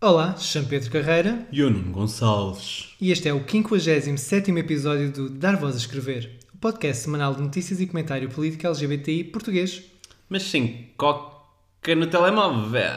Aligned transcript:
Olá, 0.00 0.34
chamo 0.38 0.66
Pedro 0.68 0.90
Carreira 0.90 1.46
E 1.52 1.62
o 1.62 1.70
Nuno 1.70 1.92
Gonçalves. 1.92 2.94
e 3.00 3.10
este 3.10 3.28
é 3.28 3.34
o 3.34 3.44
57 3.46 4.50
episódio 4.52 5.12
do 5.12 5.28
Dar 5.28 5.56
Voz 5.56 5.74
a 5.74 5.78
Escrever, 5.78 6.38
o 6.54 6.58
podcast 6.58 7.02
semanal 7.04 7.34
de 7.34 7.42
notícias 7.42 7.80
e 7.80 7.86
comentário 7.86 8.30
político 8.30 8.66
LGBTI 8.66 9.24
português. 9.24 9.82
Mas 10.28 10.44
sem 10.44 10.90
coca 10.96 11.94
no 11.94 12.06
telemóvel. 12.06 12.90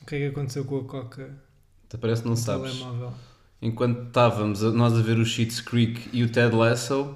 O 0.00 0.06
que 0.06 0.14
é 0.16 0.18
que 0.18 0.26
aconteceu 0.26 0.64
com 0.64 0.78
a 0.78 0.84
Coca 0.84 1.30
Até 1.88 1.96
parece 1.98 2.22
que 2.22 2.28
não 2.28 2.34
no 2.34 2.40
sabes. 2.40 2.72
telemóvel? 2.72 3.12
Enquanto 3.60 4.06
estávamos 4.08 4.64
a- 4.64 4.70
nós 4.72 4.94
a 4.94 5.02
ver 5.02 5.18
o 5.18 5.24
Sheets 5.24 5.60
Creek 5.60 6.08
e 6.12 6.22
o 6.24 6.28
Ted 6.30 6.54
Lasso, 6.56 7.14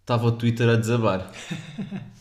estava 0.00 0.26
o 0.26 0.32
Twitter 0.32 0.68
a 0.68 0.76
desabar. 0.76 1.30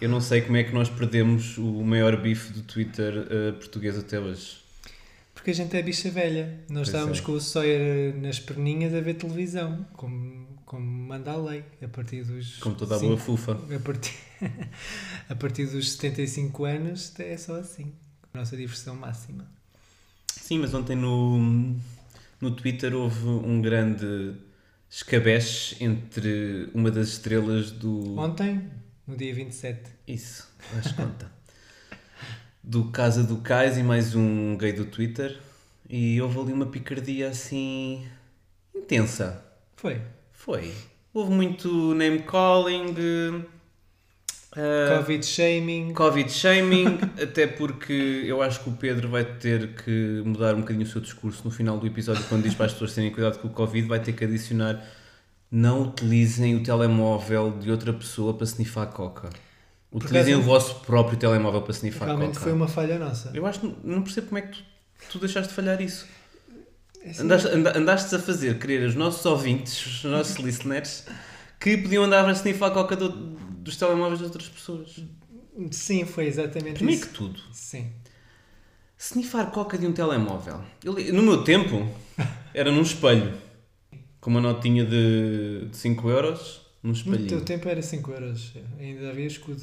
Eu 0.00 0.08
não 0.10 0.20
sei 0.20 0.42
como 0.42 0.56
é 0.56 0.64
que 0.64 0.74
nós 0.74 0.90
perdemos 0.90 1.56
o 1.56 1.82
maior 1.82 2.20
bife 2.20 2.52
do 2.52 2.62
Twitter 2.62 3.26
eh, 3.30 3.52
português 3.52 3.98
até 3.98 4.20
hoje. 4.20 4.58
Porque 5.34 5.50
a 5.50 5.54
gente 5.54 5.74
é 5.74 5.82
bicha 5.82 6.10
velha. 6.10 6.60
Nós 6.68 6.76
Pois 6.76 6.88
estávamos 6.88 7.18
é. 7.18 7.22
com 7.22 7.32
o 7.32 7.40
Sawyer 7.40 8.14
nas 8.16 8.38
perninhas 8.38 8.92
a 8.92 9.00
ver 9.00 9.14
televisão, 9.14 9.86
como, 9.94 10.46
como 10.66 10.84
manda 10.84 11.30
a 11.30 11.36
lei, 11.36 11.64
a 11.82 11.88
partir 11.88 12.24
dos... 12.24 12.58
Como 12.58 12.74
toda 12.74 12.96
a 12.96 12.98
boa 12.98 13.16
fufa. 13.16 13.52
A 13.52 13.80
partir, 13.80 14.14
a 15.30 15.34
partir 15.34 15.66
dos 15.66 15.92
75 15.92 16.64
anos 16.64 17.18
é 17.18 17.36
só 17.38 17.56
assim. 17.56 17.92
Nossa 18.34 18.54
diversão 18.54 18.94
máxima. 18.94 19.46
Sim, 20.26 20.58
mas 20.58 20.74
ontem 20.74 20.94
no, 20.94 21.74
no 22.40 22.50
Twitter 22.50 22.94
houve 22.94 23.26
um 23.26 23.62
grande 23.62 24.34
escabeche 24.90 25.82
entre 25.82 26.68
uma 26.74 26.90
das 26.90 27.08
estrelas 27.08 27.70
do. 27.70 28.16
Ontem, 28.18 28.70
no 29.06 29.16
dia 29.16 29.32
27, 29.32 29.90
Isso, 30.08 30.48
faz 30.58 30.90
conta. 30.92 31.30
do 32.62 32.90
Casa 32.90 33.22
do 33.22 33.36
Cais 33.36 33.78
e 33.78 33.82
mais 33.82 34.14
um 34.16 34.56
gay 34.56 34.72
do 34.72 34.84
Twitter. 34.84 35.38
E 35.88 36.20
houve 36.20 36.40
ali 36.40 36.52
uma 36.52 36.66
picardia 36.66 37.28
assim. 37.28 38.04
intensa. 38.74 39.44
foi. 39.76 40.00
Foi. 40.32 40.72
Houve 41.14 41.32
muito 41.32 41.94
name 41.94 42.20
calling, 42.20 42.94
eh, 44.56 44.96
Covid 44.96 45.24
shaming. 45.24 45.92
Covid 45.94 46.30
shaming, 46.32 46.98
até 47.22 47.46
porque 47.46 48.24
eu 48.26 48.42
acho 48.42 48.60
que 48.60 48.70
o 48.70 48.72
Pedro 48.72 49.08
vai 49.08 49.24
ter 49.24 49.74
que 49.74 50.22
mudar 50.24 50.54
um 50.54 50.60
bocadinho 50.60 50.84
o 50.84 50.88
seu 50.88 51.00
discurso 51.00 51.42
no 51.44 51.50
final 51.50 51.78
do 51.78 51.86
episódio, 51.86 52.24
quando 52.28 52.42
diz 52.42 52.54
para 52.54 52.66
as 52.66 52.72
pessoas 52.72 52.94
terem 52.94 53.10
cuidado 53.12 53.38
com 53.38 53.48
o 53.48 53.50
Covid, 53.50 53.86
vai 53.86 54.00
ter 54.00 54.12
que 54.14 54.24
adicionar 54.24 54.84
não 55.50 55.82
utilizem 55.82 56.54
o 56.56 56.62
telemóvel 56.62 57.58
de 57.58 57.70
outra 57.70 57.92
pessoa 57.92 58.34
para 58.34 58.44
snifar 58.44 58.86
coca. 58.88 59.30
Utilizem 59.92 60.34
o 60.34 60.42
vosso 60.42 60.80
próprio 60.80 61.16
telemóvel 61.18 61.62
para 61.62 61.72
snifar 61.72 62.08
Realmente 62.08 62.30
coca. 62.34 62.40
foi 62.40 62.52
uma 62.52 62.68
falha 62.68 62.98
nossa. 62.98 63.30
Eu 63.32 63.46
acho 63.46 63.60
que 63.60 63.74
não 63.84 64.02
percebo 64.02 64.26
como 64.28 64.38
é 64.38 64.42
que 64.42 64.58
tu, 64.58 64.64
tu 65.12 65.18
deixaste 65.20 65.48
de 65.50 65.54
falhar 65.54 65.80
isso. 65.80 66.06
É 67.02 67.10
assim, 67.10 67.22
Andaste, 67.22 67.48
anda- 67.48 67.78
andaste 67.78 68.14
a 68.14 68.18
fazer 68.18 68.58
querer 68.58 68.86
os 68.88 68.94
nossos 68.94 69.24
ouvintes, 69.24 69.86
os 69.86 70.04
nossos 70.04 70.36
listeners, 70.36 71.06
que 71.60 71.76
podiam 71.78 72.04
andar 72.04 72.28
a 72.28 72.32
snifar 72.32 72.72
coca 72.72 72.96
do- 72.96 73.08
dos 73.08 73.76
telemóveis 73.76 74.18
de 74.18 74.24
outras 74.24 74.48
pessoas. 74.48 74.96
Sim, 75.70 76.04
foi 76.04 76.26
exatamente 76.26 76.74
Primeiro 76.74 77.00
isso. 77.00 77.08
que 77.10 77.14
tudo, 77.16 77.40
Sim. 77.52 77.90
snifar 78.98 79.50
coca 79.50 79.78
de 79.78 79.86
um 79.86 79.92
telemóvel. 79.92 80.60
Eu 80.84 80.92
no 81.14 81.22
meu 81.22 81.44
tempo, 81.44 81.88
era 82.52 82.70
num 82.70 82.82
espelho, 82.82 83.32
com 84.26 84.30
uma 84.30 84.40
notinha 84.40 84.84
de 84.84 85.68
5 85.70 86.10
euros, 86.10 86.60
num 86.82 86.90
No 86.90 86.96
teu 86.96 87.12
espelhinho. 87.12 87.40
tempo 87.42 87.68
era 87.68 87.80
5 87.80 88.10
euros. 88.10 88.54
Ainda 88.76 89.10
havia 89.10 89.24
escudo. 89.24 89.62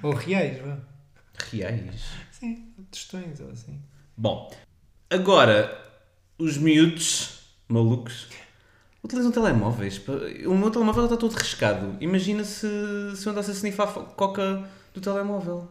Ou 0.00 0.14
reais, 0.14 0.64
vá. 0.64 0.78
Reais. 1.50 2.04
Sim, 2.30 2.72
tostões 2.88 3.40
ou 3.40 3.50
assim. 3.50 3.82
Bom, 4.16 4.48
agora, 5.10 5.76
os 6.38 6.56
miúdos 6.56 7.40
malucos 7.66 8.28
utilizam 9.02 9.32
telemóveis. 9.32 10.00
O 10.46 10.54
meu 10.54 10.70
telemóvel 10.70 11.06
está 11.06 11.16
todo 11.16 11.34
riscado. 11.34 11.96
Imagina 12.00 12.44
se, 12.44 12.68
se 13.16 13.26
eu 13.26 13.32
andasse 13.32 13.50
a 13.50 13.54
snifar 13.54 13.88
coca 13.92 14.70
do 14.94 15.00
telemóvel. 15.00 15.68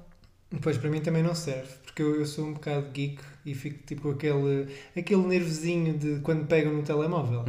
Pois 0.61 0.77
para 0.77 0.89
mim 0.89 0.99
também 0.99 1.23
não 1.23 1.33
serve, 1.33 1.71
porque 1.91 2.01
eu, 2.01 2.15
eu 2.15 2.25
sou 2.25 2.45
um 2.45 2.53
bocado 2.53 2.87
geek 2.93 3.19
e 3.45 3.53
fico 3.53 3.79
tipo 3.85 4.09
aquele, 4.11 4.67
aquele 4.97 5.21
nervosinho 5.27 5.97
de 5.97 6.19
quando 6.21 6.45
pegam 6.47 6.73
no 6.73 6.83
telemóvel. 6.83 7.43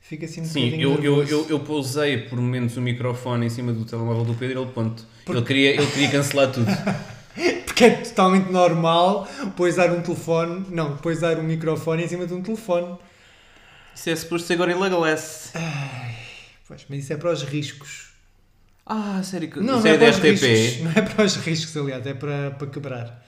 Fica 0.00 0.26
assim 0.26 0.40
um 0.40 0.44
Uhum. 0.44 0.50
Sim, 0.50 0.64
bocadinho 0.66 0.82
eu, 0.82 0.90
eu, 1.02 1.16
nervoso. 1.16 1.30
eu, 1.32 1.46
eu 1.48 1.60
pousei 1.60 2.18
por 2.18 2.38
momentos 2.38 2.76
o 2.76 2.82
microfone 2.82 3.46
em 3.46 3.50
cima 3.50 3.72
do 3.72 3.84
telemóvel 3.84 4.24
do 4.24 4.34
Pedro 4.34 4.60
e 4.60 4.62
ele, 4.62 4.72
ponto. 4.72 5.06
Ele, 5.28 5.42
queria, 5.42 5.70
ele 5.70 5.86
queria 5.86 6.10
cancelar 6.10 6.50
tudo. 6.52 6.66
Porque 7.64 7.84
é 7.84 7.90
totalmente 7.90 8.50
normal 8.50 9.26
poisar 9.56 9.90
um 9.90 10.02
telefone, 10.02 10.66
não, 10.70 10.98
poisar 10.98 11.38
um 11.38 11.42
microfone 11.42 12.04
em 12.04 12.08
cima 12.08 12.26
de 12.26 12.34
um 12.34 12.42
telefone. 12.42 12.98
Isso 13.94 14.10
é 14.10 14.16
suposto 14.16 14.46
ser 14.48 14.56
Gorilla 14.56 14.88
Glass. 14.88 15.52
Pois, 16.68 16.84
mas 16.88 16.98
isso 17.04 17.12
é 17.12 17.16
para 17.16 17.30
os 17.32 17.42
riscos. 17.42 18.12
Ah, 18.84 19.22
sério 19.22 19.48
que 19.48 19.60
Não, 19.60 19.84
é, 19.84 19.90
é 19.90 19.98
para 19.98 20.10
os 20.10 20.18
riscos. 20.18 20.80
Não 20.82 20.90
é 20.90 21.02
para 21.02 21.24
os 21.24 21.36
riscos, 21.36 21.76
aliás, 21.76 22.06
é 22.06 22.14
para, 22.14 22.50
para 22.50 22.66
quebrar. 22.66 23.21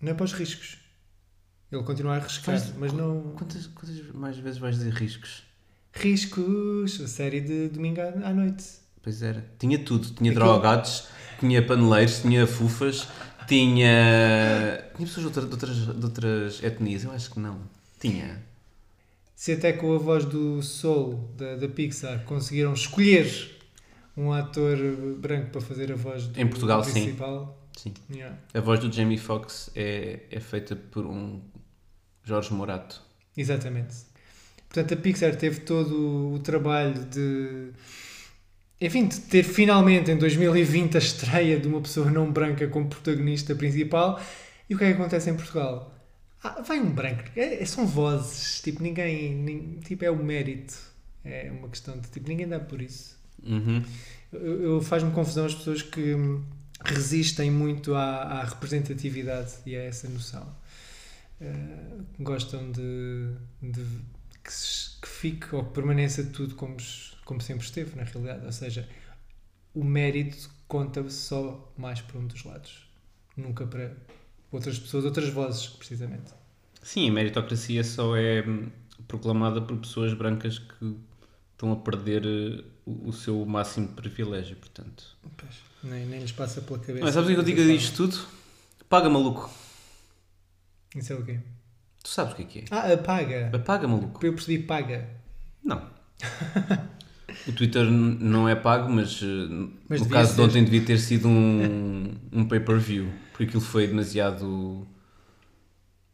Não 0.00 0.12
é 0.12 0.14
para 0.14 0.24
os 0.24 0.32
riscos. 0.32 0.78
Ele 1.70 1.82
continua 1.84 2.14
a 2.14 2.16
arriscar, 2.16 2.58
Faz- 2.58 2.74
mas 2.76 2.92
não. 2.92 3.32
Quantas, 3.36 3.66
quantas 3.68 4.00
mais 4.12 4.36
vezes 4.38 4.58
vais 4.58 4.76
dizer 4.76 4.92
riscos? 4.92 5.44
Riscos, 5.92 7.00
a 7.00 7.06
série 7.08 7.40
de 7.40 7.68
domingo 7.68 8.00
à 8.00 8.28
à 8.28 8.32
noite. 8.34 8.64
Pois 9.02 9.22
era. 9.22 9.44
Tinha 9.58 9.78
tudo. 9.78 10.10
Tinha 10.10 10.32
drogados, 10.32 11.08
tinha 11.38 11.64
paneleiros, 11.64 12.20
tinha 12.22 12.46
fufas, 12.46 13.06
tinha. 13.46 14.84
Tinha 14.96 15.06
pessoas 15.06 15.20
de, 15.20 15.26
outra- 15.26 15.46
de 15.46 15.52
outras, 15.52 15.76
de 15.76 16.04
outras 16.04 16.62
etnias? 16.62 17.04
Eu 17.04 17.12
acho 17.12 17.30
que 17.30 17.40
não. 17.40 17.60
Tinha. 17.98 18.42
Se 19.34 19.52
até 19.52 19.72
com 19.72 19.94
a 19.94 19.98
voz 19.98 20.24
do 20.24 20.62
Soul 20.62 21.32
da, 21.36 21.56
da 21.56 21.68
Pixar 21.68 22.24
conseguiram 22.24 22.72
escolher 22.74 23.58
um 24.16 24.32
ator 24.32 24.76
branco 25.18 25.50
para 25.50 25.60
fazer 25.62 25.90
a 25.92 25.96
voz 25.96 26.26
do, 26.26 26.38
Em 26.38 26.46
Portugal, 26.46 26.84
sim. 26.84 26.92
principal. 26.92 27.59
Sim. 27.82 27.94
Yeah. 28.10 28.36
A 28.52 28.60
voz 28.60 28.78
do 28.80 28.92
Jamie 28.92 29.16
Foxx 29.16 29.70
é, 29.74 30.20
é 30.30 30.38
feita 30.40 30.76
por 30.76 31.06
um 31.06 31.40
Jorge 32.22 32.52
Morato. 32.52 33.00
Exatamente. 33.36 33.94
Portanto, 34.68 34.92
a 34.94 34.96
Pixar 34.98 35.34
teve 35.36 35.60
todo 35.60 36.32
o 36.34 36.38
trabalho 36.40 37.04
de. 37.06 37.70
Enfim, 38.80 39.08
de 39.08 39.20
ter 39.20 39.42
finalmente 39.42 40.10
em 40.10 40.16
2020 40.18 40.96
a 40.96 40.98
estreia 40.98 41.58
de 41.58 41.66
uma 41.68 41.80
pessoa 41.80 42.10
não 42.10 42.30
branca 42.30 42.66
como 42.68 42.88
protagonista 42.88 43.54
principal. 43.54 44.20
E 44.68 44.74
o 44.74 44.78
que 44.78 44.84
é 44.84 44.88
que 44.92 44.94
acontece 45.00 45.30
em 45.30 45.34
Portugal? 45.36 45.94
Ah, 46.42 46.62
vai 46.62 46.80
um 46.80 46.90
branco. 46.90 47.24
É, 47.34 47.62
é- 47.62 47.64
são 47.66 47.86
vozes. 47.86 48.60
Tipo, 48.62 48.82
ninguém. 48.82 49.34
nin- 49.34 49.80
tipo, 49.84 50.04
é 50.04 50.10
o 50.10 50.16
mérito. 50.22 50.74
É 51.24 51.50
uma 51.50 51.68
questão 51.68 51.98
de. 51.98 52.08
Tipo, 52.10 52.28
ninguém 52.28 52.46
dá 52.48 52.60
por 52.60 52.80
isso. 52.82 53.18
Uhum. 53.42 53.82
Eu, 54.32 54.62
eu- 54.62 54.82
faz-me 54.82 55.10
confusão 55.12 55.46
as 55.46 55.54
pessoas 55.54 55.82
que 55.82 56.14
hum, 56.14 56.42
resistem 56.94 57.50
muito 57.50 57.94
à, 57.94 58.22
à 58.22 58.44
representatividade 58.44 59.52
e 59.66 59.76
a 59.76 59.82
essa 59.82 60.08
noção. 60.08 60.46
Eh, 61.40 62.00
gostam 62.20 62.70
de, 62.72 63.34
de 63.62 63.84
que, 64.44 64.52
se- 64.52 65.00
que 65.00 65.08
fique 65.08 65.54
ou 65.54 65.64
que 65.64 65.72
permaneça 65.72 66.24
tudo 66.24 66.54
como, 66.54 66.76
como 67.24 67.40
sempre 67.40 67.64
esteve, 67.64 67.96
na 67.96 68.04
realidade. 68.04 68.44
Ou 68.46 68.52
seja, 68.52 68.88
o 69.74 69.84
mérito 69.84 70.50
conta 70.68 71.08
só 71.10 71.72
mais 71.78 72.00
para 72.00 72.18
um 72.18 72.26
dos 72.26 72.44
lados, 72.44 72.88
nunca 73.36 73.66
para 73.66 73.96
outras 74.52 74.78
pessoas, 74.78 75.04
outras 75.04 75.28
vozes, 75.30 75.68
precisamente. 75.68 76.32
Sim, 76.82 77.08
a 77.10 77.12
meritocracia 77.12 77.84
só 77.84 78.16
é 78.16 78.42
hum, 78.46 78.70
proclamada 79.06 79.60
por 79.60 79.76
pessoas 79.78 80.14
brancas 80.14 80.58
que 80.58 80.96
estão 81.52 81.72
a 81.72 81.76
perder 81.76 82.24
eh, 82.26 82.64
o, 83.04 83.12
seu 83.12 83.44
máximo 83.46 83.88
de 83.88 83.94
privilégio, 83.94 84.56
portanto. 84.56 85.16
Nem, 85.82 86.06
nem 86.06 86.20
lhes 86.20 86.32
passa 86.32 86.60
pela 86.60 86.78
cabeça. 86.78 87.04
Mas 87.04 87.14
sabes 87.14 87.30
o 87.30 87.32
que 87.34 87.40
eu 87.40 87.44
digo 87.44 87.62
disto 87.62 87.96
tudo? 87.96 88.26
Paga, 88.88 89.08
maluco. 89.08 89.50
Isso 90.94 91.12
é 91.12 91.16
o 91.16 91.24
quê? 91.24 91.38
Tu 92.02 92.08
sabes 92.08 92.32
o 92.32 92.36
que 92.36 92.42
é 92.42 92.46
que 92.46 92.58
é? 92.60 92.64
Ah, 92.70 92.96
paga. 92.96 93.50
Paga, 93.64 93.86
maluco. 93.86 94.24
Eu 94.24 94.32
percebi 94.34 94.62
paga. 94.64 95.08
Não. 95.62 95.88
O 97.46 97.52
Twitter 97.52 97.84
não 97.84 98.48
é 98.48 98.54
pago, 98.54 98.90
mas, 98.90 99.20
eh, 99.22 99.68
Mas 99.88 100.00
no 100.00 100.08
caso 100.08 100.30
de 100.30 100.36
ser. 100.36 100.42
ontem 100.42 100.64
devia 100.64 100.84
ter 100.84 100.98
sido 100.98 101.28
um, 101.28 102.14
um 102.32 102.44
pay-per-view, 102.44 103.10
porque 103.30 103.44
aquilo 103.44 103.60
foi 103.60 103.86
demasiado. 103.86 104.86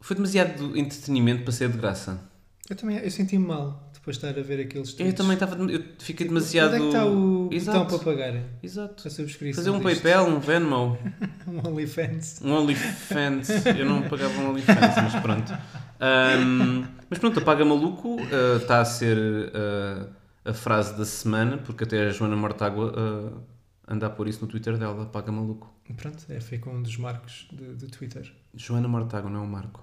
Foi 0.01 0.15
demasiado 0.15 0.77
entretenimento 0.77 1.43
para 1.43 1.53
ser 1.53 1.71
de 1.71 1.79
graça. 1.79 2.21
Eu 2.69 2.77
também 2.77 2.99
eu 2.99 3.11
senti-me 3.11 3.47
mal 3.47 3.86
depois 4.07 4.19
de 4.19 4.27
estar 4.27 4.39
a 4.41 4.43
ver 4.45 4.61
aqueles 4.63 4.91
Eu 4.91 4.97
tweets. 4.97 5.15
também 5.15 5.35
estava. 5.35 5.57
Eu 5.65 5.83
fiquei 5.99 6.29
demasiado. 6.29 6.75
Onde 6.75 6.77
é 6.77 6.81
que 6.81 6.87
está 6.87 7.07
o 7.07 7.49
Exato. 7.53 7.79
botão 7.81 7.99
para 7.99 8.05
pagar 8.13 8.43
Exato. 8.63 9.09
a 9.09 9.11
subscrição? 9.11 9.65
Fazer 9.65 9.71
um 9.77 9.81
disto? 9.81 10.03
PayPal, 10.03 10.29
um 10.29 10.39
Venmo, 10.39 10.97
Um 11.49 11.69
OnlyFans. 11.69 12.41
um 12.43 12.53
OnlyFans. 12.53 13.49
Eu 13.77 13.85
não 13.85 14.03
pagava 14.09 14.33
um 14.41 14.51
OnlyFans, 14.51 14.95
mas 14.97 15.15
pronto. 15.21 15.53
Ahm, 15.99 16.85
mas 17.11 17.19
pronto, 17.19 17.41
apaga 17.41 17.65
maluco 17.65 18.17
ah, 18.21 18.57
está 18.59 18.81
a 18.81 18.85
ser 18.85 19.19
ah, 19.55 20.07
a 20.45 20.53
frase 20.55 20.97
da 20.97 21.05
semana, 21.05 21.59
porque 21.59 21.83
até 21.85 22.07
a 22.07 22.11
Joana 22.11 22.37
Mortágua 22.37 22.93
ah, 22.97 23.93
anda 23.93 24.07
a 24.07 24.11
pôr 24.11 24.29
isso 24.29 24.41
no 24.43 24.47
Twitter 24.47 24.77
dela, 24.79 25.03
apaga 25.05 25.33
maluco. 25.33 25.75
Pronto, 25.97 26.25
é, 26.29 26.39
foi 26.41 26.59
com 26.59 26.71
um 26.75 26.83
dos 26.83 26.97
marcos 26.97 27.49
de- 27.53 27.75
do 27.75 27.87
Twitter. 27.89 28.31
Joana 28.55 28.87
Mortágua, 28.89 29.31
não 29.31 29.41
é 29.41 29.43
o 29.43 29.49
Marco. 29.49 29.83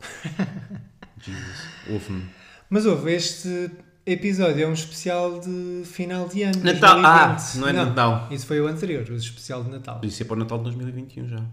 Jesus, 1.20 1.68
ouve-me. 1.90 2.25
Mas 2.70 2.86
houve, 2.86 3.14
este 3.14 3.70
episódio 4.05 4.63
é 4.63 4.67
um 4.67 4.73
especial 4.73 5.39
de 5.39 5.83
final 5.85 6.27
de 6.27 6.44
ano. 6.44 6.63
Natal, 6.63 7.00
ah, 7.05 7.27
2020. 7.27 7.57
não 7.57 7.67
é 7.67 7.73
Natal. 7.73 8.27
Isso 8.31 8.45
foi 8.45 8.61
o 8.61 8.67
anterior, 8.67 9.09
o 9.09 9.15
especial 9.15 9.63
de 9.63 9.69
Natal. 9.69 10.01
Isso 10.03 10.21
é 10.21 10.25
para 10.25 10.35
o 10.35 10.39
Natal 10.39 10.57
de 10.59 10.63
2021 10.65 11.27
já. 11.27 11.45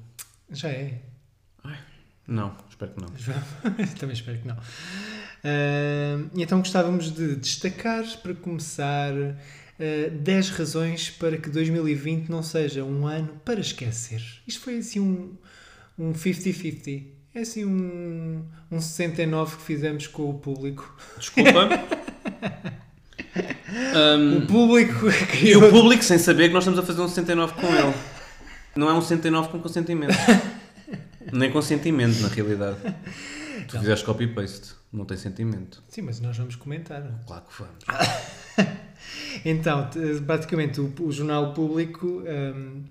Já 0.50 0.68
é. 0.68 1.00
Não, 2.26 2.54
espero 2.68 2.92
que 2.92 3.00
não. 3.00 3.08
Também 3.98 4.14
espero 4.14 4.38
que 4.38 4.46
não. 4.46 4.56
Ah, 5.44 6.28
e 6.34 6.42
então 6.42 6.58
gostávamos 6.58 7.12
de 7.12 7.36
destacar, 7.36 8.04
para 8.22 8.34
começar, 8.34 9.12
ah, 9.14 10.10
10 10.12 10.50
razões 10.50 11.10
para 11.10 11.36
que 11.36 11.50
2020 11.50 12.28
não 12.28 12.42
seja 12.42 12.84
um 12.84 13.06
ano 13.06 13.40
para 13.44 13.60
esquecer. 13.60 14.22
Isto 14.46 14.60
foi 14.60 14.78
assim 14.78 15.00
um 15.00 15.36
um 16.00 16.12
50-50. 16.12 17.04
É 17.34 17.40
assim 17.40 17.64
um, 17.64 18.42
um 18.70 18.80
69 18.80 19.56
que 19.56 19.62
fizemos 19.62 20.06
com 20.06 20.30
o 20.30 20.34
público. 20.34 20.96
Desculpa. 21.18 21.68
Ahm, 23.94 24.38
O 24.38 24.46
público 24.46 25.06
e 25.42 25.56
o 25.56 25.70
público 25.70 26.02
sem 26.02 26.18
saber 26.18 26.48
que 26.48 26.54
nós 26.54 26.64
estamos 26.64 26.78
a 26.80 26.82
fazer 26.82 27.00
um 27.00 27.08
69 27.08 27.54
com 27.54 27.66
ele. 27.66 27.94
Não 28.76 28.88
é 28.88 28.94
um 28.94 29.00
69 29.00 29.48
com 29.48 29.60
consentimento. 29.60 30.14
Nem 31.32 31.50
consentimento, 31.50 32.20
na 32.20 32.28
realidade. 32.28 32.78
Tu 33.68 33.78
fizeste 33.78 34.04
copy-paste, 34.04 34.72
não 34.92 35.04
tem 35.04 35.16
sentimento. 35.16 35.82
Sim, 35.88 36.02
mas 36.02 36.18
nós 36.20 36.36
vamos 36.36 36.56
comentar. 36.56 37.02
Claro 37.26 37.44
que 37.44 37.62
vamos. 37.62 38.80
Então, 39.44 39.88
basicamente, 40.22 40.80
o, 40.80 40.92
o 41.00 41.10
Jornal 41.10 41.54
Público 41.54 42.22
hum, 42.26 42.84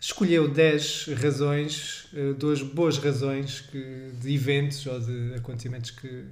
escolheu 0.00 0.48
10 0.48 1.08
razões, 1.22 2.08
eh, 2.14 2.32
duas 2.32 2.62
boas 2.62 2.96
razões 2.98 3.60
que, 3.60 4.10
de 4.20 4.34
eventos 4.34 4.86
ou 4.86 4.98
de 4.98 5.34
acontecimentos 5.34 5.90
que, 5.90 6.24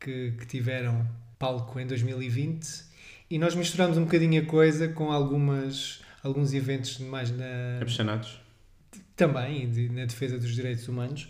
que, 0.00 0.32
que 0.32 0.46
tiveram 0.46 1.06
palco 1.44 1.78
em 1.78 1.86
2020 1.86 2.66
e 3.30 3.38
nós 3.38 3.54
misturamos 3.54 3.98
um 3.98 4.04
bocadinho 4.04 4.40
a 4.42 4.46
coisa 4.46 4.88
com 4.88 5.12
algumas, 5.12 6.00
alguns 6.22 6.54
eventos 6.54 6.98
mais 7.00 7.30
na, 7.30 7.76
Apaixonados. 7.76 8.40
também 9.14 9.68
de- 9.70 9.90
na 9.90 10.06
defesa 10.06 10.38
dos 10.38 10.54
direitos 10.54 10.88
humanos, 10.88 11.28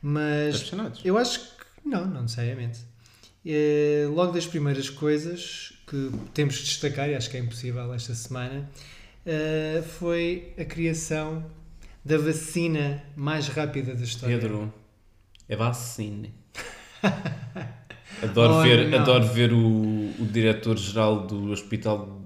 mas 0.00 0.54
Apaixonados. 0.56 1.00
eu 1.04 1.18
acho 1.18 1.38
que 1.40 1.86
não, 1.88 2.06
não 2.06 2.22
necessariamente. 2.22 2.80
Eh, 3.44 4.06
logo 4.08 4.32
das 4.32 4.46
primeiras 4.46 4.88
coisas 4.88 5.74
que 5.86 6.10
temos 6.32 6.54
de 6.54 6.64
destacar, 6.64 7.10
e 7.10 7.14
acho 7.14 7.28
que 7.28 7.36
é 7.36 7.40
impossível 7.40 7.92
esta 7.92 8.14
semana, 8.14 8.70
eh, 9.26 9.82
foi 9.98 10.54
a 10.58 10.64
criação 10.64 11.44
da 12.02 12.16
vacina 12.16 13.02
mais 13.16 13.48
rápida 13.48 13.94
da 13.94 14.02
história. 14.04 14.38
Pedro, 14.38 14.72
é 15.48 15.56
vacina. 15.56 16.28
Adoro 18.22 18.54
Oh, 18.54 18.62
ver, 18.62 18.88
não. 18.88 18.98
adoro 19.00 19.24
ver 19.26 19.52
o, 19.52 19.58
o 20.18 20.26
diretor-geral 20.30 21.26
do 21.26 21.50
Hospital 21.50 22.20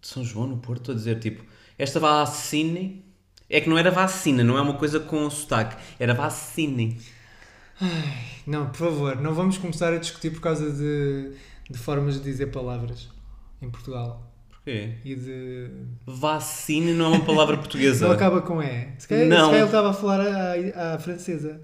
de 0.00 0.08
São 0.08 0.24
João, 0.24 0.46
no 0.46 0.56
Porto, 0.58 0.92
a 0.92 0.94
dizer 0.94 1.18
tipo: 1.18 1.44
Esta 1.78 2.00
vacina. 2.00 3.02
É 3.50 3.60
que 3.60 3.68
não 3.68 3.76
era 3.76 3.90
vacina, 3.90 4.42
não 4.42 4.56
é 4.56 4.60
uma 4.62 4.72
coisa 4.74 4.98
com 4.98 5.28
sotaque, 5.28 5.76
era 6.00 6.14
vacina. 6.14 6.94
Não, 8.46 8.66
por 8.68 8.76
favor, 8.78 9.20
não 9.20 9.34
vamos 9.34 9.58
começar 9.58 9.92
a 9.92 9.98
discutir 9.98 10.30
por 10.30 10.40
causa 10.40 10.70
de, 10.72 11.32
de 11.70 11.78
formas 11.78 12.14
de 12.14 12.20
dizer 12.22 12.46
palavras 12.46 13.08
em 13.60 13.68
Portugal. 13.70 14.30
Porquê? 14.50 14.94
E 15.04 15.14
de. 15.14 15.70
Vacina 16.06 16.92
não 16.94 17.06
é 17.06 17.08
uma 17.18 17.24
palavra 17.24 17.56
portuguesa. 17.58 18.06
Não 18.06 18.14
acaba 18.14 18.40
com 18.40 18.62
E. 18.62 18.88
Se 18.98 19.06
calhar, 19.06 19.26
Não. 19.26 19.36
se 19.36 19.42
calhar 19.44 19.54
ele 19.56 19.64
estava 19.66 19.90
a 19.90 19.92
falar 19.92 20.20
à, 20.20 20.94
à 20.94 20.98
francesa. 20.98 21.60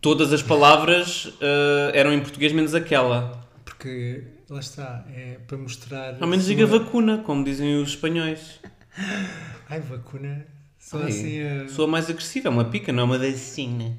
Todas 0.00 0.32
as 0.32 0.42
palavras 0.42 1.32
eh, 1.40 1.90
eram 1.94 2.12
em 2.12 2.20
português, 2.20 2.52
menos 2.52 2.74
aquela. 2.74 3.44
Porque 3.64 4.22
lá 4.48 4.60
está, 4.60 5.04
é 5.14 5.38
para 5.46 5.56
mostrar. 5.58 6.16
Ao 6.20 6.28
menos 6.28 6.44
a 6.44 6.48
diga 6.48 6.66
sua- 6.66 6.78
vacuna, 6.78 7.18
como 7.18 7.42
dizem 7.44 7.76
os 7.80 7.90
espanhóis. 7.90 8.60
Ai, 9.68 9.80
vacuna. 9.80 10.46
Só 10.78 10.98
Ai, 11.02 11.08
assim. 11.08 11.42
a- 11.42 11.68
Sou 11.68 11.88
mais 11.88 12.08
agressiva, 12.08 12.48
é 12.48 12.50
uma 12.50 12.64
pica, 12.66 12.92
não 12.92 13.02
é 13.02 13.06
uma 13.06 13.18
vacina. 13.18 13.96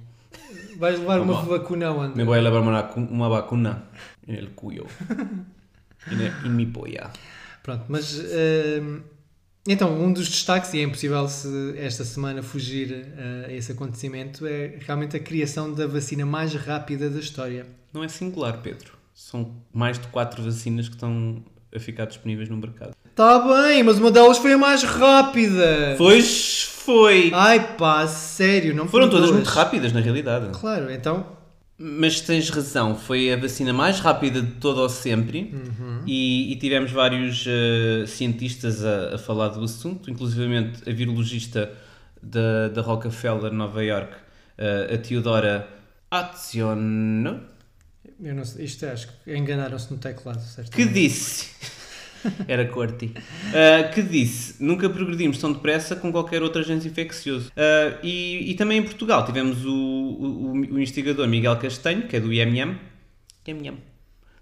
Vais 0.78 1.00
levar 1.00 1.20
uma 1.22 1.34
Tá 1.34 1.42
bom. 1.42 1.48
vacuna 1.50 1.92
onde? 1.92 2.16
Me 2.16 2.24
voy 2.24 2.38
a 2.38 2.42
levar 2.42 2.62
uma, 2.62 2.82
uma 2.96 3.28
vacuna 3.30 3.84
el 4.28 4.50
cuyo. 4.56 4.86
En 6.46 6.56
mi 6.56 6.66
polla. 6.68 7.12
Pronto, 7.64 7.86
mas. 7.90 8.14
hum, 8.20 9.02
então, 9.68 9.94
um 10.00 10.12
dos 10.12 10.28
destaques, 10.30 10.74
e 10.74 10.80
é 10.80 10.84
impossível 10.84 11.28
se 11.28 11.76
esta 11.78 12.04
semana 12.04 12.42
fugir 12.42 12.92
uh, 12.92 13.48
a 13.48 13.54
esse 13.54 13.72
acontecimento, 13.72 14.46
é 14.46 14.76
realmente 14.80 15.16
a 15.16 15.20
criação 15.20 15.74
da 15.74 15.86
vacina 15.88 16.26
mais 16.26 16.54
rápida 16.54 17.10
da 17.10 17.20
história. 17.20 17.66
Não 17.94 18.04
é 18.04 18.08
singular, 18.08 18.60
Pedro. 18.62 18.94
São 19.14 19.52
mais 19.74 20.00
de 20.00 20.08
quatro 20.08 20.44
vacinas 20.44 20.88
que 20.88 20.96
estão 20.96 21.44
a 21.76 21.80
ficar 21.80 22.06
disponíveis 22.06 22.50
no 22.50 22.58
mercado. 22.58 22.92
Tá 23.16 23.40
bem, 23.40 23.84
mas 23.84 23.98
uma 23.98 24.12
delas 24.12 24.38
foi 24.38 24.54
a 24.54 24.58
mais 24.58 24.84
rápida! 24.84 25.96
Pois 25.98 26.64
foi! 26.64 27.32
Ai 27.34 27.76
pá, 27.76 28.08
sério, 28.08 28.76
não 28.76 28.88
Foram 28.88 29.08
foram 29.08 29.10
todas 29.10 29.32
muito 29.32 29.48
rápidas, 29.48 29.92
na 29.92 30.00
realidade. 30.00 30.58
Claro, 30.58 30.92
então. 30.92 31.37
Mas 31.80 32.22
tens 32.22 32.50
razão, 32.50 32.96
foi 32.96 33.32
a 33.32 33.38
vacina 33.38 33.72
mais 33.72 34.00
rápida 34.00 34.42
de 34.42 34.54
todo 34.54 34.82
ao 34.82 34.90
sempre. 34.90 35.54
E, 36.08 36.52
e 36.52 36.56
tivemos 36.56 36.92
vários 36.92 37.46
eh, 37.48 38.06
cientistas 38.08 38.84
a, 38.84 39.16
a 39.16 39.18
falar 39.20 39.50
do 39.50 39.64
assunto, 39.64 40.10
inclusivamente 40.10 40.90
a 40.90 40.94
virologista 40.94 41.72
da, 42.22 42.70
da 42.70 42.82
Rockefeller, 42.82 43.52
Nova 43.52 43.84
York, 43.84 44.12
eh, 44.58 44.96
a 44.96 44.98
Teodora 44.98 45.68
Aziono, 46.10 47.42
Eu 48.20 48.34
não 48.34 48.44
sei, 48.44 48.66
isto 48.66 48.86
acho 48.86 49.10
que 49.24 49.36
enganaram-se 49.36 49.92
no 49.92 50.00
teclado, 50.00 50.42
certo? 50.42 50.72
que 50.72 50.86
disse, 50.86 51.52
era 52.48 52.66
corti, 52.66 53.14
eh, 53.54 53.84
que 53.94 54.02
disse, 54.02 54.64
nunca 54.64 54.90
progredimos 54.90 55.38
tão 55.38 55.52
depressa 55.52 55.96
com 55.96 56.12
qualquer 56.12 56.42
outro 56.42 56.62
agente 56.62 56.88
infeccioso. 56.88 57.52
Eh, 57.56 57.98
e, 58.04 58.52
e 58.52 58.56
também 58.56 58.80
em 58.80 58.84
Portugal 58.84 59.26
tivemos 59.26 59.66
o, 59.66 59.72
o, 59.72 60.52
o 60.52 60.80
investigador 60.80 61.28
Miguel 61.28 61.58
Castanho, 61.58 62.08
que 62.08 62.16
é 62.16 62.20
do 62.20 62.32
IMM, 62.32 62.78
IMM, 63.46 63.78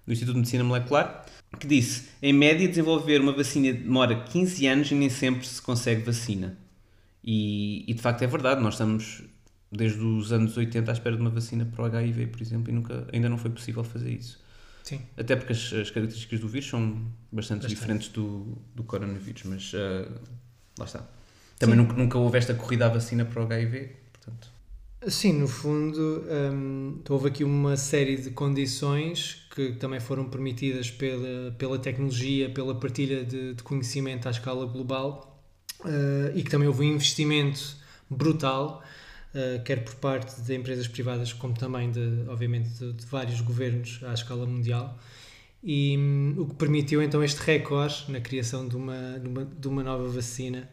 do 0.06 0.12
Instituto 0.12 0.34
de 0.34 0.40
Medicina 0.40 0.64
Molecular, 0.64 1.24
que 1.58 1.66
disse, 1.66 2.08
em 2.22 2.32
média 2.32 2.68
desenvolver 2.68 3.20
uma 3.20 3.32
vacina 3.32 3.72
demora 3.72 4.14
15 4.16 4.66
anos 4.66 4.90
e 4.90 4.94
nem 4.94 5.08
sempre 5.08 5.46
se 5.46 5.60
consegue 5.62 6.02
vacina. 6.02 6.56
E, 7.24 7.84
e 7.90 7.94
de 7.94 8.00
facto 8.00 8.22
é 8.22 8.26
verdade, 8.26 8.62
nós 8.62 8.74
estamos 8.74 9.22
desde 9.70 10.00
os 10.00 10.32
anos 10.32 10.56
80 10.56 10.90
à 10.90 10.92
espera 10.92 11.16
de 11.16 11.22
uma 11.22 11.30
vacina 11.30 11.64
para 11.64 11.82
o 11.82 11.86
HIV, 11.86 12.26
por 12.28 12.40
exemplo, 12.40 12.70
e 12.70 12.74
nunca, 12.74 13.06
ainda 13.12 13.28
não 13.28 13.38
foi 13.38 13.50
possível 13.50 13.82
fazer 13.82 14.10
isso. 14.10 14.40
Sim. 14.86 15.00
Até 15.16 15.34
porque 15.34 15.52
as, 15.52 15.72
as 15.72 15.90
características 15.90 16.38
do 16.38 16.48
vírus 16.48 16.68
são 16.68 16.92
bastante, 17.32 17.62
Bastante. 17.62 17.68
diferentes 17.68 18.08
do, 18.08 18.56
do 18.72 18.84
coronavírus, 18.84 19.42
mas 19.42 19.72
ah, 19.74 20.08
lá 20.78 20.84
está. 20.84 21.04
Também 21.58 21.76
nunca, 21.76 21.92
nunca 21.94 22.16
houve 22.18 22.38
esta 22.38 22.54
corrida 22.54 22.86
à 22.86 22.88
vacina 22.88 23.24
para 23.24 23.42
o 23.42 23.44
HIV, 23.44 23.96
portanto. 24.12 24.48
Sim, 25.08 25.32
no 25.34 25.48
fundo, 25.48 26.24
hum, 26.52 27.00
houve 27.08 27.28
aqui 27.28 27.42
uma 27.42 27.76
série 27.76 28.16
de 28.16 28.30
condições 28.30 29.46
que 29.54 29.72
também 29.72 29.98
foram 29.98 30.28
permitidas 30.28 30.88
pela, 30.88 31.50
pela 31.52 31.78
tecnologia, 31.78 32.48
pela 32.50 32.74
partilha 32.74 33.24
de, 33.24 33.54
de 33.54 33.62
conhecimento 33.64 34.28
à 34.28 34.30
escala 34.30 34.66
global 34.66 35.42
eh, 35.84 36.32
e 36.36 36.42
que 36.42 36.50
também 36.50 36.68
houve 36.68 36.82
um 36.82 36.94
investimento 36.94 37.76
brutal, 38.08 38.82
eh, 39.36 39.60
quer 39.64 39.84
por 39.84 39.94
parte 39.96 40.40
de 40.42 40.54
empresas 40.54 40.88
privadas, 40.88 41.32
como 41.32 41.54
também, 41.54 41.90
de, 41.90 42.24
obviamente, 42.28 42.70
de, 42.70 42.92
de 42.94 43.06
vários 43.06 43.40
governos 43.40 44.00
à 44.04 44.14
escala 44.14 44.46
mundial. 44.46 44.98
E 45.62 45.96
hum, 45.98 46.34
o 46.38 46.46
que 46.46 46.54
permitiu 46.54 47.02
então 47.02 47.22
este 47.24 47.40
recorde 47.42 48.04
na 48.10 48.20
criação 48.20 48.68
de 48.68 48.76
uma, 48.76 49.18
de 49.18 49.28
uma, 49.28 49.44
de 49.44 49.68
uma 49.68 49.82
nova 49.82 50.08
vacina. 50.08 50.68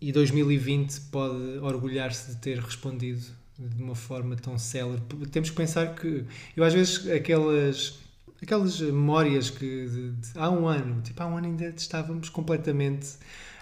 E 0.00 0.10
2020 0.12 1.00
pode 1.12 1.58
orgulhar-se 1.60 2.32
de 2.32 2.38
ter 2.38 2.58
respondido 2.58 3.22
de 3.58 3.82
uma 3.82 3.94
forma 3.94 4.34
tão 4.36 4.58
célere. 4.58 5.00
Temos 5.30 5.50
que 5.50 5.56
pensar 5.56 5.94
que 5.94 6.24
eu 6.56 6.64
às 6.64 6.74
vezes 6.74 7.08
aquelas 7.08 8.00
aquelas 8.42 8.80
memórias 8.80 9.50
que 9.50 9.86
de- 9.86 10.10
de- 10.12 10.30
há 10.38 10.50
um 10.50 10.66
ano, 10.66 11.00
tipo, 11.02 11.22
há 11.22 11.26
um 11.26 11.36
ano 11.36 11.46
ainda 11.46 11.68
estávamos 11.76 12.28
completamente 12.28 13.06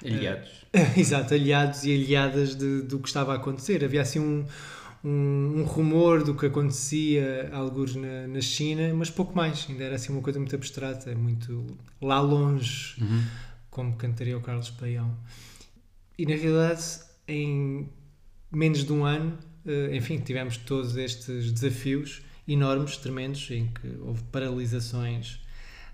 Aliados. 0.09 0.60
Exato, 0.97 1.35
aliados 1.35 1.85
e 1.85 1.93
aliadas 1.95 2.55
de- 2.55 2.83
do 2.83 2.99
que 2.99 3.09
estava 3.09 3.33
a 3.33 3.37
acontecer. 3.37 3.85
Havia 3.85 4.03
assim 4.03 4.21
um, 4.21 4.45
um, 5.05 5.61
um 5.61 5.65
rumor 5.65 6.23
do 6.23 6.35
que 6.35 6.47
acontecia, 6.47 7.51
alguns 7.53 7.95
na, 7.97 8.27
na 8.29 8.41
China, 8.41 8.93
mas 8.95 9.11
pouco 9.11 9.35
mais. 9.37 9.67
Ainda 9.69 9.85
era 9.85 9.97
assim 9.97 10.13
uma 10.13 10.23
coisa 10.23 10.39
muito 10.39 10.55
abstrata, 10.55 11.15
muito 11.15 11.67
lá 12.01 12.21
longe, 12.21 12.95
Uhum. 13.01 13.23
como 13.71 13.97
cantaria 13.97 14.37
o 14.37 14.41
Carlos 14.41 14.71
Paião. 14.71 15.17
E 16.19 16.25
na 16.27 16.35
realidade, 16.35 16.85
em 17.27 17.89
menos 18.53 18.85
de 18.85 18.93
um 18.93 19.05
ano, 19.05 19.39
eh, 19.67 19.97
enfim, 19.97 20.19
tivemos 20.19 20.57
todos 20.59 20.97
estes 20.97 21.51
desafios 21.53 22.23
enormes, 22.47 22.97
tremendos, 22.97 23.51
em 23.51 23.67
que 23.69 23.89
houve 24.03 24.23
paralisações 24.25 25.40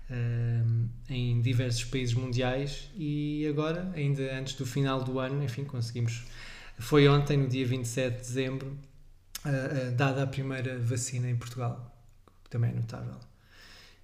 eh, 0.09 0.63
em 1.09 1.41
diversos 1.41 1.83
países 1.85 2.13
mundiais 2.13 2.89
e 2.95 3.45
agora, 3.47 3.91
ainda 3.95 4.37
antes 4.37 4.55
do 4.55 4.65
final 4.65 5.03
do 5.03 5.19
ano, 5.19 5.43
enfim, 5.43 5.63
conseguimos. 5.63 6.23
Foi 6.79 7.07
ontem, 7.07 7.37
no 7.37 7.47
dia 7.47 7.65
27 7.65 8.13
de 8.13 8.19
dezembro, 8.19 8.77
dada 9.95 10.23
a 10.23 10.27
primeira 10.27 10.77
vacina 10.77 11.29
em 11.29 11.35
Portugal, 11.35 11.91
que 12.43 12.49
também 12.49 12.69
é 12.69 12.73
notável. 12.73 13.15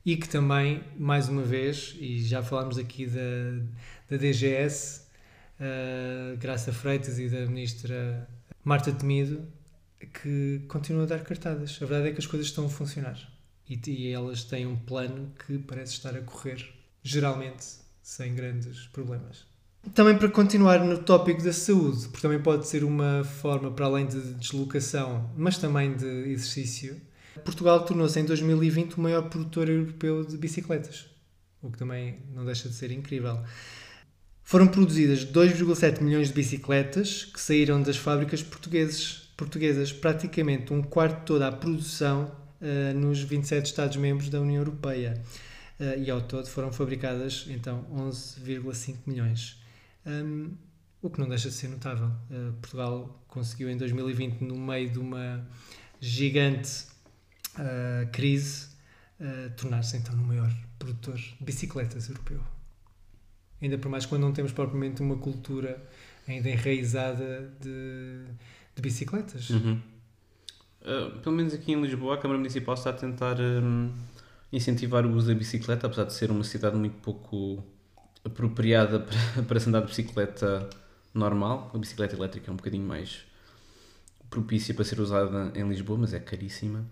E 0.05 0.17
que 0.17 0.27
também, 0.27 0.83
mais 0.97 1.29
uma 1.29 1.43
vez, 1.43 1.95
e 1.99 2.19
já 2.25 2.43
falámos 2.43 2.77
aqui 2.77 3.05
da, 3.05 3.59
da 4.09 4.17
DGS, 4.17 5.03
uh, 5.59 6.37
Graça 6.37 6.73
Freitas 6.73 7.19
e 7.19 7.29
da 7.29 7.45
ministra 7.45 8.27
Marta 8.63 8.91
Temido, 8.91 9.47
que 10.21 10.61
continuam 10.67 11.05
a 11.05 11.07
dar 11.07 11.23
cartadas. 11.23 11.79
A 11.81 11.85
verdade 11.85 12.09
é 12.09 12.11
que 12.11 12.19
as 12.19 12.27
coisas 12.27 12.47
estão 12.47 12.65
a 12.65 12.69
funcionar. 12.69 13.17
E, 13.69 13.79
e 13.89 14.11
elas 14.11 14.43
têm 14.43 14.67
um 14.67 14.75
plano 14.75 15.31
que 15.45 15.57
parece 15.57 15.93
estar 15.93 16.15
a 16.15 16.21
correr, 16.21 16.63
geralmente, 17.01 17.65
sem 18.01 18.35
grandes 18.35 18.87
problemas. 18.87 19.45
Também 19.93 20.17
para 20.17 20.29
continuar 20.29 20.79
no 20.79 20.97
tópico 20.97 21.43
da 21.43 21.51
saúde, 21.51 22.07
porque 22.07 22.21
também 22.21 22.41
pode 22.41 22.67
ser 22.67 22.83
uma 22.83 23.23
forma, 23.23 23.71
para 23.71 23.85
além 23.85 24.07
de 24.07 24.33
deslocação, 24.35 25.29
mas 25.35 25.57
também 25.57 25.95
de 25.95 26.05
exercício, 26.05 27.01
Portugal 27.43 27.83
tornou-se 27.83 28.19
em 28.19 28.25
2020 28.25 28.93
o 28.93 29.01
maior 29.01 29.23
produtor 29.29 29.69
europeu 29.69 30.23
de 30.23 30.37
bicicletas, 30.37 31.07
o 31.61 31.69
que 31.69 31.77
também 31.77 32.19
não 32.33 32.45
deixa 32.45 32.69
de 32.69 32.75
ser 32.75 32.91
incrível. 32.91 33.43
Foram 34.41 34.67
produzidas 34.67 35.25
2,7 35.25 36.01
milhões 36.01 36.27
de 36.27 36.33
bicicletas 36.33 37.25
que 37.25 37.41
saíram 37.41 37.81
das 37.81 37.97
fábricas 37.97 38.43
portugueses, 38.43 39.29
portuguesas, 39.35 39.91
praticamente 39.91 40.71
um 40.71 40.81
quarto 40.81 41.19
de 41.19 41.25
toda 41.25 41.47
a 41.47 41.51
produção 41.51 42.31
uh, 42.63 42.97
nos 42.97 43.21
27 43.21 43.65
Estados-membros 43.65 44.29
da 44.29 44.41
União 44.41 44.57
Europeia. 44.57 45.21
Uh, 45.79 45.99
e 45.99 46.09
ao 46.09 46.21
todo 46.21 46.47
foram 46.47 46.71
fabricadas 46.71 47.45
então 47.49 47.85
11,5 47.93 48.97
milhões. 49.05 49.61
Um, 50.05 50.51
o 51.03 51.09
que 51.09 51.19
não 51.19 51.27
deixa 51.27 51.49
de 51.49 51.55
ser 51.55 51.67
notável. 51.67 52.07
Uh, 52.31 52.53
Portugal 52.53 53.23
conseguiu 53.27 53.69
em 53.69 53.77
2020, 53.77 54.41
no 54.41 54.55
meio 54.55 54.89
de 54.89 54.99
uma 54.99 55.45
gigante 55.99 56.85
uh, 57.59 58.09
crise, 58.11 58.67
uh, 59.19 59.49
tornar-se 59.57 59.97
então 59.97 60.15
no 60.15 60.23
maior 60.23 60.51
produtor 60.79 61.15
de 61.15 61.35
bicicletas 61.41 62.07
europeu. 62.07 62.41
Ainda 63.61 63.77
por 63.77 63.89
mais 63.89 64.05
quando 64.05 64.21
não 64.21 64.33
temos 64.33 64.51
propriamente 64.51 65.01
uma 65.01 65.17
cultura 65.17 65.81
ainda 66.27 66.49
enraizada 66.49 67.53
de, 67.59 68.23
de 68.75 68.81
bicicletas. 68.81 69.49
Uhum. 69.49 69.81
Uh, 70.83 71.17
pelo 71.19 71.35
menos 71.35 71.53
aqui 71.53 71.71
em 71.71 71.81
Lisboa, 71.81 72.15
a 72.15 72.17
Câmara 72.17 72.37
Municipal 72.37 72.75
está 72.75 72.89
a 72.89 72.93
tentar 72.93 73.39
um, 73.39 73.89
incentivar 74.51 75.05
o 75.05 75.13
uso 75.13 75.29
da 75.29 75.33
bicicleta, 75.33 75.87
apesar 75.87 76.03
de 76.03 76.13
ser 76.13 76.29
uma 76.29 76.43
cidade 76.43 76.75
muito 76.75 76.97
pouco 77.01 77.63
apropriada 78.23 78.99
para, 79.33 79.43
para 79.43 79.59
se 79.59 79.69
andar 79.69 79.79
de 79.81 79.87
bicicleta 79.87 80.69
normal. 81.13 81.71
A 81.73 81.77
bicicleta 81.77 82.15
elétrica 82.15 82.51
é 82.51 82.53
um 82.53 82.57
bocadinho 82.57 82.85
mais 82.85 83.23
propícia 84.29 84.73
para 84.73 84.83
ser 84.83 84.99
usada 84.99 85.51
em 85.55 85.67
Lisboa, 85.67 85.99
mas 85.99 86.13
é 86.13 86.19
caríssima. 86.19 86.85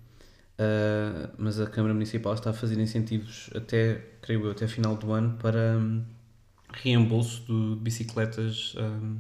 Uh, 0.57 1.27
mas 1.38 1.60
a 1.60 1.65
Câmara 1.65 1.93
Municipal 1.93 2.33
está 2.33 2.51
a 2.51 2.53
fazer 2.53 2.79
incentivos 2.79 3.50
até, 3.55 3.95
creio 4.21 4.45
eu, 4.45 4.51
até 4.51 4.67
final 4.67 4.95
do 4.95 5.12
ano 5.12 5.38
para 5.38 5.77
um, 5.77 6.03
reembolso 6.71 7.41
de 7.41 7.81
bicicletas 7.81 8.75
um, 8.77 9.17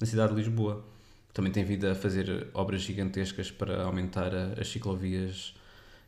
na 0.00 0.06
cidade 0.06 0.34
de 0.34 0.42
Lisboa. 0.42 0.84
Também 1.32 1.52
tem 1.52 1.64
vindo 1.64 1.86
a 1.86 1.94
fazer 1.94 2.48
obras 2.54 2.82
gigantescas 2.82 3.50
para 3.50 3.82
aumentar 3.84 4.34
a, 4.34 4.60
as 4.60 4.68
ciclovias 4.68 5.54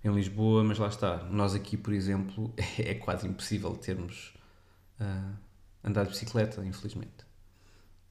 em 0.05 0.12
Lisboa, 0.12 0.64
mas 0.64 0.79
lá 0.79 0.88
está. 0.88 1.19
Nós 1.31 1.55
aqui, 1.55 1.76
por 1.76 1.93
exemplo, 1.93 2.52
é 2.79 2.95
quase 2.95 3.26
impossível 3.26 3.73
termos 3.76 4.33
uh, 5.00 5.37
andar 5.85 6.05
de 6.05 6.11
bicicleta, 6.11 6.64
infelizmente. 6.64 7.25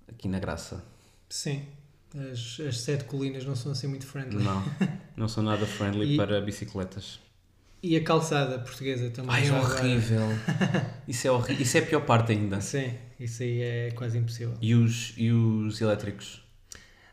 Aqui 0.07 0.27
na 0.27 0.39
Graça. 0.39 0.83
Sim, 1.29 1.65
as, 2.15 2.59
as 2.59 2.79
sete 2.81 3.03
colinas 3.05 3.45
não 3.45 3.55
são 3.55 3.71
assim 3.71 3.87
muito 3.87 4.05
friendly. 4.05 4.43
Não, 4.43 4.63
não 5.15 5.27
são 5.27 5.43
nada 5.43 5.65
friendly 5.65 6.13
E- 6.13 6.17
para 6.17 6.39
bicicletas. 6.41 7.19
E 7.83 7.95
a 7.97 8.03
calçada 8.03 8.59
portuguesa 8.59 9.09
também. 9.09 9.31
Ai, 9.31 9.47
é 9.47 9.53
horrível. 9.53 10.27
Isso 11.07 11.27
é 11.27 11.31
horrível. 11.31 11.63
Isso 11.63 11.77
é 11.77 11.79
a 11.79 11.85
pior 11.85 12.05
parte 12.05 12.31
ainda. 12.31 12.61
Sim, 12.61 12.93
isso 13.19 13.41
aí 13.41 13.59
é 13.59 13.91
quase 13.91 14.19
impossível. 14.19 14.55
E 14.61 14.75
os, 14.75 15.15
e 15.17 15.31
os 15.31 15.81
elétricos? 15.81 16.43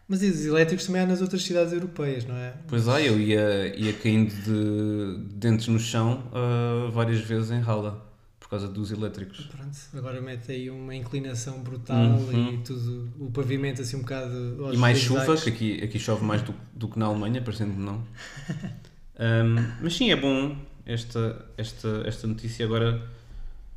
Mas 0.09 0.23
e 0.23 0.27
os 0.27 0.45
elétricos 0.47 0.87
também 0.87 1.03
há 1.03 1.07
nas 1.07 1.21
outras 1.21 1.43
cidades 1.43 1.73
europeias, 1.73 2.25
não 2.25 2.35
é? 2.35 2.55
Pois 2.67 2.89
é, 2.89 3.09
eu 3.09 3.21
ia, 3.21 3.77
ia 3.79 3.93
caindo 3.93 4.33
de 4.35 5.35
dentes 5.35 5.69
no 5.69 5.79
chão 5.79 6.23
ah, 6.33 6.89
várias 6.91 7.21
vezes 7.21 7.51
em 7.51 7.61
rala 7.61 8.07
por 8.41 8.49
causa 8.49 8.67
dos 8.67 8.91
elétricos. 8.91 9.45
Pronto, 9.45 9.77
agora 9.95 10.23
mete 10.23 10.51
aí 10.51 10.71
uma 10.71 10.95
inclinação 10.95 11.61
brutal 11.61 11.97
Uhum. 11.97 12.55
e 12.55 12.59
tudo, 12.59 13.11
o 13.21 13.31
pavimento 13.31 13.83
assim 13.83 13.97
um 13.97 14.01
bocado. 14.01 14.71
E 14.73 14.77
mais 14.79 14.99
chuva, 14.99 15.37
que 15.37 15.51
aqui, 15.51 15.85
aqui 15.85 15.99
chove 15.99 16.25
mais 16.25 16.41
do, 16.41 16.55
do 16.73 16.89
que 16.89 16.99
na 16.99 17.05
Alemanha, 17.05 17.43
parecendo 17.43 17.75
que 17.75 17.81
não. 17.81 18.03
Ahm, 19.21 19.57
mas 19.83 19.95
sim, 19.95 20.11
é 20.11 20.17
bom 20.17 20.57
esta, 20.87 21.45
esta, 21.59 22.03
esta 22.07 22.27
notícia. 22.27 22.65
Agora 22.65 23.03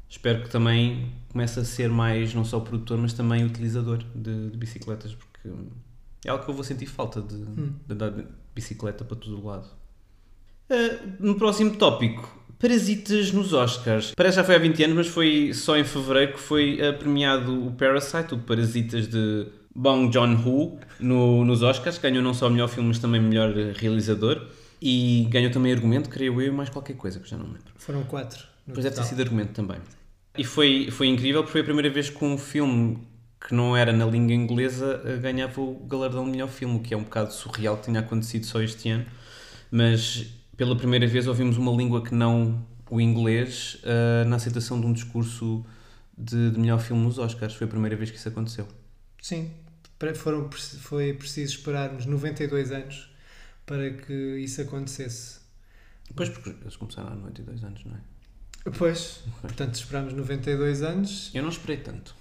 espero 0.10 0.44
que 0.44 0.50
também 0.50 1.12
comece 1.30 1.60
a 1.60 1.66
ser 1.66 1.90
mais, 1.90 2.34
não 2.34 2.46
só 2.46 2.60
produtor, 2.62 2.98
mas 2.98 3.12
também 3.12 3.44
utilizador 3.44 3.98
de, 4.16 4.52
de 4.52 4.58
bicicletas, 4.58 5.14
porque 5.14 5.50
é 6.26 6.30
algo 6.30 6.44
que 6.44 6.50
eu 6.50 6.56
vou 6.56 6.64
sentir 6.64 6.86
falta 6.86 7.22
de, 7.22 7.38
de 7.38 7.94
andar 7.94 8.12
de 8.12 8.26
bicicleta 8.54 9.04
para 9.04 9.18
todo 9.18 9.40
o 9.40 9.46
lado. 9.46 9.68
Ah, 10.70 11.00
no 11.20 11.36
próximo 11.36 11.76
tópico, 11.76 12.42
Parasitas 12.60 13.32
nos 13.32 13.54
Oscars. 13.54 14.14
Parece 14.16 14.36
que 14.36 14.42
já 14.42 14.44
foi 14.44 14.56
há 14.56 14.60
20 14.60 14.84
anos, 14.84 14.96
mas 14.96 15.08
foi 15.08 15.52
só 15.54 15.76
em 15.76 15.84
fevereiro 15.84 16.34
que 16.34 16.40
foi 16.40 16.80
ah, 16.80 16.94
premiado 16.94 17.68
o 17.68 17.72
Parasite, 17.72 18.36
o 18.36 18.38
Parasitas 18.38 19.08
de 19.08 19.48
Bong 19.76 20.14
Joon-ho, 20.14 20.80
no, 21.00 21.44
nos 21.44 21.64
Oscars. 21.64 21.98
Ganhou 21.98 22.22
não 22.22 22.34
só 22.34 22.48
o 22.48 22.52
melhor 22.52 22.68
filme, 22.68 22.90
mas 22.90 23.00
também 23.00 23.20
o 23.20 23.24
melhor 23.24 23.52
realizador. 23.76 24.48
E 24.80 25.28
ganhou 25.30 25.52
também 25.52 25.72
argumento, 25.72 26.10
creio 26.10 26.40
eu, 26.40 26.54
mais 26.54 26.70
qualquer 26.70 26.96
coisa, 26.96 27.20
que 27.20 27.30
já 27.30 27.38
não 27.38 27.46
me 27.46 27.54
lembro. 27.54 27.74
Foram 27.78 28.04
quatro. 28.04 28.46
Pois 28.66 28.84
deve 28.84 28.96
ter 28.96 29.04
sido 29.04 29.22
argumento 29.22 29.54
também. 29.54 29.78
E 30.38 30.44
foi, 30.44 30.90
foi 30.92 31.08
incrível 31.08 31.42
porque 31.42 31.52
foi 31.52 31.62
a 31.62 31.64
primeira 31.64 31.90
vez 31.90 32.10
que 32.10 32.24
um 32.24 32.38
filme 32.38 33.00
que 33.48 33.54
não 33.56 33.76
era 33.76 33.92
na 33.92 34.06
língua 34.06 34.34
inglesa 34.34 35.02
eh, 35.04 35.18
ganhava 35.18 35.60
o 35.60 35.86
galardão 35.86 36.26
de 36.26 36.32
melhor 36.32 36.48
filme, 36.48 36.78
o 36.78 36.80
que 36.80 36.94
é 36.94 36.98
um 36.98 37.04
bocado 37.04 37.34
surreal 37.34 37.78
que 37.78 37.86
tenha 37.86 38.00
acontecido 38.00 38.46
só 38.46 38.62
este 38.62 38.90
ano. 38.90 39.06
Mas 39.72 40.28
pela 40.56 40.76
primeira 40.76 41.08
vez 41.08 41.28
ouvimos 41.28 41.58
uma 41.58 41.72
língua 41.72 42.04
que 42.04 42.14
não 42.14 42.64
o 42.90 43.02
inglês 43.02 43.78
eh, 43.84 44.26
na 44.26 44.36
aceitação 44.36 44.80
de 44.80 44.86
um 44.86 44.94
discurso 44.94 45.66
de, 46.18 46.52
de 46.52 46.60
melhor 46.60 46.80
filme 46.80 47.04
nos 47.04 47.18
Oscars. 47.18 47.56
Foi 47.56 47.66
a 47.66 47.70
primeira 47.70 47.96
vez 47.96 48.12
que 48.12 48.18
isso 48.18 48.30
aconteceu. 48.30 48.68
Sim, 49.22 49.52
foram, 50.16 50.50
foi 50.52 51.14
preciso 51.14 51.56
esperarmos 51.56 52.06
92 52.06 52.72
anos 52.72 53.10
para 53.66 53.92
que 53.92 54.14
isso 54.40 54.62
acontecesse. 54.62 55.40
Depois 56.08 56.30
porque 56.30 56.50
eles 56.50 56.76
começaram 56.76 57.10
há 57.10 57.16
92 57.16 57.64
anos, 57.64 57.86
não 57.86 57.96
é? 57.96 58.72
Pois, 58.78 59.22
portanto, 59.42 59.76
esperámos 59.76 60.14
92 60.14 60.84
anos. 60.84 61.32
Eu 61.34 61.42
não 61.42 61.50
esperei 61.50 61.78
tanto. 61.78 62.14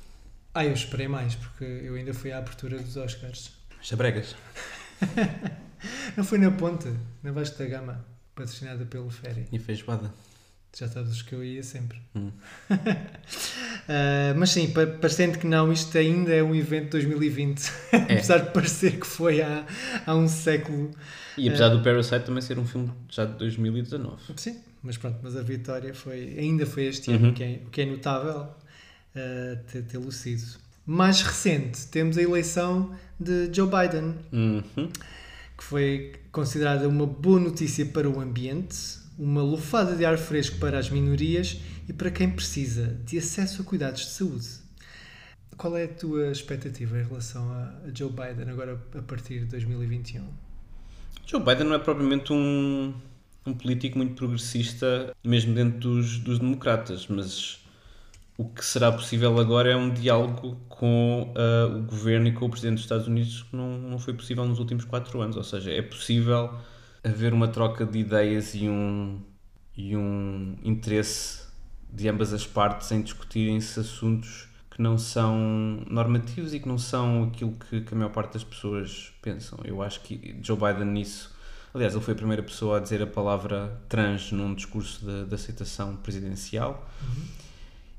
Ah, 0.55 0.65
eu 0.65 0.73
esperei 0.73 1.07
mais, 1.09 1.35
porque 1.35 1.65
eu 1.65 1.95
ainda 1.95 2.13
fui 2.13 2.33
à 2.33 2.39
abertura 2.39 2.79
dos 2.79 2.97
Oscars. 2.97 3.53
Chabregas. 3.81 4.35
Não 6.17 6.25
foi 6.25 6.39
na 6.39 6.51
Ponte, 6.51 6.93
na 7.23 7.33
Vasco 7.33 7.59
da 7.59 7.67
Gama, 7.67 8.05
patrocinada 8.35 8.85
pelo 8.85 9.09
Ferry. 9.11 9.47
E 9.53 9.59
feijoada. 9.59 10.13
Já 10.77 10.87
sabes 10.89 11.23
que 11.23 11.33
eu 11.35 11.43
ia 11.45 11.63
sempre. 11.63 12.01
Hum. 12.15 12.31
Ah, 13.89 14.35
mas 14.37 14.51
sim, 14.51 14.71
pa- 14.71 14.87
parecendo 14.87 15.37
que 15.39 15.45
não, 15.47 15.73
isto 15.73 15.97
ainda 15.99 16.33
é 16.33 16.43
um 16.45 16.55
evento 16.55 16.85
de 16.85 16.91
2020. 17.07 17.61
Apesar 17.93 18.39
de 18.39 18.51
parecer 18.53 19.01
que 19.01 19.07
foi 19.07 19.43
há, 19.43 19.67
há 20.07 20.15
um 20.15 20.29
século. 20.29 20.93
E 21.37 21.49
apesar 21.49 21.71
do 21.71 21.83
Parasite 21.83 22.25
também 22.25 22.41
ser 22.41 22.57
um 22.59 22.65
filme 22.65 22.93
já 23.09 23.25
de 23.25 23.33
2019. 23.39 24.23
Sim, 24.37 24.61
mas 24.81 24.97
pronto, 24.97 25.19
mas 25.25 25.37
a 25.37 25.43
vitória 25.43 25.93
foi, 25.93 26.37
ainda 26.39 26.67
foi 26.67 26.85
este 26.85 27.11
Uhum. 27.11 27.17
ano, 27.17 27.31
o 27.31 27.35
que 27.35 27.43
é, 27.43 27.61
o 27.67 27.71
que 27.71 27.81
é 27.81 27.87
notável 27.87 28.49
ah, 29.15 29.57
ter- 29.71 29.83
tê-lo 29.83 30.11
sido. 30.13 30.59
Mais 30.87 31.23
recente, 31.23 31.87
temos 31.87 32.17
a 32.19 32.23
eleição 32.23 32.95
de 33.19 33.51
Joe 33.53 33.69
Biden, 33.69 34.15
Uhum. 34.33 34.89
que 35.57 35.65
foi 35.65 36.13
considerada 36.33 36.89
uma 36.89 37.07
boa 37.07 37.39
notícia 37.39 37.85
para 37.87 38.09
o 38.09 38.21
ambiente, 38.21 38.77
uma 39.19 39.43
lufada 39.43 39.95
de 39.95 40.05
ar 40.05 40.17
fresco 40.19 40.57
para 40.59 40.79
as 40.79 40.89
minorias 40.91 41.59
e 41.89 41.93
para 41.93 42.11
quem 42.11 42.31
precisa 42.31 42.97
de 43.05 43.19
acesso 43.19 43.63
a 43.63 43.65
cuidados 43.65 44.01
de 44.03 44.11
saúde. 44.11 44.49
Qual 45.57 45.77
é 45.77 45.85
a 45.85 45.89
tua 45.89 46.33
expectativa 46.33 46.99
em 46.99 47.05
relação 47.05 47.53
a 47.53 47.73
Joe 47.95 48.11
Biden 48.11 48.49
agora 48.51 48.81
a 48.97 49.03
partir 49.03 49.41
de 49.41 49.45
2021? 49.47 50.25
Joe 51.27 51.41
Biden 51.41 51.65
não 51.67 51.75
é 51.75 51.79
propriamente 51.79 52.33
um, 52.33 52.95
um 53.47 53.53
político 53.53 53.99
muito 53.99 54.15
progressista, 54.15 55.15
mesmo 55.23 55.55
dentro 55.55 55.79
dos, 55.79 56.19
dos 56.19 56.39
democratas, 56.39 57.07
mas 57.09 57.61
o 58.41 58.49
que 58.49 58.65
será 58.65 58.91
possível 58.91 59.39
agora 59.39 59.71
é 59.71 59.77
um 59.77 59.93
diálogo 59.93 60.57
com 60.67 61.31
uh, 61.37 61.77
o 61.77 61.83
governo 61.83 62.27
e 62.27 62.33
com 62.33 62.47
o 62.47 62.49
presidente 62.49 62.77
dos 62.77 62.85
Estados 62.85 63.07
Unidos 63.07 63.43
que 63.43 63.55
não, 63.55 63.77
não 63.77 63.99
foi 63.99 64.15
possível 64.15 64.47
nos 64.47 64.59
últimos 64.59 64.87
quatro 64.87 65.21
anos. 65.21 65.37
Ou 65.37 65.45
seja, 65.45 65.71
é 65.71 65.83
possível 65.83 66.55
haver 67.05 67.35
uma 67.35 67.49
troca 67.49 67.85
de 67.85 67.99
ideias 67.99 68.55
e 68.55 68.67
um, 68.67 69.21
e 69.77 69.95
um 69.95 70.57
interesse 70.65 71.49
de 71.93 72.09
ambas 72.09 72.33
as 72.33 72.47
partes 72.47 72.91
em 72.93 73.03
discutirem-se 73.03 73.79
assuntos 73.79 74.49
que 74.71 74.81
não 74.81 74.97
são 74.97 75.85
normativos 75.91 76.55
e 76.55 76.61
que 76.61 76.69
não 76.69 76.79
são 76.79 77.25
aquilo 77.25 77.53
que, 77.69 77.83
que, 77.83 77.93
a 77.93 77.97
maior 77.97 78.11
parte 78.11 78.33
das 78.33 78.45
pessoas 78.45 79.13
pensam. 79.21 79.59
Eu 79.65 79.83
acho 79.83 80.01
que 80.01 80.39
Joe 80.41 80.57
Biden 80.57 80.87
nisso. 80.87 81.31
Aliás, 81.75 81.93
ele 81.93 82.03
foi 82.03 82.15
a 82.15 82.17
primeira 82.17 82.43
pessoa 82.43 82.79
a 82.79 82.81
dizer 82.81 83.03
a 83.03 83.07
palavra 83.07 83.79
trans 83.87 84.33
num 84.33 84.55
discurso 84.55 85.05
de 85.27 85.35
aceitação 85.35 85.95
presidencial. 85.97 86.89
Uhum 87.03 87.50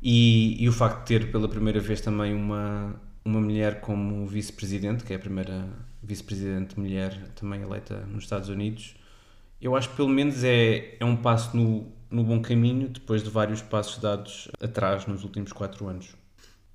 e, 0.01 0.63
e, 0.63 0.67
o 0.67 0.71
facto 0.71 0.99
de 0.99 1.05
ter 1.05 1.31
pela 1.31 1.47
primeira 1.47 1.79
vez 1.79 2.01
também 2.01 2.33
uma, 2.33 2.95
uma 3.23 3.39
mulher 3.39 3.81
como 3.81 4.25
vice-presidente, 4.25 5.03
que 5.03 5.13
é 5.13 5.15
a 5.15 5.19
primeira 5.19 5.67
vice-presidente 6.01 6.79
mulher 6.79 7.15
também 7.35 7.61
eleita 7.61 8.05
nos 8.07 8.23
Estados 8.23 8.49
Unidos, 8.49 8.95
eu 9.61 9.75
acho 9.75 9.89
que 9.89 9.95
pelo 9.95 10.09
menos 10.09 10.43
é, 10.43 10.97
é 10.99 11.05
um 11.05 11.15
passo 11.15 11.55
no, 11.55 11.91
no 12.09 12.23
bom 12.23 12.41
caminho 12.41 12.89
depois 12.89 13.23
de 13.23 13.29
vários 13.29 13.61
passos 13.61 13.99
dados 13.99 14.49
atrás 14.59 15.05
nos 15.05 15.23
últimos 15.23 15.53
quatro 15.53 15.87
anos. 15.87 16.15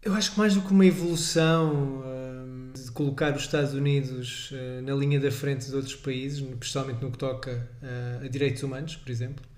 Eu 0.07 0.15
acho 0.15 0.33
que 0.33 0.39
mais 0.39 0.55
do 0.55 0.61
que 0.61 0.71
uma 0.71 0.87
evolução 0.87 2.01
uh, 2.01 2.73
de 2.73 2.93
colocar 2.93 3.35
os 3.35 3.43
Estados 3.43 3.75
Unidos 3.75 4.53
uh, 4.53 4.83
na 4.83 4.95
linha 4.95 5.19
da 5.19 5.33
frente 5.33 5.67
de 5.67 5.75
outros 5.75 5.97
países, 5.97 6.39
especialmente 6.39 7.03
no 7.03 7.11
que 7.11 7.19
toca 7.19 7.69
uh, 7.83 8.25
a 8.25 8.29
direitos 8.29 8.63
humanos, 8.63 8.95
por 8.95 9.11
exemplo, 9.11 9.45
eh, 9.45 9.56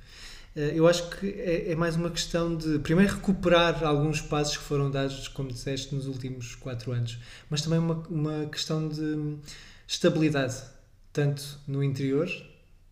eu 0.54 0.88
acho 0.88 1.08
que 1.10 1.28
é, 1.28 1.72
é, 1.72 1.76
mais 1.76 1.94
uma 1.94 2.10
questão 2.10 2.56
de, 2.56 2.78
primeiro, 2.80 3.14
recuperar 3.14 3.84
alguns 3.84 4.20
passos 4.20 4.56
que 4.56 4.64
foram 4.64 4.90
dados, 4.90 5.28
como 5.28 5.48
disseste, 5.50 5.94
nos 5.94 6.06
últimos 6.06 6.54
quatro 6.54 6.92
anos, 6.92 7.18
mas 7.48 7.62
também 7.62 7.78
uma, 7.78 7.94
uma 8.08 8.46
questão 8.46 8.88
de 8.88 9.36
estabilidade, 9.86 10.56
tanto 11.12 11.60
no 11.66 11.82
interior 11.82 12.28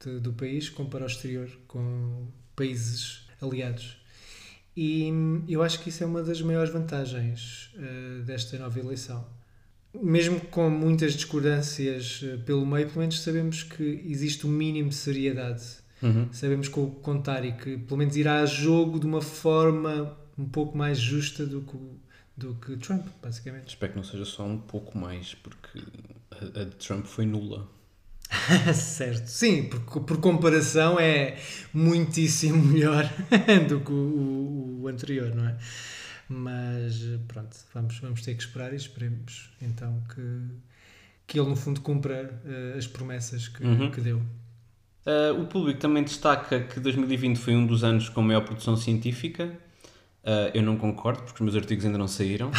de, 0.04 0.20
do 0.20 0.32
país 0.32 0.68
como 0.68 0.88
para 0.88 1.04
o 1.04 1.06
exterior, 1.06 1.50
com 1.66 2.28
países 2.54 3.26
aliados. 3.40 3.98
E 4.76 5.10
eu 5.48 5.62
acho 5.62 5.80
que 5.80 5.88
isso 5.88 6.04
é 6.04 6.06
uma 6.06 6.22
das 6.22 6.42
maiores 6.42 6.70
vantagens 6.70 7.70
uh, 7.74 8.22
desta 8.24 8.58
nova 8.58 8.78
eleição. 8.78 9.26
Mesmo 9.94 10.38
com 10.38 10.68
muitas 10.68 11.14
discordâncias 11.14 12.20
uh, 12.22 12.38
pelo 12.44 12.66
meio, 12.66 12.86
pelo 12.86 13.00
menos 13.00 13.20
sabemos 13.20 13.62
que 13.62 14.02
existe 14.06 14.46
um 14.46 14.50
mínimo 14.50 14.90
de 14.90 14.94
seriedade 14.94 15.64
Uhum. 16.02 16.28
Sabemos 16.32 16.68
que 16.68 16.86
contar 17.02 17.44
e 17.44 17.52
que 17.52 17.78
pelo 17.78 17.98
menos 17.98 18.16
irá 18.16 18.40
a 18.40 18.46
jogo 18.46 19.00
de 19.00 19.06
uma 19.06 19.22
forma 19.22 20.16
um 20.38 20.46
pouco 20.46 20.76
mais 20.76 20.98
justa 20.98 21.46
do 21.46 21.62
que, 21.62 21.78
do 22.36 22.54
que 22.56 22.76
Trump, 22.76 23.06
basicamente. 23.22 23.68
Espero 23.68 23.92
que 23.92 23.98
não 23.98 24.04
seja 24.04 24.24
só 24.24 24.44
um 24.44 24.58
pouco 24.58 24.96
mais, 24.98 25.34
porque 25.34 25.82
a, 26.30 26.60
a 26.60 26.64
de 26.64 26.76
Trump 26.76 27.06
foi 27.06 27.24
nula. 27.24 27.68
certo, 28.74 29.28
sim, 29.28 29.68
porque 29.68 30.00
por 30.00 30.20
comparação 30.20 30.98
é 30.98 31.38
muitíssimo 31.72 32.62
melhor 32.62 33.04
do 33.68 33.80
que 33.80 33.92
o, 33.92 33.94
o, 33.94 34.82
o, 34.82 34.88
anterior, 34.88 35.34
não 35.34 35.46
é? 35.46 35.56
Mas 36.28 37.04
pronto, 37.28 37.56
vamos, 37.72 37.98
vamos 38.00 38.22
ter 38.22 38.34
que 38.34 38.42
esperar 38.42 38.72
e 38.72 38.76
esperemos 38.76 39.50
então 39.62 40.02
que, 40.12 40.40
que 41.24 41.38
ele 41.38 41.48
no 41.48 41.54
fundo 41.54 41.80
cumpra 41.80 42.40
uh, 42.44 42.76
as 42.76 42.86
promessas 42.88 43.46
que, 43.46 43.62
uhum. 43.64 43.92
que 43.92 44.00
deu. 44.00 44.20
Uh, 45.06 45.40
o 45.40 45.46
público 45.46 45.78
também 45.78 46.02
destaca 46.02 46.58
que 46.60 46.80
2020 46.80 47.36
foi 47.36 47.54
um 47.54 47.64
dos 47.64 47.84
anos 47.84 48.08
com 48.08 48.22
maior 48.22 48.40
produção 48.40 48.76
científica. 48.76 49.56
Uh, 50.24 50.50
eu 50.52 50.62
não 50.62 50.76
concordo, 50.76 51.22
porque 51.22 51.34
os 51.34 51.40
meus 51.40 51.54
artigos 51.54 51.84
ainda 51.84 51.96
não 51.96 52.08
saíram. 52.08 52.50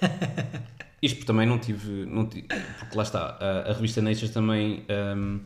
Isto 1.00 1.24
também 1.24 1.46
não 1.46 1.58
tive, 1.58 2.04
não 2.04 2.26
tive. 2.26 2.46
Porque 2.78 2.94
lá 2.96 3.02
está, 3.02 3.38
a, 3.40 3.70
a 3.70 3.72
revista 3.72 4.02
Nature 4.02 4.28
também 4.28 4.84
um, 5.16 5.40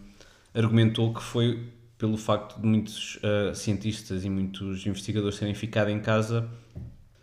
argumentou 0.53 1.15
que 1.15 1.23
foi 1.23 1.73
pelo 1.97 2.17
facto 2.17 2.61
de 2.61 2.67
muitos 2.67 3.17
uh, 3.17 3.55
cientistas 3.55 4.25
e 4.25 4.31
muitos 4.31 4.85
investigadores 4.87 5.39
terem 5.39 5.55
ficado 5.55 5.91
em 5.91 6.01
casa 6.01 6.49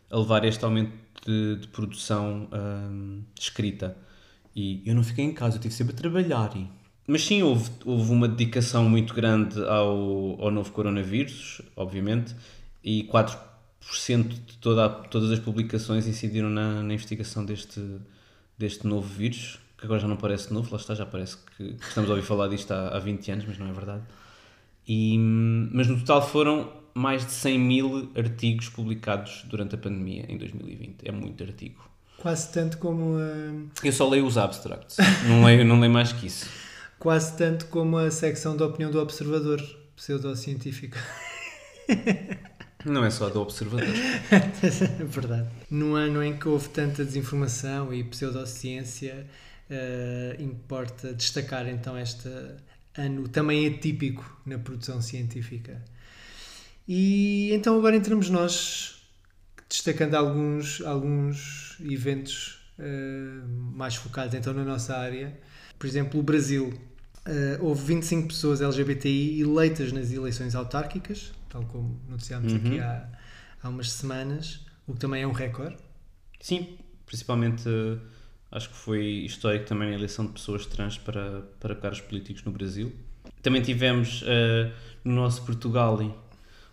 a 0.09 0.17
levar 0.17 0.45
este 0.45 0.63
aumento 0.63 0.93
de, 1.25 1.57
de 1.57 1.67
produção 1.67 2.47
um, 2.53 3.23
escrita. 3.37 3.97
E 4.55 4.81
eu 4.85 4.95
não 4.95 5.03
fiquei 5.03 5.25
em 5.25 5.33
casa, 5.33 5.55
eu 5.55 5.59
estive 5.59 5.73
sempre 5.73 5.93
a 5.93 5.97
trabalhar. 5.97 6.55
E 6.55 6.69
mas 7.07 7.23
sim, 7.23 7.41
houve, 7.41 7.71
houve 7.85 8.11
uma 8.11 8.27
dedicação 8.27 8.89
muito 8.89 9.13
grande 9.13 9.63
ao, 9.63 10.41
ao 10.41 10.51
novo 10.51 10.73
coronavírus, 10.73 11.61
obviamente, 11.73 12.35
e 12.83 13.05
4% 13.05 14.27
de 14.27 14.57
toda 14.57 14.85
a, 14.85 14.89
todas 14.89 15.31
as 15.31 15.39
publicações 15.39 16.05
incidiram 16.05 16.49
na, 16.49 16.83
na 16.83 16.93
investigação 16.93 17.45
deste, 17.45 17.81
deste 18.57 18.85
novo 18.85 19.07
vírus, 19.07 19.57
que 19.77 19.85
agora 19.85 20.01
já 20.01 20.07
não 20.07 20.17
parece 20.17 20.53
novo, 20.53 20.69
lá 20.69 20.77
está, 20.77 20.93
já 20.93 21.05
parece 21.05 21.37
que, 21.37 21.75
que 21.75 21.87
estamos 21.87 22.09
a 22.09 22.13
ouvir 22.13 22.25
falar 22.25 22.49
disto 22.49 22.71
há, 22.73 22.89
há 22.89 22.99
20 22.99 23.31
anos, 23.31 23.45
mas 23.47 23.57
não 23.57 23.69
é 23.69 23.71
verdade. 23.71 24.03
E, 24.85 25.17
mas 25.17 25.87
no 25.87 25.97
total 25.99 26.27
foram 26.27 26.69
mais 26.93 27.25
de 27.25 27.31
100 27.31 27.59
mil 27.59 28.11
artigos 28.17 28.67
publicados 28.67 29.45
durante 29.45 29.75
a 29.75 29.77
pandemia 29.77 30.25
em 30.27 30.37
2020. 30.37 31.07
É 31.07 31.11
muito 31.11 31.41
artigo. 31.41 31.89
Quase 32.17 32.51
tanto 32.51 32.79
como. 32.79 33.15
Uh... 33.15 33.69
Eu 33.81 33.93
só 33.93 34.09
leio 34.09 34.25
os 34.25 34.37
abstracts, 34.37 34.97
não 35.25 35.45
leio, 35.45 35.63
não 35.63 35.79
leio 35.79 35.93
mais 35.93 36.11
que 36.11 36.27
isso 36.27 36.66
quase 36.99 37.37
tanto 37.37 37.67
como 37.67 37.97
a 37.97 38.11
secção 38.11 38.55
da 38.55 38.65
opinião 38.65 38.91
do 38.91 38.99
observador 38.99 39.61
pseudocientífico. 39.95 40.97
Não 42.85 43.03
é 43.03 43.09
só 43.09 43.29
do 43.29 43.41
observador. 43.41 43.87
é 44.31 45.03
verdade. 45.03 45.49
No 45.69 45.95
ano 45.95 46.23
em 46.23 46.37
que 46.37 46.47
houve 46.47 46.69
tanta 46.69 47.03
desinformação 47.03 47.93
e 47.93 48.03
pseudociência, 48.03 49.27
uh, 49.69 50.41
importa 50.41 51.13
destacar 51.13 51.67
então 51.67 51.97
este 51.97 52.29
ano 52.95 53.27
também 53.27 53.67
atípico 53.67 54.41
na 54.45 54.57
produção 54.57 55.01
científica. 55.01 55.83
E 56.87 57.51
então 57.53 57.77
agora 57.77 57.95
entramos 57.95 58.29
nós, 58.29 59.01
destacando 59.67 60.15
alguns, 60.15 60.81
alguns 60.81 61.77
eventos 61.81 62.59
uh, 62.79 63.47
mais 63.75 63.95
focados 63.95 64.33
então 64.33 64.53
na 64.53 64.63
nossa 64.63 64.95
área. 64.95 65.37
Por 65.77 65.85
exemplo, 65.85 66.19
o 66.19 66.23
Brasil 66.23 66.73
Uh, 67.27 67.65
houve 67.65 67.83
25 67.83 68.29
pessoas 68.29 68.61
LGBTI 68.61 69.41
eleitas 69.41 69.91
nas 69.91 70.11
eleições 70.11 70.55
autárquicas, 70.55 71.33
tal 71.49 71.63
como 71.65 71.99
noticiámos 72.07 72.53
uhum. 72.53 72.57
aqui 72.59 72.79
há, 72.79 73.05
há 73.61 73.69
umas 73.69 73.91
semanas, 73.91 74.65
o 74.87 74.93
que 74.93 74.99
também 74.99 75.23
é 75.23 75.27
um 75.27 75.33
recorde. 75.33 75.75
Sim, 76.39 76.77
principalmente 77.05 77.67
uh, 77.67 77.99
acho 78.49 78.69
que 78.69 78.75
foi 78.75 79.03
histórico 79.25 79.65
também 79.65 79.89
a 79.89 79.93
eleição 79.93 80.25
de 80.25 80.31
pessoas 80.31 80.65
trans 80.65 80.97
para, 80.97 81.41
para 81.59 81.75
cargos 81.75 81.99
políticos 81.99 82.43
no 82.43 82.51
Brasil. 82.51 82.93
Também 83.41 83.61
tivemos 83.61 84.21
uh, 84.21 84.71
no 85.03 85.15
nosso 85.15 85.43
Portugal 85.43 85.99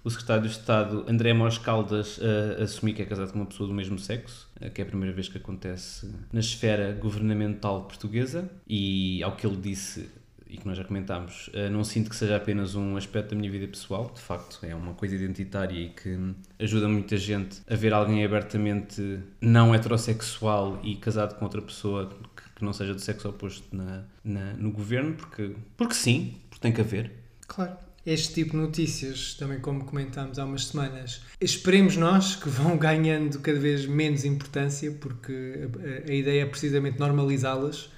o 0.05 0.11
secretário 0.11 0.43
de 0.43 0.51
Estado 0.51 1.05
André 1.09 1.33
Mós 1.33 1.57
Caldas 1.57 2.19
uh, 2.19 2.63
assumir 2.63 2.93
que 2.93 3.03
é 3.03 3.07
casado 3.07 3.33
com 3.33 3.39
uma 3.39 3.47
pessoa 3.47 3.67
do 3.67 3.75
mesmo 3.75 3.99
sexo, 3.99 4.49
uh, 4.61 4.71
que 4.71 4.81
é 4.81 4.85
a 4.85 4.87
primeira 4.87 5.15
vez 5.15 5.29
que 5.29 5.39
acontece 5.39 6.11
na 6.33 6.41
esfera 6.41 6.93
governamental 6.93 7.85
portuguesa, 7.85 8.51
e 8.69 9.23
ao 9.23 9.35
que 9.35 9.47
ele 9.47 9.57
disse, 9.57 10.09
e 10.55 10.57
que 10.57 10.67
nós 10.67 10.79
já 10.79 10.85
comentámos, 10.85 11.51
eh, 11.53 11.69
não 11.69 11.83
sinto 11.83 12.09
que 12.09 12.15
seja 12.15 12.37
apenas 12.37 12.77
um 12.77 12.97
aspecto 12.97 13.31
da 13.31 13.37
minha 13.37 13.51
vida 13.51 13.67
pessoal, 13.67 14.11
de 14.15 14.21
facto 14.21 14.61
é 14.63 14.73
uma 14.73 14.95
coisa 14.95 15.17
identitária 15.17 15.77
e 15.77 15.89
que 15.89 16.17
ajuda 16.61 16.89
muita 16.89 17.17
gente 17.17 17.61
a 17.69 17.75
ver 17.75 17.93
alguém 17.93 18.25
abertamente 18.25 19.19
não 19.41 19.75
heterossexual 19.75 20.81
e 20.85 20.95
casado 20.95 21.37
com 21.37 21.45
outra 21.45 21.61
pessoa 21.61 22.09
que 22.55 22.65
não 22.65 22.73
seja 22.73 22.95
do 22.95 23.01
sexo 23.01 23.29
oposto 23.29 23.65
na, 23.75 24.05
na, 24.23 24.53
no 24.53 24.71
governo, 24.71 25.15
porque, 25.15 25.57
porque 25.77 25.95
sim, 25.95 26.37
porque 26.49 26.63
tem 26.63 26.73
que 26.73 26.81
haver. 26.81 27.11
Claro. 27.49 27.77
Este 28.07 28.35
tipo 28.35 28.51
de 28.51 28.59
notícias, 28.59 29.35
também 29.35 29.59
como 29.59 29.85
comentámos 29.85 30.39
há 30.39 30.45
umas 30.45 30.67
semanas, 30.67 31.23
esperemos 31.41 31.97
nós 31.97 32.37
que 32.37 32.49
vão 32.49 32.77
ganhando 32.79 33.41
cada 33.41 33.59
vez 33.59 33.87
menos 33.87 34.25
importância, 34.25 34.93
porque 34.93 35.69
a, 36.07 36.11
a 36.11 36.15
ideia 36.15 36.43
é 36.43 36.47
precisamente 36.47 37.01
normalizá-las, 37.01 37.91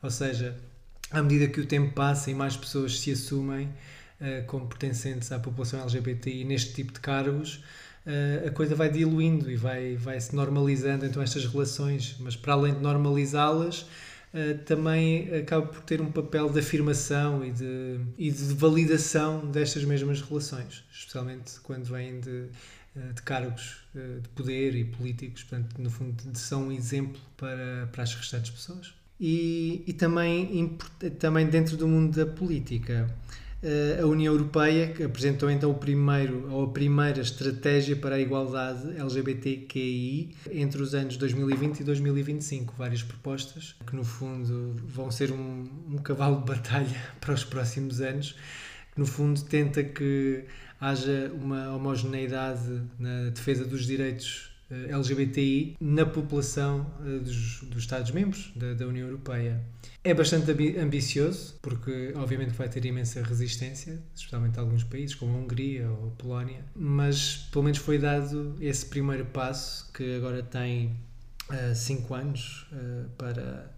ou 0.00 0.10
seja, 0.10 0.54
à 1.10 1.22
medida 1.22 1.46
que 1.48 1.60
o 1.60 1.66
tempo 1.66 1.92
passa 1.92 2.30
e 2.30 2.34
mais 2.34 2.56
pessoas 2.56 2.98
se 2.98 3.10
assumem 3.12 3.66
uh, 4.20 4.44
como 4.46 4.66
pertencentes 4.66 5.30
à 5.32 5.38
população 5.38 5.80
LGBTI 5.80 6.44
neste 6.44 6.74
tipo 6.74 6.92
de 6.92 7.00
cargos, 7.00 7.62
uh, 8.06 8.48
a 8.48 8.50
coisa 8.50 8.74
vai 8.74 8.90
diluindo 8.90 9.50
e 9.50 9.56
vai, 9.56 9.96
vai 9.96 10.20
se 10.20 10.34
normalizando 10.34 11.06
então 11.06 11.22
estas 11.22 11.44
relações, 11.46 12.16
mas 12.20 12.36
para 12.36 12.54
além 12.54 12.74
de 12.74 12.80
normalizá-las, 12.80 13.82
uh, 13.82 14.58
também 14.64 15.32
acaba 15.34 15.66
por 15.66 15.82
ter 15.82 16.00
um 16.00 16.10
papel 16.10 16.50
de 16.50 16.58
afirmação 16.58 17.44
e 17.44 17.50
de, 17.50 18.00
e 18.18 18.30
de 18.30 18.54
validação 18.54 19.46
destas 19.50 19.84
mesmas 19.84 20.20
relações, 20.20 20.84
especialmente 20.92 21.60
quando 21.60 21.84
vêm 21.84 22.20
de, 22.20 22.46
de 23.14 23.22
cargos 23.22 23.84
de 23.94 24.28
poder 24.30 24.74
e 24.74 24.84
políticos, 24.84 25.44
portanto, 25.44 25.80
no 25.80 25.90
fundo, 25.90 26.22
são 26.34 26.68
um 26.68 26.72
exemplo 26.72 27.20
para, 27.36 27.88
para 27.92 28.02
as 28.02 28.14
restantes 28.14 28.50
pessoas. 28.50 28.94
E, 29.20 29.84
e 29.86 29.92
também, 29.92 30.76
também 31.18 31.46
dentro 31.46 31.76
do 31.76 31.86
mundo 31.86 32.16
da 32.16 32.26
política. 32.26 33.08
Eh, 33.66 33.98
a 33.98 34.06
União 34.06 34.34
Europeia 34.34 34.92
apresentou 35.06 35.50
então 35.50 35.70
o 35.70 35.74
primeiro 35.74 36.52
ou 36.52 36.64
a 36.64 36.68
primeira 36.68 37.22
estratégia 37.22 37.96
para 37.96 38.16
a 38.16 38.20
igualdade 38.20 38.94
LGBTQI 38.94 40.36
entre 40.52 40.82
os 40.82 40.94
anos 40.94 41.16
2020 41.16 41.80
e 41.80 41.84
2025, 41.84 42.74
várias 42.76 43.02
propostas 43.02 43.74
que 43.86 43.96
no 43.96 44.04
fundo 44.04 44.76
vão 44.86 45.10
ser 45.10 45.32
um, 45.32 45.66
um 45.90 45.96
cavalo 45.96 46.40
de 46.40 46.44
batalha 46.44 47.00
para 47.22 47.32
os 47.32 47.42
próximos 47.42 48.02
anos, 48.02 48.36
no 48.94 49.06
fundo 49.06 49.40
tenta 49.40 49.82
que 49.82 50.44
haja 50.78 51.32
uma 51.34 51.74
homogeneidade 51.74 52.82
na 52.98 53.30
defesa 53.30 53.64
dos 53.64 53.86
direitos 53.86 54.53
LGBTI 54.70 55.76
na 55.80 56.06
população 56.06 56.86
eh, 57.04 57.18
dos, 57.18 57.62
dos 57.62 57.82
Estados-membros 57.82 58.52
da, 58.56 58.74
da 58.74 58.86
União 58.86 59.06
Europeia. 59.06 59.60
É 60.02 60.12
bastante 60.12 60.50
ambicioso, 60.78 61.56
porque 61.62 62.12
obviamente 62.16 62.50
vai 62.50 62.68
ter 62.68 62.84
imensa 62.84 63.22
resistência, 63.22 64.02
especialmente 64.14 64.58
alguns 64.58 64.84
países, 64.84 65.14
como 65.14 65.36
a 65.36 65.40
Hungria 65.40 65.88
ou 65.88 66.08
a 66.08 66.10
Polónia, 66.10 66.64
mas 66.74 67.48
pelo 67.50 67.64
menos 67.64 67.78
foi 67.78 67.98
dado 67.98 68.56
esse 68.60 68.86
primeiro 68.86 69.24
passo, 69.26 69.90
que 69.92 70.16
agora 70.16 70.42
tem 70.42 70.96
5 71.74 72.12
uh, 72.12 72.16
anos 72.16 72.66
uh, 72.72 73.08
para, 73.16 73.72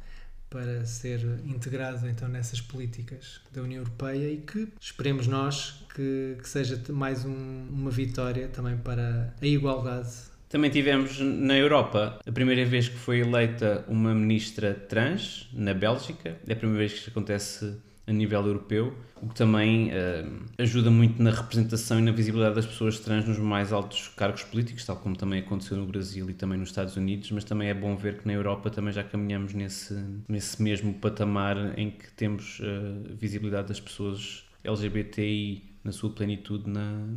para 0.51 0.85
ser 0.85 1.21
integrado 1.45 2.09
então 2.09 2.29
nessas 2.29 2.61
políticas 2.61 3.41
da 3.53 3.63
União 3.63 3.83
Europeia 3.83 4.29
e 4.31 4.39
que 4.39 4.69
esperemos 4.81 5.27
nós 5.27 5.85
que, 5.95 6.37
que 6.41 6.49
seja 6.49 6.81
mais 6.93 7.25
um, 7.25 7.69
uma 7.71 7.91
vitória 7.91 8.49
também 8.49 8.77
para 8.77 9.35
a 9.41 9.47
igualdade 9.47 10.36
também 10.49 10.71
tivemos 10.71 11.19
na 11.21 11.57
Europa 11.57 12.19
a 12.27 12.33
primeira 12.33 12.65
vez 12.65 12.89
que 12.89 12.97
foi 12.97 13.21
eleita 13.21 13.85
uma 13.89 14.15
ministra 14.15 14.75
trans, 14.75 15.49
na 15.53 15.75
Bélgica. 15.75 16.39
É 16.47 16.53
a 16.53 16.57
primeira 16.57 16.81
vez 16.81 16.93
que 16.93 16.99
isto 16.99 17.11
acontece 17.11 17.77
a 18.07 18.13
nível 18.13 18.47
europeu, 18.47 18.97
o 19.21 19.29
que 19.29 19.35
também 19.35 19.89
uh, 19.89 20.45
ajuda 20.59 20.91
muito 20.91 21.21
na 21.21 21.31
representação 21.31 21.99
e 21.99 22.03
na 22.03 22.13
visibilidade 22.13 22.55
das 22.55 22.67
pessoas 22.67 23.01
trans 23.01 23.27
nos 23.27 23.39
mais 23.39 23.73
altos 23.73 24.09
cargos 24.09 24.45
políticos, 24.45 24.85
tal 24.85 24.97
como 24.97 25.17
também 25.17 25.41
aconteceu 25.41 25.77
no 25.77 25.87
Brasil 25.87 26.31
e 26.31 26.35
também 26.35 26.57
nos 26.57 26.69
Estados 26.69 26.97
Unidos, 26.97 27.31
mas 27.33 27.43
também 27.43 27.69
é 27.69 27.75
bom 27.75 27.97
ver 27.97 28.19
que 28.19 28.27
na 28.27 28.33
Europa 28.33 28.71
também 28.71 28.93
já 28.93 29.03
caminhamos 29.03 29.55
nesse, 29.55 29.95
nesse 30.29 30.63
mesmo 30.63 30.95
patamar 30.95 31.77
em 31.77 31.91
que 31.91 32.13
temos 32.13 32.61
uh, 32.61 33.17
visibilidade 33.17 33.69
das 33.69 33.81
pessoas 33.81 34.45
LGBTI 34.63 35.65
na 35.83 35.91
sua 35.91 36.11
plenitude 36.11 36.69
na, 36.71 37.09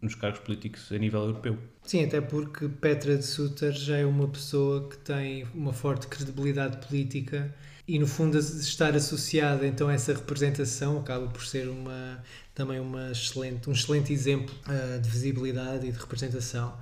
nos 0.00 0.14
cargos 0.14 0.40
políticos 0.40 0.90
a 0.92 0.98
nível 0.98 1.20
europeu. 1.20 1.58
Sim, 1.84 2.04
até 2.04 2.20
porque 2.20 2.68
Petra 2.68 3.16
de 3.16 3.24
Sutter 3.24 3.72
já 3.72 3.98
é 3.98 4.06
uma 4.06 4.28
pessoa 4.28 4.88
que 4.88 4.98
tem 4.98 5.46
uma 5.54 5.72
forte 5.72 6.06
credibilidade 6.06 6.86
política 6.86 7.54
e 7.86 7.98
no 7.98 8.06
fundo 8.06 8.38
estar 8.38 8.94
associada 8.94 9.66
então 9.66 9.88
a 9.88 9.94
essa 9.94 10.12
representação 10.12 10.98
acaba 10.98 11.26
por 11.26 11.44
ser 11.44 11.68
uma 11.68 12.22
também 12.54 12.78
uma 12.78 13.10
excelente 13.10 13.68
um 13.68 13.72
excelente 13.72 14.12
exemplo 14.12 14.54
uh, 14.68 15.00
de 15.00 15.08
visibilidade 15.08 15.88
e 15.88 15.92
de 15.92 15.98
representação 15.98 16.72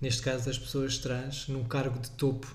neste 0.00 0.22
caso 0.22 0.46
das 0.46 0.58
pessoas 0.58 0.98
trans 0.98 1.46
num 1.46 1.62
cargo 1.62 2.00
de 2.00 2.10
topo 2.10 2.52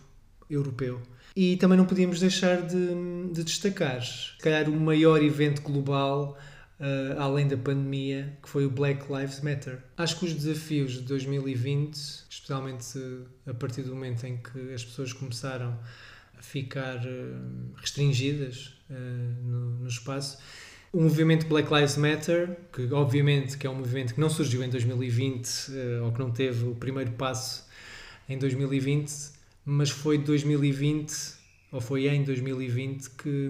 europeu 0.49 1.01
e 1.33 1.55
também 1.55 1.77
não 1.77 1.85
podíamos 1.85 2.19
deixar 2.19 2.61
de, 2.61 3.31
de 3.31 3.43
destacar 3.45 4.03
se 4.03 4.37
calhar 4.39 4.69
o 4.69 4.77
maior 4.77 5.23
evento 5.23 5.61
global 5.61 6.37
uh, 6.81 7.19
além 7.19 7.47
da 7.47 7.55
pandemia, 7.55 8.37
que 8.41 8.49
foi 8.49 8.65
o 8.65 8.69
Black 8.69 9.05
Lives 9.11 9.39
Matter. 9.41 9.79
Acho 9.95 10.19
que 10.19 10.25
os 10.25 10.33
desafios 10.33 10.93
de 10.93 11.01
2020, 11.01 11.95
especialmente 12.29 12.99
a 13.45 13.53
partir 13.53 13.83
do 13.83 13.93
momento 13.93 14.25
em 14.25 14.37
que 14.37 14.73
as 14.73 14.83
pessoas 14.83 15.13
começaram 15.13 15.77
a 16.37 16.41
ficar 16.41 16.97
uh, 16.97 17.73
restringidas 17.75 18.73
uh, 18.89 18.93
no, 19.43 19.79
no 19.81 19.87
espaço, 19.87 20.39
o 20.91 20.99
movimento 20.99 21.47
Black 21.47 21.73
Lives 21.73 21.95
Matter, 21.95 22.57
que 22.73 22.91
obviamente 22.91 23.57
que 23.57 23.65
é 23.65 23.69
um 23.69 23.75
movimento 23.75 24.13
que 24.13 24.19
não 24.19 24.29
surgiu 24.29 24.61
em 24.61 24.69
2020 24.69 25.71
ou 26.03 26.11
que 26.11 26.19
não 26.19 26.31
teve 26.31 26.65
o 26.65 26.75
primeiro 26.75 27.11
passo 27.11 27.65
em 28.27 28.37
2020, 28.37 29.09
mas 29.63 29.89
foi 29.89 30.17
2020 30.17 31.13
ou 31.71 31.79
foi 31.79 32.09
em 32.09 32.25
2020 32.25 33.09
que 33.11 33.49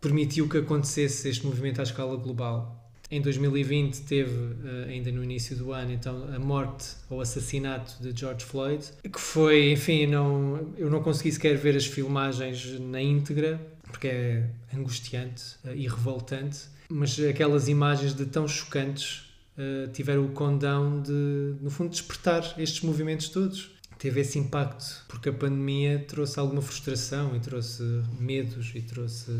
permitiu 0.00 0.48
que 0.48 0.58
acontecesse 0.58 1.28
este 1.28 1.44
movimento 1.44 1.80
à 1.80 1.82
escala 1.82 2.16
global. 2.16 2.76
Em 3.10 3.20
2020 3.20 4.02
teve, 4.02 4.54
eh, 4.64 4.90
ainda 4.90 5.10
no 5.10 5.22
início 5.24 5.56
do 5.56 5.72
ano, 5.72 5.92
então 5.92 6.32
a 6.32 6.38
morte 6.38 6.90
ou 7.08 7.20
assassinato 7.20 8.00
de 8.00 8.18
George 8.18 8.44
Floyd, 8.44 8.84
que 9.02 9.20
foi, 9.20 9.72
enfim, 9.72 10.06
não, 10.06 10.72
eu 10.78 10.88
não 10.88 11.02
consegui 11.02 11.32
sequer 11.32 11.56
ver 11.56 11.76
as 11.76 11.86
filmagens 11.86 12.78
na 12.78 13.02
íntegra, 13.02 13.60
porque 13.82 14.06
é 14.06 14.50
angustiante 14.72 15.56
eh, 15.64 15.74
e 15.74 15.88
revoltante, 15.88 16.60
mas 16.88 17.18
aquelas 17.18 17.68
imagens 17.68 18.14
de 18.14 18.26
tão 18.26 18.46
chocantes 18.46 19.30
uh, 19.56 19.90
tiveram 19.92 20.24
o 20.24 20.30
condão 20.30 21.00
de, 21.00 21.54
no 21.60 21.70
fundo, 21.70 21.90
despertar 21.90 22.54
estes 22.58 22.80
movimentos 22.82 23.28
todos. 23.28 23.70
Teve 23.96 24.22
esse 24.22 24.38
impacto, 24.38 25.04
porque 25.08 25.28
a 25.28 25.32
pandemia 25.32 26.04
trouxe 26.08 26.40
alguma 26.40 26.62
frustração 26.62 27.36
e 27.36 27.40
trouxe 27.40 27.82
medos 28.18 28.72
e 28.74 28.80
trouxe 28.80 29.30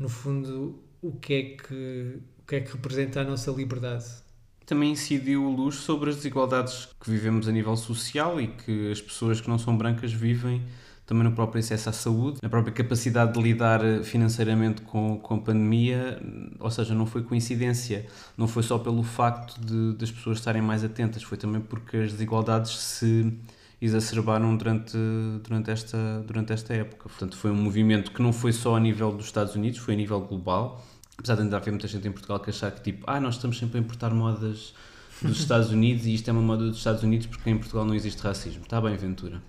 no 0.00 0.08
fundo, 0.08 0.82
o 1.02 1.12
que 1.12 1.34
é 1.34 1.42
que, 1.42 2.18
o 2.38 2.46
que, 2.46 2.56
é 2.56 2.60
que 2.60 2.72
representa 2.72 3.20
a 3.20 3.24
nossa 3.24 3.50
liberdade. 3.50 4.06
Também 4.64 4.92
incidiu 4.92 5.48
luz 5.48 5.76
sobre 5.76 6.08
as 6.08 6.16
desigualdades 6.16 6.88
que 6.98 7.10
vivemos 7.10 7.46
a 7.46 7.52
nível 7.52 7.76
social 7.76 8.40
e 8.40 8.48
que 8.48 8.90
as 8.90 9.00
pessoas 9.00 9.40
que 9.40 9.48
não 9.48 9.58
são 9.58 9.76
brancas 9.76 10.12
vivem 10.12 10.62
também 11.04 11.24
no 11.24 11.32
próprio 11.32 11.58
acesso 11.58 11.88
à 11.88 11.92
saúde, 11.92 12.38
na 12.40 12.48
própria 12.48 12.72
capacidade 12.72 13.32
de 13.32 13.42
lidar 13.42 13.80
financeiramente 14.04 14.80
com, 14.82 15.18
com 15.18 15.34
a 15.34 15.38
pandemia, 15.38 16.22
ou 16.58 16.70
seja, 16.70 16.94
não 16.94 17.04
foi 17.04 17.24
coincidência, 17.24 18.06
não 18.38 18.46
foi 18.46 18.62
só 18.62 18.78
pelo 18.78 19.02
facto 19.02 19.60
de, 19.60 19.98
das 19.98 20.10
pessoas 20.10 20.38
estarem 20.38 20.62
mais 20.62 20.84
atentas, 20.84 21.24
foi 21.24 21.36
também 21.36 21.60
porque 21.60 21.96
as 21.96 22.12
desigualdades 22.12 22.78
se 22.78 23.36
exacerbaram 23.80 24.56
durante, 24.56 24.96
durante, 25.42 25.70
esta, 25.70 26.22
durante 26.26 26.52
esta 26.52 26.74
época. 26.74 27.08
Portanto, 27.08 27.36
foi 27.36 27.50
um 27.50 27.56
movimento 27.56 28.10
que 28.10 28.20
não 28.20 28.32
foi 28.32 28.52
só 28.52 28.76
a 28.76 28.80
nível 28.80 29.10
dos 29.12 29.26
Estados 29.26 29.54
Unidos, 29.54 29.78
foi 29.78 29.94
a 29.94 29.96
nível 29.96 30.20
global. 30.20 30.84
Apesar 31.16 31.36
de 31.36 31.42
ainda 31.42 31.56
haver 31.56 31.70
muita 31.70 31.88
gente 31.88 32.06
em 32.06 32.12
Portugal 32.12 32.40
que 32.40 32.50
achar 32.50 32.70
que, 32.70 32.82
tipo, 32.82 33.04
ah, 33.06 33.20
nós 33.20 33.36
estamos 33.36 33.58
sempre 33.58 33.78
a 33.78 33.80
importar 33.80 34.10
modas 34.10 34.74
dos 35.22 35.38
Estados 35.40 35.70
Unidos 35.70 36.06
e 36.06 36.14
isto 36.14 36.28
é 36.28 36.32
uma 36.32 36.42
moda 36.42 36.66
dos 36.66 36.78
Estados 36.78 37.02
Unidos 37.02 37.26
porque 37.26 37.48
em 37.48 37.58
Portugal 37.58 37.84
não 37.84 37.94
existe 37.94 38.22
racismo. 38.22 38.62
Está 38.62 38.80
bem, 38.80 38.96
Ventura. 38.96 39.42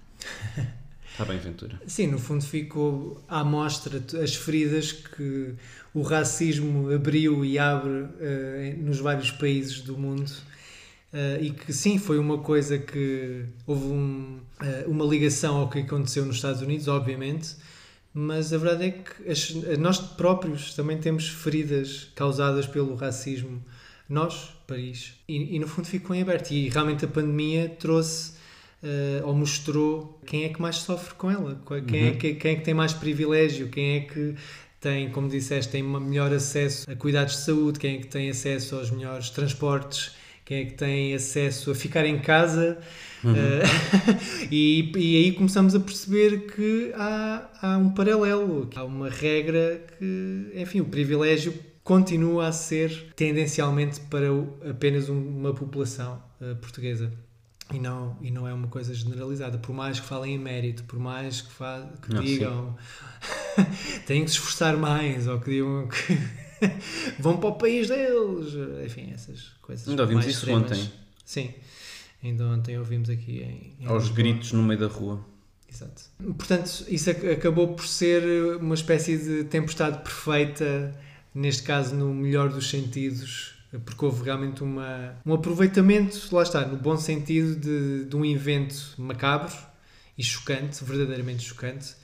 Está 1.10 1.24
bem, 1.26 1.38
Ventura. 1.38 1.82
Sim, 1.86 2.08
no 2.08 2.20
fundo 2.20 2.44
ficou 2.44 3.24
à 3.28 3.44
mostra 3.44 4.02
as 4.22 4.36
feridas 4.36 4.92
que 4.92 5.54
o 5.94 6.02
racismo 6.02 6.94
abriu 6.94 7.44
e 7.44 7.60
abre 7.60 7.90
uh, 7.90 8.78
nos 8.80 9.00
vários 9.00 9.32
países 9.32 9.82
do 9.82 9.98
mundo 9.98 10.32
Uh, 11.14 11.44
e 11.44 11.52
que 11.52 11.74
sim, 11.74 11.98
foi 11.98 12.18
uma 12.18 12.38
coisa 12.38 12.78
que 12.78 13.44
houve 13.68 13.84
um, 13.84 14.40
uh, 14.62 14.90
uma 14.90 15.04
ligação 15.04 15.58
ao 15.58 15.70
que 15.70 15.80
aconteceu 15.80 16.26
nos 16.26 16.38
Estados 16.38 16.62
Unidos, 16.62 16.88
obviamente, 16.88 17.50
mas 18.14 18.54
a 18.54 18.58
verdade 18.58 18.86
é 18.86 18.92
que 18.92 19.30
as, 19.30 19.52
nós 19.78 20.00
próprios 20.00 20.74
também 20.74 20.98
temos 20.98 21.28
feridas 21.28 22.10
causadas 22.16 22.66
pelo 22.66 22.96
racismo, 22.96 23.62
nós, 24.08 24.54
Paris, 24.66 25.14
e, 25.28 25.56
e 25.56 25.60
no 25.60 25.68
fundo 25.68 25.86
ficou 25.86 26.16
em 26.16 26.22
aberto. 26.22 26.52
E 26.52 26.70
realmente 26.70 27.04
a 27.04 27.08
pandemia 27.10 27.68
trouxe 27.78 28.32
uh, 28.82 29.28
ou 29.28 29.34
mostrou 29.36 30.18
quem 30.26 30.46
é 30.46 30.50
que 30.50 30.62
mais 30.62 30.78
sofre 30.78 31.16
com 31.16 31.30
ela, 31.30 31.62
quem, 31.86 32.00
é 32.00 32.04
uhum. 32.04 32.10
é 32.10 32.12
que, 32.12 32.34
quem 32.36 32.52
é 32.54 32.56
que 32.56 32.64
tem 32.64 32.74
mais 32.74 32.94
privilégio, 32.94 33.68
quem 33.68 33.98
é 33.98 34.00
que 34.00 34.36
tem, 34.80 35.12
como 35.12 35.28
disseste, 35.28 35.74
tem 35.74 35.84
melhor 35.84 36.34
acesso 36.34 36.90
a 36.90 36.96
cuidados 36.96 37.36
de 37.36 37.42
saúde, 37.42 37.80
quem 37.80 37.98
é 37.98 38.00
que 38.00 38.08
tem 38.08 38.30
acesso 38.30 38.78
aos 38.78 38.90
melhores 38.90 39.30
transportes 39.30 40.21
quem 40.52 40.60
é 40.60 40.66
que 40.66 40.74
tem 40.74 41.14
acesso 41.14 41.72
a 41.72 41.76
ficar 41.76 42.06
em 42.06 42.20
casa. 42.20 42.78
Uhum. 43.24 43.32
Uh, 43.32 44.48
e, 44.52 44.92
e 44.98 45.18
aí 45.24 45.32
começamos 45.32 45.74
a 45.74 45.80
perceber 45.80 46.48
que 46.48 46.92
há, 46.94 47.50
há 47.62 47.78
um 47.78 47.92
paralelo, 47.92 48.70
há 48.76 48.84
uma 48.84 49.10
regra 49.10 49.82
que, 49.98 50.52
enfim, 50.54 50.82
o 50.82 50.86
privilégio 50.86 51.54
continua 51.86 52.48
a 52.50 52.52
ser 52.52 53.14
tendencialmente 53.16 54.02
para 54.02 54.28
apenas 54.70 55.08
uma 55.08 55.54
população 55.54 56.22
uh, 56.42 56.54
portuguesa. 56.58 57.10
E 57.74 57.80
não, 57.80 58.18
e 58.22 58.30
não 58.30 58.46
é 58.46 58.54
uma 58.54 58.68
coisa 58.68 58.94
generalizada, 58.94 59.58
por 59.58 59.74
mais 59.74 60.02
que 60.02 60.06
falem 60.06 60.36
em 60.36 60.38
mérito, 60.38 60.84
por 60.84 61.00
mais 61.00 61.40
que, 61.40 61.50
que 62.02 62.14
não, 62.14 62.22
digam 62.22 62.76
têm 64.06 64.26
que 64.26 64.30
se 64.30 64.36
esforçar 64.36 64.76
mais, 64.76 65.26
ou 65.28 65.40
que 65.40 65.52
digam 65.52 65.88
que 65.88 66.41
vão 67.20 67.38
para 67.38 67.50
o 67.50 67.56
país 67.56 67.88
deles. 67.88 68.54
Enfim, 68.86 69.12
essas 69.14 69.50
coisas. 69.62 69.88
Ainda 69.88 70.04
ouvimos 70.04 70.26
isso 70.26 70.40
extremas. 70.40 70.64
ontem. 70.72 70.92
Sim, 71.26 71.54
ainda 72.24 72.46
ontem 72.46 72.78
ouvimos 72.78 73.10
aqui 73.10 73.40
em. 73.42 73.76
em 73.84 73.86
Aos 73.88 74.04
Lisboa. 74.04 74.16
gritos 74.24 74.52
no 74.54 74.64
meio 74.64 74.80
da 74.80 74.88
rua. 74.88 75.26
Exato. 75.72 76.04
Portanto, 76.38 76.86
isso 76.90 77.10
ac- 77.10 77.30
acabou 77.30 77.70
por 77.76 77.88
ser 77.88 78.22
uma 78.58 78.76
espécie 78.76 79.18
de 79.18 79.44
tempestade 79.46 80.00
perfeita, 80.04 80.94
neste 81.34 81.64
caso 81.64 81.96
no 81.96 82.14
melhor 82.14 82.50
dos 82.50 82.70
sentidos, 82.70 83.56
porque 83.86 84.04
houve 84.04 84.26
realmente 84.26 84.62
uma, 84.64 85.16
um 85.26 85.34
aproveitamento, 85.34 86.28
lá 86.36 86.44
está, 86.44 86.66
no 86.66 86.76
bom 86.76 86.98
sentido 86.98 87.56
de, 87.56 88.04
de 88.04 88.16
um 88.18 88.26
evento 88.26 88.76
macabro 88.98 89.56
e 90.18 90.24
chocante, 90.24 90.84
verdadeiramente 90.84 91.42
chocante, 91.46 91.96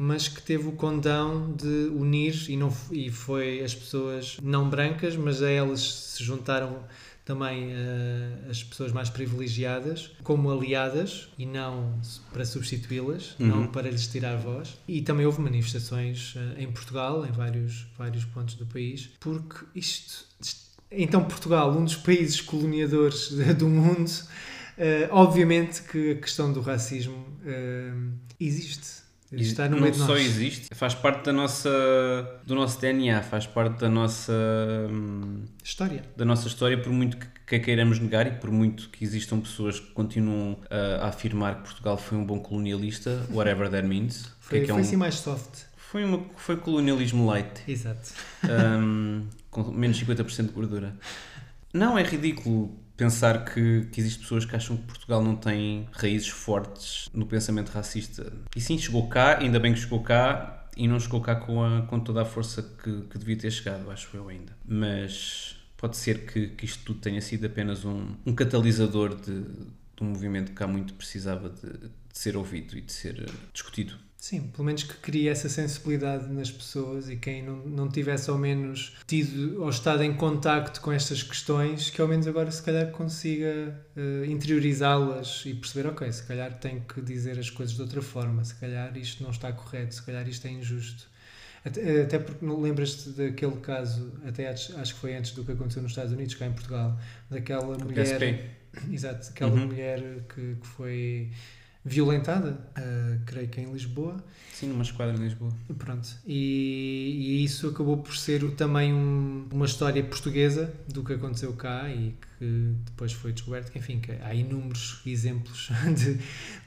mas 0.00 0.28
que 0.28 0.40
teve 0.40 0.68
o 0.68 0.72
condão 0.72 1.52
de 1.56 1.66
unir 1.92 2.48
e, 2.48 2.56
não, 2.56 2.72
e 2.92 3.10
foi 3.10 3.64
as 3.64 3.74
pessoas 3.74 4.36
não 4.40 4.70
brancas, 4.70 5.16
mas 5.16 5.42
a 5.42 5.50
elas 5.50 5.80
se 6.14 6.22
juntaram 6.22 6.84
também 7.24 7.72
eh, 7.72 8.48
as 8.48 8.62
pessoas 8.62 8.92
mais 8.92 9.10
privilegiadas 9.10 10.12
como 10.22 10.50
aliadas 10.52 11.28
e 11.36 11.44
não 11.44 12.00
para 12.32 12.44
substituí-las, 12.46 13.34
Uhum. 13.40 13.46
não 13.48 13.66
para 13.66 13.90
lhes 13.90 14.06
tirar 14.06 14.36
voz. 14.36 14.78
E 14.86 15.02
também 15.02 15.26
houve 15.26 15.40
manifestações 15.42 16.34
eh, 16.36 16.62
em 16.62 16.70
Portugal, 16.70 17.26
em 17.26 17.32
vários, 17.32 17.86
vários 17.98 18.24
pontos 18.24 18.54
do 18.54 18.64
país, 18.66 19.10
porque 19.18 19.64
isto, 19.74 20.24
Então, 20.92 21.24
Portugal, 21.24 21.76
um 21.76 21.84
dos 21.84 21.96
países 21.96 22.40
coloniadores 22.40 23.30
do 23.58 23.68
mundo, 23.68 24.10
eh, 24.78 25.08
obviamente 25.10 25.82
que 25.82 26.12
a 26.12 26.14
questão 26.14 26.50
do 26.52 26.60
racismo 26.60 27.26
existe. 28.40 29.07
Está 29.32 29.64
no 29.68 29.76
não 29.76 29.82
meio 29.82 29.92
de 29.92 29.98
só 29.98 30.16
existe, 30.16 30.68
faz 30.74 30.94
parte 30.94 31.24
da 31.26 31.32
nossa, 31.32 31.70
do 32.46 32.54
nosso 32.54 32.80
DNA, 32.80 33.22
faz 33.22 33.46
parte 33.46 33.78
da 33.80 33.88
nossa, 33.88 34.32
hum, 34.90 35.44
História. 35.62 36.02
da 36.16 36.24
nossa 36.24 36.48
história, 36.48 36.80
por 36.80 36.90
muito 36.92 37.16
que, 37.18 37.26
que 37.46 37.56
a 37.56 37.60
queiramos 37.60 37.98
negar 37.98 38.26
e 38.26 38.30
por 38.32 38.50
muito 38.50 38.88
que 38.88 39.04
existam 39.04 39.38
pessoas 39.40 39.78
que 39.80 39.90
continuam 39.92 40.58
a, 40.70 41.04
a 41.04 41.08
afirmar 41.08 41.56
que 41.56 41.62
Portugal 41.64 41.96
foi 41.98 42.16
um 42.16 42.24
bom 42.24 42.38
colonialista, 42.40 43.26
whatever 43.30 43.70
that 43.70 43.86
means. 43.86 44.22
que 44.22 44.30
Foi, 44.48 44.58
é 44.58 44.60
que 44.64 44.70
é 44.70 44.74
foi 44.74 44.82
um- 44.82 44.86
assim 44.86 44.96
mais 44.96 45.14
soft. 45.16 45.64
foi, 45.76 46.04
uma, 46.04 46.24
foi 46.36 46.56
colonialismo 46.56 47.26
light. 47.26 47.62
Exato. 47.68 48.12
um, 48.80 49.26
com 49.50 49.64
menos 49.72 50.02
50% 50.02 50.46
de 50.46 50.52
gordura. 50.52 50.96
Não, 51.72 51.98
é 51.98 52.02
ridículo 52.02 52.78
pensar 52.98 53.44
que, 53.44 53.86
que 53.92 54.00
existem 54.00 54.22
pessoas 54.22 54.44
que 54.44 54.54
acham 54.54 54.76
que 54.76 54.82
Portugal 54.82 55.22
não 55.22 55.36
tem 55.36 55.88
raízes 55.92 56.28
fortes 56.28 57.08
no 57.14 57.24
pensamento 57.24 57.70
racista. 57.70 58.30
E 58.54 58.60
sim, 58.60 58.76
chegou 58.76 59.08
cá, 59.08 59.38
ainda 59.38 59.58
bem 59.58 59.72
que 59.72 59.78
chegou 59.78 60.02
cá, 60.02 60.68
e 60.76 60.86
não 60.86 60.98
chegou 60.98 61.20
cá 61.20 61.36
com, 61.36 61.64
a, 61.64 61.82
com 61.82 62.00
toda 62.00 62.22
a 62.22 62.24
força 62.24 62.62
que, 62.62 63.02
que 63.02 63.16
devia 63.16 63.36
ter 63.36 63.50
chegado, 63.50 63.90
acho 63.90 64.14
eu 64.16 64.28
ainda. 64.28 64.52
Mas 64.66 65.56
pode 65.76 65.96
ser 65.96 66.26
que, 66.26 66.48
que 66.48 66.64
isto 66.64 66.84
tudo 66.84 67.00
tenha 67.00 67.20
sido 67.20 67.46
apenas 67.46 67.84
um, 67.84 68.14
um 68.26 68.34
catalisador 68.34 69.14
de, 69.14 69.42
de 69.42 70.02
um 70.02 70.06
movimento 70.06 70.52
que 70.52 70.62
há 70.62 70.66
muito 70.66 70.94
precisava 70.94 71.48
de, 71.48 71.88
de 71.88 71.90
ser 72.12 72.36
ouvido 72.36 72.76
e 72.76 72.80
de 72.80 72.92
ser 72.92 73.22
eh, 73.22 73.32
discutido. 73.52 73.94
Sim, 74.20 74.48
pelo 74.48 74.64
menos 74.64 74.82
que 74.82 74.94
crie 74.94 75.28
essa 75.28 75.48
sensibilidade 75.48 76.26
nas 76.26 76.50
pessoas 76.50 77.08
e 77.08 77.16
quem 77.16 77.40
não, 77.40 77.56
não 77.64 77.88
tivesse 77.88 78.28
ao 78.28 78.36
menos 78.36 78.96
tido 79.06 79.62
ou 79.62 79.70
estado 79.70 80.02
em 80.02 80.12
contacto 80.12 80.80
com 80.80 80.90
estas 80.90 81.22
questões, 81.22 81.88
que 81.88 82.00
ao 82.00 82.08
menos 82.08 82.26
agora 82.26 82.50
se 82.50 82.60
calhar 82.60 82.90
consiga 82.90 83.80
eh, 83.96 84.26
interiorizá-las 84.26 85.44
e 85.46 85.54
perceber, 85.54 85.88
ok, 85.88 86.10
se 86.10 86.24
calhar 86.24 86.52
tenho 86.58 86.80
que 86.80 87.00
dizer 87.00 87.38
as 87.38 87.48
coisas 87.48 87.76
de 87.76 87.80
outra 87.80 88.02
forma, 88.02 88.44
se 88.44 88.56
calhar 88.56 88.96
isto 88.96 89.22
não 89.22 89.30
está 89.30 89.52
correto, 89.52 89.94
se 89.94 90.02
calhar 90.02 90.28
isto 90.28 90.46
é 90.48 90.50
injusto. 90.50 91.08
Até, 91.64 92.02
até 92.02 92.18
porque 92.18 92.44
não 92.44 92.60
lembras-te 92.60 93.10
daquele 93.10 93.56
caso, 93.60 94.12
até 94.26 94.48
acho, 94.48 94.76
acho 94.78 94.94
que 94.94 95.00
foi 95.00 95.14
antes 95.16 95.30
do 95.32 95.44
que 95.44 95.52
aconteceu 95.52 95.80
nos 95.82 95.92
Estados 95.92 96.12
Unidos, 96.12 96.34
cá 96.34 96.46
em 96.46 96.52
Portugal, 96.52 96.98
daquela 97.30 97.76
O 97.76 97.84
mulher. 97.84 98.18
PSP. 98.18 98.58
Exato, 98.92 99.28
aquela 99.30 99.54
Uhum. 99.54 99.66
mulher 99.66 100.24
que, 100.28 100.56
que 100.56 100.66
foi 100.66 101.30
violentada, 101.84 102.58
ah, 102.76 103.18
creio 103.26 103.48
que 103.48 103.60
em 103.60 103.72
Lisboa. 103.72 104.16
Sim, 104.52 104.68
numa 104.68 104.82
esquadra 104.82 105.16
em 105.16 105.20
Lisboa. 105.20 105.52
Pronto, 105.78 106.08
e, 106.26 107.16
e 107.18 107.44
isso 107.44 107.68
acabou 107.68 107.98
por 107.98 108.16
ser 108.16 108.42
também 108.56 108.92
um- 108.92 109.48
uma 109.52 109.66
história 109.66 110.02
portuguesa 110.02 110.74
do 110.88 111.04
que 111.04 111.12
aconteceu 111.12 111.52
cá 111.52 111.88
e 111.88 112.14
que 112.38 112.74
depois 112.84 113.12
foi 113.12 113.32
descoberto 113.32 113.70
que, 113.70 113.78
enfim, 113.78 114.00
que 114.00 114.12
há 114.12 114.34
inúmeros 114.34 115.00
exemplos 115.06 115.68
de, 115.96 116.18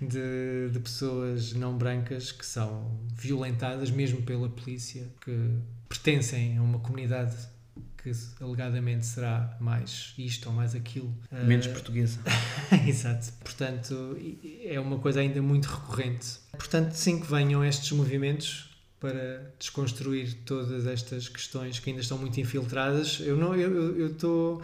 de, 0.08 0.70
de 0.72 0.80
pessoas 0.80 1.54
não 1.54 1.78
brancas 1.78 2.32
que 2.32 2.46
são 2.46 2.98
violentadas 3.14 3.92
mesmo 3.92 4.22
pela 4.22 4.48
polícia, 4.50 5.06
que 5.24 5.58
pertencem 5.90 6.58
a 6.58 6.62
uma 6.62 6.80
comunidade 6.80 7.36
que 8.04 8.12
alegadamente 8.40 9.06
será 9.06 9.56
mais 9.60 10.14
isto 10.18 10.50
ou 10.50 10.56
mais 10.56 10.74
aquilo. 10.74 11.16
Menos 11.32 11.68
Ah, 11.68 11.70
portuguesa. 11.70 12.20
Exato. 12.88 13.32
Portanto, 13.44 14.18
é 14.64 14.80
uma 14.80 14.98
coisa 15.00 15.20
ainda 15.20 15.42
muito 15.42 15.66
recorrente. 15.66 16.40
Portanto, 16.52 16.94
sim 16.94 17.20
que 17.20 17.30
venham 17.30 17.64
estes 17.64 17.92
movimentos 17.92 18.70
para 19.00 19.52
desconstruir 19.58 20.38
todas 20.46 20.86
estas 20.86 21.28
questões 21.28 21.80
que 21.80 21.90
ainda 21.90 22.02
estão 22.02 22.18
muito 22.18 22.40
infiltradas. 22.40 23.20
Eu 23.20 23.36
não, 23.36 23.56
eu 23.56 24.08
estou 24.12 24.62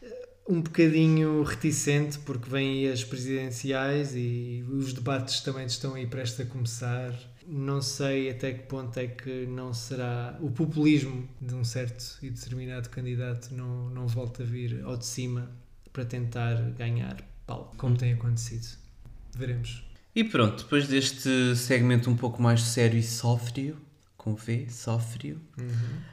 eh, 0.00 0.28
um 0.48 0.60
bocadinho 0.60 1.42
reticente 1.42 2.18
porque 2.20 2.48
vêm 2.48 2.86
aí 2.86 2.92
as 2.92 3.02
presidenciais 3.02 4.12
e 4.14 4.64
os 4.68 4.92
debates 4.92 5.40
também 5.40 5.66
estão 5.66 5.94
aí 5.94 6.06
prestes 6.06 6.40
a 6.40 6.44
começar. 6.48 7.12
Não 7.46 7.82
sei 7.82 8.30
até 8.30 8.52
que 8.52 8.66
ponto 8.66 8.98
é 8.98 9.06
que 9.06 9.46
não 9.46 9.74
será 9.74 10.36
o 10.40 10.50
populismo 10.50 11.28
de 11.40 11.54
um 11.54 11.64
certo 11.64 12.18
e 12.22 12.30
determinado 12.30 12.88
candidato 12.88 13.54
não, 13.54 13.90
não 13.90 14.06
volta 14.06 14.42
a 14.42 14.46
vir 14.46 14.82
ao 14.84 14.96
de 14.96 15.04
cima 15.04 15.50
para 15.92 16.04
tentar 16.04 16.54
ganhar 16.72 17.16
palco, 17.46 17.76
como 17.76 17.96
tem 17.96 18.12
acontecido. 18.12 18.66
Veremos. 19.36 19.82
E 20.14 20.22
pronto, 20.22 20.62
depois 20.62 20.86
deste 20.86 21.56
segmento 21.56 22.08
um 22.08 22.16
pouco 22.16 22.40
mais 22.40 22.62
sério 22.62 22.98
e 22.98 23.02
sófrio, 23.02 23.76
com 24.16 24.34
V, 24.34 24.66
sófrio, 24.70 25.40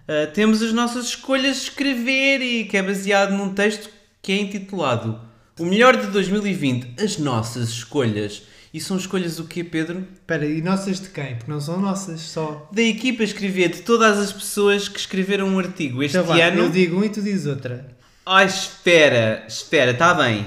ah, 0.08 0.28
temos 0.34 0.62
as 0.62 0.74
nossas 0.74 1.06
escolhas 1.06 1.58
de 1.58 1.64
escrever 1.64 2.42
e 2.42 2.66
que 2.66 2.76
é 2.76 2.84
baseado 2.84 3.32
num 3.32 3.54
texto 3.54 3.90
que 4.22 4.32
é 4.32 4.42
intitulado 4.42 5.22
O 5.58 5.66
melhor 5.66 5.96
de 5.96 6.08
2020, 6.08 7.02
as 7.02 7.18
nossas 7.18 7.70
escolhas. 7.70 8.44
E 8.74 8.80
são 8.80 8.96
escolhas 8.96 9.38
o 9.38 9.46
quê, 9.46 9.64
Pedro? 9.64 10.08
Espera, 10.14 10.46
e 10.46 10.62
nossas 10.62 11.00
de 11.02 11.10
quem? 11.10 11.36
Porque 11.36 11.52
não 11.52 11.60
são 11.60 11.80
nossas 11.82 12.22
só. 12.22 12.70
Da 12.72 12.82
equipa 12.82 13.22
escrever 13.24 13.70
de 13.70 13.82
todas 13.82 14.18
as 14.18 14.32
pessoas 14.32 14.88
que 14.88 14.98
escreveram 14.98 15.48
um 15.50 15.60
artigo 15.60 16.02
este 16.02 16.18
Então 16.18 16.28
vá, 16.28 16.42
ano. 16.42 16.62
eu 16.64 16.70
digo 16.70 16.98
um 16.98 17.04
e 17.04 17.10
tu 17.10 17.22
dizes 17.22 17.46
outra. 17.48 17.86
Ai, 18.26 18.46
espera, 18.46 19.44
espera, 19.48 19.92
está 19.92 20.14
bem. 20.14 20.46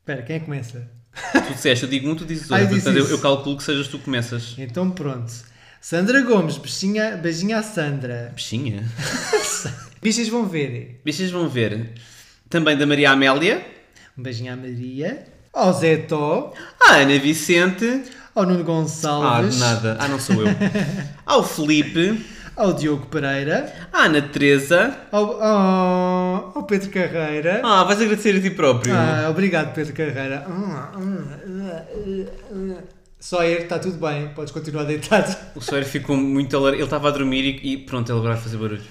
Espera, 0.00 0.22
quem 0.22 0.36
é 0.36 0.38
que 0.40 0.44
começa? 0.44 0.90
Tu 1.32 1.54
disseste, 1.54 1.84
eu 1.84 1.90
digo 1.90 2.10
um, 2.10 2.14
tu 2.14 2.24
dizes 2.26 2.50
eu 2.50 2.58
disse 2.66 2.82
Portanto, 2.82 2.96
eu, 2.98 3.08
eu 3.08 3.18
calculo 3.20 3.56
que 3.56 3.62
sejas 3.62 3.88
tu 3.88 3.98
que 3.98 4.04
começas. 4.04 4.54
Então 4.58 4.90
pronto. 4.90 5.32
Sandra 5.80 6.20
Gomes, 6.22 6.58
beijinha, 6.58 7.16
beijinho 7.16 7.56
à 7.56 7.62
Sandra. 7.62 8.32
Bichinha. 8.34 8.84
Bichas 10.02 10.28
vão 10.28 10.46
ver. 10.46 11.00
Bichas 11.04 11.30
vão 11.30 11.48
ver. 11.48 11.92
Também 12.50 12.76
da 12.76 12.84
Maria 12.86 13.10
Amélia, 13.12 13.64
Um 14.18 14.22
beijinho 14.22 14.52
à 14.52 14.56
Maria. 14.56 15.26
Ao 15.54 15.72
Zé 15.72 15.96
Tó. 15.98 16.52
a 16.86 16.94
Ana 16.96 17.18
Vicente. 17.18 18.02
Ao 18.34 18.44
Nuno 18.44 18.60
Ah, 18.60 18.64
Gonçalves. 18.64 19.54
de 19.54 19.60
nada. 19.60 19.96
Ah, 20.00 20.08
não 20.08 20.18
sou 20.18 20.36
eu. 20.42 20.48
Ao 21.24 21.44
Felipe, 21.44 22.20
Ao 22.56 22.72
Diogo 22.72 23.06
Pereira. 23.06 23.72
à 23.92 24.06
Ana 24.06 24.20
Teresa. 24.22 24.92
Ao, 25.12 25.40
ao, 25.40 26.52
ao 26.56 26.62
Pedro 26.64 26.90
Carreira. 26.90 27.60
Ah, 27.62 27.84
vais 27.84 28.00
agradecer 28.02 28.36
a 28.36 28.40
ti 28.40 28.50
próprio. 28.50 28.92
Ah, 28.94 29.28
obrigado, 29.30 29.72
Pedro 29.72 29.92
Carreira. 29.94 30.44
Sawyer, 33.20 33.62
está 33.62 33.78
tudo 33.78 33.96
bem, 34.04 34.28
podes 34.34 34.52
continuar 34.52 34.84
deitado. 34.84 35.34
O 35.54 35.60
Sawyer 35.60 35.86
ficou 35.86 36.16
muito 36.16 36.54
alar... 36.56 36.74
Ele 36.74 36.82
estava 36.82 37.08
a 37.08 37.10
dormir 37.10 37.58
e, 37.62 37.72
e 37.72 37.76
pronto, 37.78 38.10
ele 38.10 38.18
agora 38.18 38.34
vai 38.34 38.42
fazer 38.42 38.56
barulho. 38.58 38.82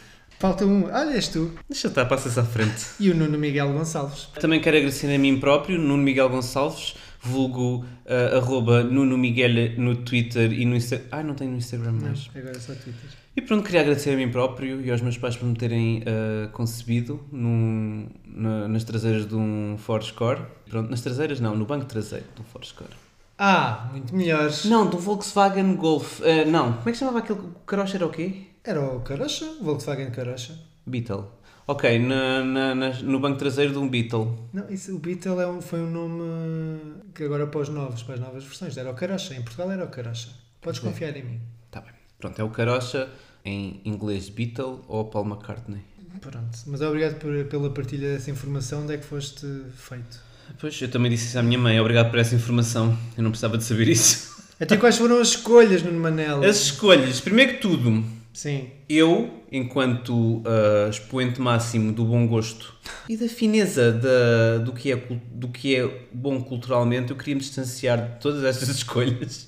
Falta 0.43 0.65
um. 0.65 0.83
Olha, 0.91 1.13
és 1.15 1.29
tu. 1.29 1.51
Deixa 1.69 1.87
estar, 1.87 2.03
passa-se 2.05 2.37
à 2.37 2.43
frente. 2.43 2.85
E 2.99 3.09
o 3.09 3.15
Nuno 3.15 3.37
Miguel 3.37 3.71
Gonçalves. 3.71 4.25
Também 4.41 4.59
quero 4.59 4.75
agradecer 4.75 5.07
a 5.15 5.17
mim 5.17 5.39
próprio, 5.39 5.79
Nuno 5.79 6.03
Miguel 6.03 6.27
Gonçalves, 6.27 6.95
vulgo 7.21 7.85
ah, 8.05 8.35
arroba 8.35 8.83
Nuno 8.83 9.17
Miguel 9.17 9.77
no 9.77 9.95
Twitter 9.95 10.51
e 10.51 10.65
no 10.65 10.75
Instagram. 10.75 11.05
Ah, 11.13 11.23
não 11.23 11.33
tenho 11.33 11.51
no 11.51 11.57
Instagram 11.59 11.93
Não, 11.93 12.01
mais. 12.01 12.29
agora 12.35 12.57
é 12.57 12.59
só 12.59 12.73
Twitter. 12.73 13.09
E 13.37 13.41
pronto, 13.41 13.63
queria 13.63 13.79
agradecer 13.79 14.09
a 14.13 14.17
mim 14.17 14.29
próprio 14.29 14.81
e 14.81 14.91
aos 14.91 14.99
meus 14.99 15.17
pais 15.17 15.37
por 15.37 15.45
me 15.47 15.55
terem 15.55 16.03
ah, 16.05 16.49
concebido 16.51 17.21
num- 17.31 18.07
na- 18.25 18.67
nas 18.67 18.83
traseiras 18.83 19.25
de 19.25 19.35
um 19.35 19.77
Fourscore. 19.77 20.41
Pronto, 20.69 20.89
nas 20.89 20.99
traseiras 20.99 21.39
não, 21.39 21.55
no 21.55 21.65
banco 21.65 21.85
traseiro 21.85 22.25
de 22.35 22.41
um 22.41 22.43
Fourscore. 22.43 22.91
Ah, 23.37 23.89
muito 23.91 24.15
melhores. 24.15 24.65
Não, 24.65 24.87
do 24.89 24.97
Volkswagen 24.97 25.75
Golf. 25.75 26.21
Ah, 26.21 26.45
não, 26.45 26.73
como 26.73 26.89
é 26.89 26.91
que 26.91 26.97
se 26.97 26.99
chamava 26.99 27.19
aquele? 27.19 27.39
O 27.39 27.51
carocha 27.65 27.97
era 27.97 28.05
o 28.05 28.09
quê? 28.09 28.43
Era 28.63 28.81
o 28.81 29.01
Carocha, 29.01 29.45
Volkswagen 29.61 30.09
Carocha. 30.11 30.57
Beetle. 30.85 31.25
Ok, 31.67 31.99
na- 31.99 32.43
na- 32.43 32.75
nas- 32.75 33.01
no 33.01 33.19
banco 33.19 33.37
traseiro 33.37 33.71
de 33.73 33.77
um 33.77 33.89
Beetle. 33.89 34.37
Não, 34.53 34.69
isso, 34.69 34.95
o 34.95 34.99
Beetle 34.99 35.39
é 35.41 35.47
um- 35.47 35.61
foi 35.61 35.79
um 35.81 35.89
nome 35.89 36.79
que 37.13 37.23
agora 37.23 37.47
para 37.47 37.59
os 37.61 37.69
novos, 37.69 38.03
para 38.03 38.15
as 38.15 38.19
novas 38.21 38.43
versões, 38.43 38.77
era 38.77 38.89
o 38.91 38.93
Carocha. 38.93 39.33
Em 39.33 39.41
Portugal 39.41 39.71
era 39.71 39.83
o 39.83 39.87
Carocha. 39.89 40.29
Podes 40.61 40.79
Sim. 40.79 40.87
confiar 40.87 41.15
em 41.17 41.23
mim. 41.23 41.41
Tá 41.71 41.81
bem. 41.81 41.91
Pronto, 42.17 42.39
é 42.39 42.43
o 42.43 42.49
carocha 42.49 43.09
em 43.43 43.81
inglês 43.83 44.29
Beetle 44.29 44.81
ou 44.87 45.05
Paul 45.05 45.25
McCartney. 45.25 45.81
Pronto, 46.21 46.57
mas 46.67 46.79
obrigado 46.81 47.15
por- 47.19 47.45
pela 47.49 47.69
partilha 47.69 48.13
dessa 48.13 48.31
informação. 48.31 48.83
Onde 48.83 48.93
é 48.93 48.97
que 48.97 49.03
foste 49.05 49.45
feito? 49.75 50.22
Pois, 50.59 50.81
eu 50.81 50.89
também 50.89 51.11
disse 51.11 51.27
isso 51.27 51.39
à 51.39 51.43
minha 51.43 51.57
mãe. 51.57 51.79
Obrigado 51.79 52.09
por 52.09 52.19
essa 52.19 52.35
informação. 52.35 52.97
Eu 53.17 53.23
não 53.23 53.31
precisava 53.31 53.57
de 53.57 53.63
saber 53.63 53.87
isso. 53.87 54.33
Até 54.59 54.77
quais 54.77 54.97
foram 54.97 55.19
as 55.19 55.29
escolhas, 55.29 55.83
Nuno 55.83 55.99
Manela? 55.99 56.45
As 56.45 56.57
escolhas, 56.61 57.19
primeiro 57.19 57.53
que 57.53 57.59
tudo, 57.59 58.03
Sim. 58.31 58.69
eu, 58.87 59.43
enquanto 59.51 60.41
ah, 60.45 60.87
expoente 60.89 61.41
máximo 61.41 61.91
do 61.91 62.05
bom 62.05 62.25
gosto 62.27 62.73
e 63.09 63.17
da 63.17 63.27
fineza 63.27 63.91
da, 63.91 64.59
do, 64.63 64.71
que 64.71 64.91
é, 64.91 64.95
do 65.31 65.49
que 65.49 65.75
é 65.75 66.07
bom 66.13 66.41
culturalmente, 66.41 67.11
eu 67.11 67.17
queria 67.17 67.35
me 67.35 67.41
distanciar 67.41 68.13
de 68.13 68.19
todas 68.21 68.43
estas 68.43 68.69
escolhas. 68.77 69.47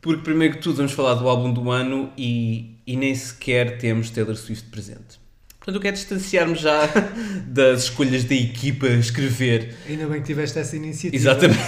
Porque, 0.00 0.22
primeiro 0.22 0.54
que 0.54 0.62
tudo, 0.62 0.76
vamos 0.76 0.92
falar 0.92 1.14
do 1.14 1.28
álbum 1.28 1.52
do 1.52 1.70
ano 1.70 2.12
e, 2.16 2.76
e 2.86 2.96
nem 2.96 3.14
sequer 3.14 3.78
temos 3.78 4.10
Taylor 4.10 4.36
Swift 4.36 4.70
presente. 4.70 5.20
Portanto, 5.68 5.76
eu 5.76 5.82
quero 5.82 5.96
distanciar-me 5.96 6.54
já 6.54 6.86
das 7.46 7.82
escolhas 7.84 8.24
da 8.24 8.34
equipa 8.34 8.86
a 8.86 8.94
escrever. 8.94 9.76
Ainda 9.86 10.06
bem 10.06 10.22
que 10.22 10.26
tiveste 10.26 10.58
essa 10.58 10.74
iniciativa. 10.74 11.14
Exatamente. 11.14 11.60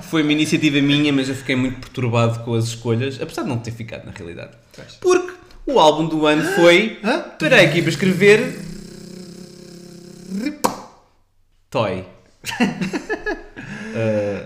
Foi 0.10 0.22
uma 0.22 0.32
iniciativa 0.32 0.78
minha, 0.82 1.10
mas 1.10 1.30
eu 1.30 1.34
fiquei 1.34 1.56
muito 1.56 1.80
perturbado 1.80 2.40
com 2.40 2.52
as 2.52 2.66
escolhas, 2.66 3.18
apesar 3.22 3.44
de 3.44 3.48
não 3.48 3.58
ter 3.58 3.70
ficado 3.70 4.04
na 4.04 4.12
realidade. 4.12 4.50
Porque 5.00 5.32
o 5.64 5.80
álbum 5.80 6.06
do 6.08 6.26
ano 6.26 6.42
foi 6.56 6.98
Hã? 7.02 7.20
para 7.38 7.56
a 7.56 7.62
equipa 7.62 7.88
escrever 7.88 8.54
Toy. 11.70 12.04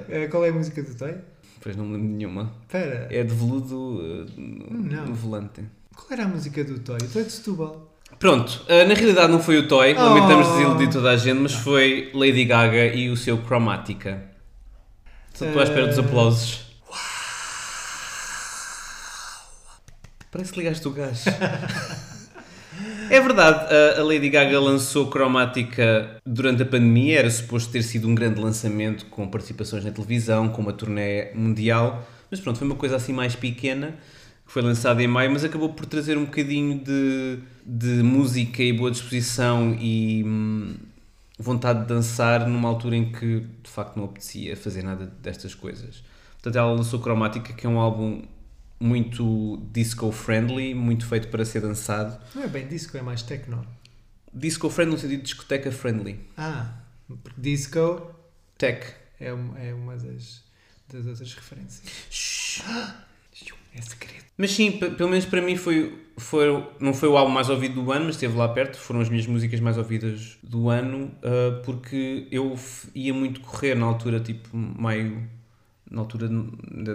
Eh, 0.09 0.29
qual 0.31 0.47
é 0.47 0.49
a 0.49 0.53
música 0.53 0.83
do 0.83 0.95
Toy? 0.95 1.15
Pois 1.61 1.77
não 1.77 1.85
me 1.85 1.93
lembro 1.95 2.09
de 2.09 2.15
nenhuma. 2.15 2.55
Espera. 2.63 3.09
É 3.11 3.23
de 3.23 3.35
veludo 3.35 3.77
uh, 3.77 4.27
Não. 4.39 5.07
no 5.07 5.15
volante. 5.15 5.63
Qual 5.95 6.07
era 6.11 6.25
a 6.25 6.29
música 6.29 6.65
do 6.65 6.79
Toy? 6.79 6.97
O 7.03 7.09
Toy 7.09 7.25
de 7.25 7.33
Setúbal. 7.33 7.92
Pronto, 8.23 8.63
uh, 8.69 8.87
na 8.87 8.95
realidade 8.95 9.33
não 9.33 9.43
foi 9.43 9.59
o 9.59 9.67
Toy, 9.67 9.97
Oh. 9.99 10.01
lamentamos 10.01 10.47
desiludir 10.53 10.89
toda 10.93 11.11
a 11.11 11.17
gente, 11.17 11.41
mas 11.41 11.53
foi 11.55 12.09
Lady 12.15 12.45
Gaga 12.45 12.87
e 12.95 13.11
o 13.11 13.17
seu 13.17 13.37
Chromatica. 13.45 14.23
Só 15.35 15.45
estou 15.47 15.61
à 15.61 15.65
espera 15.65 15.89
dos 15.89 15.99
Eh. 15.99 16.01
aplausos. 16.03 16.61
Parece 20.31 20.53
que 20.53 20.59
ligaste 20.61 20.87
o 20.87 20.93
gás. 20.93 21.25
É 23.11 23.21
verdade, 23.21 23.67
a- 23.75 24.01
a 24.01 24.05
Lady 24.05 24.31
Gaga 24.31 24.59
lançou 24.59 25.11
Chromatica 25.11 26.17
durante 26.25 26.63
a 26.63 26.65
pandemia, 26.67 27.19
era 27.19 27.31
suposto 27.31 27.71
ter 27.71 27.83
sido 27.83 28.09
um 28.09 28.15
grande 28.15 28.41
lançamento 28.41 29.05
com 29.07 29.29
participações 29.29 29.85
na 29.85 29.91
televisão, 29.91 30.49
com 30.49 30.63
uma 30.63 30.73
turnê 30.73 31.31
mundial, 31.35 32.03
mas 32.31 32.41
pronto, 32.41 32.59
foi 32.59 32.67
uma 32.67 32.77
coisa 32.77 32.97
assim 32.97 33.13
mais 33.13 33.37
pequena, 33.37 33.95
que 34.53 34.61
foi 34.61 34.61
lançada 34.61 35.03
em 35.03 35.09
maio, 35.09 35.31
mas 35.31 35.45
acabou 35.45 35.73
por 35.73 35.87
trazer 35.87 36.19
um 36.19 36.27
bocadinho 36.27 36.79
de, 36.79 37.39
de 37.65 38.03
música 38.03 38.63
e 38.63 38.71
boa 38.71 38.91
disposição 38.91 39.75
e 39.81 40.23
hum, 40.27 40.75
vontade 41.39 41.81
de 41.81 41.87
dançar 41.87 42.47
numa 42.47 42.69
altura 42.69 42.97
em 42.97 43.11
que 43.11 43.41
de 43.41 43.71
facto 43.71 43.97
não 43.97 44.05
apetecia 44.05 44.55
fazer 44.55 44.83
nada 44.83 45.07
destas 45.23 45.55
coisas. 45.55 46.05
Portanto, 46.35 46.57
ela 46.57 46.71
lançou 46.71 47.01
Chromatica, 47.01 47.55
que 47.55 47.67
é 47.67 47.71
um 47.71 47.81
álbum 47.81 48.25
muito 48.79 49.67
disco 49.73 50.13
friendly, 50.13 50.75
muito 50.75 51.07
feito 51.07 51.29
para 51.29 51.47
ser 51.47 51.63
dançado. 51.63 52.21
Não 52.35 52.43
é 52.43 52.47
bem 52.47 52.69
disco, 52.69 52.95
é 52.99 53.01
mais 53.01 53.23
techno. 53.23 53.67
Disco 54.35 54.69
friendly 54.69 54.97
no 54.97 55.01
sentido 55.01 55.21
de 55.21 55.25
discoteca 55.25 55.73
friendly. 55.73 56.21
Ah, 56.37 56.75
porque 57.23 57.41
disco 57.41 58.15
Tech. 58.59 58.85
é 59.19 59.33
uma, 59.33 59.59
é 59.59 59.73
uma 59.73 59.97
das, 59.97 60.45
das 60.93 61.07
outras 61.07 61.33
referências. 61.33 62.63
É 63.75 63.81
segredo. 63.81 64.23
Mas 64.37 64.51
sim, 64.53 64.73
pe- 64.73 64.91
pelo 64.91 65.11
menos 65.11 65.25
para 65.27 65.41
mim 65.43 65.57
foi, 65.57 65.99
foi, 66.17 66.47
não 66.81 66.93
foi 66.95 67.09
o 67.09 67.17
álbum 67.17 67.33
mais 67.33 67.49
ouvido 67.49 67.83
do 67.83 67.93
ano, 67.93 68.07
mas 68.07 68.15
esteve 68.17 68.37
lá 68.37 68.49
perto, 68.49 68.77
foram 68.79 69.01
as 69.01 69.09
minhas 69.09 69.27
músicas 69.27 69.61
mais 69.61 69.77
ouvidas 69.79 70.39
do 70.43 70.69
ano, 70.69 71.11
ah, 71.23 71.61
porque 71.65 72.27
eu 72.31 72.57
ia 72.95 73.13
muito 73.15 73.41
correr 73.41 73.75
na 73.75 73.87
altura, 73.87 74.21
tipo, 74.21 74.49
maio, 74.57 75.23
na 75.91 76.01
altura, 76.01 76.29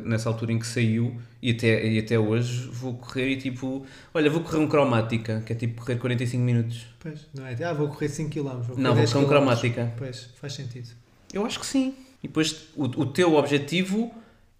nessa 0.04 0.28
altura 0.30 0.52
em 0.52 0.60
que 0.60 0.66
saiu, 0.66 1.16
e 1.42 1.52
até, 1.52 1.86
e 1.88 2.00
até 2.00 2.18
hoje 2.18 2.68
vou 2.72 2.96
correr 2.96 3.30
e 3.30 3.38
tipo, 3.38 3.86
olha, 4.13 4.30
vou 4.30 4.42
correr 4.42 4.58
um 4.58 4.68
cromática, 4.68 5.42
que 5.46 5.54
é 5.54 5.56
tipo 5.56 5.82
correr 5.82 5.98
45 5.98 6.44
minutos. 6.44 6.88
Pois, 7.00 7.28
não 7.34 7.46
é? 7.46 7.56
Ah, 7.63 7.74
vou 7.74 7.88
correr 7.88 8.10
5 8.10 8.32
km. 8.32 8.42
Vou 8.44 8.52
correr 8.70 8.82
Não, 8.82 8.90
vou 8.92 8.96
10 8.96 9.13
correr 9.13 9.26
um 9.26 9.28
cromática. 9.28 9.94
Pois, 9.98 10.30
faz 10.42 10.54
sentido. 10.54 10.90
Eu 11.32 11.46
acho 11.46 11.60
que 11.60 11.66
sim. 11.68 11.94
E 12.24 12.28
depois 12.28 12.70
o, 12.76 12.86
o 12.86 13.06
teu 13.06 13.36
objetivo 13.36 14.12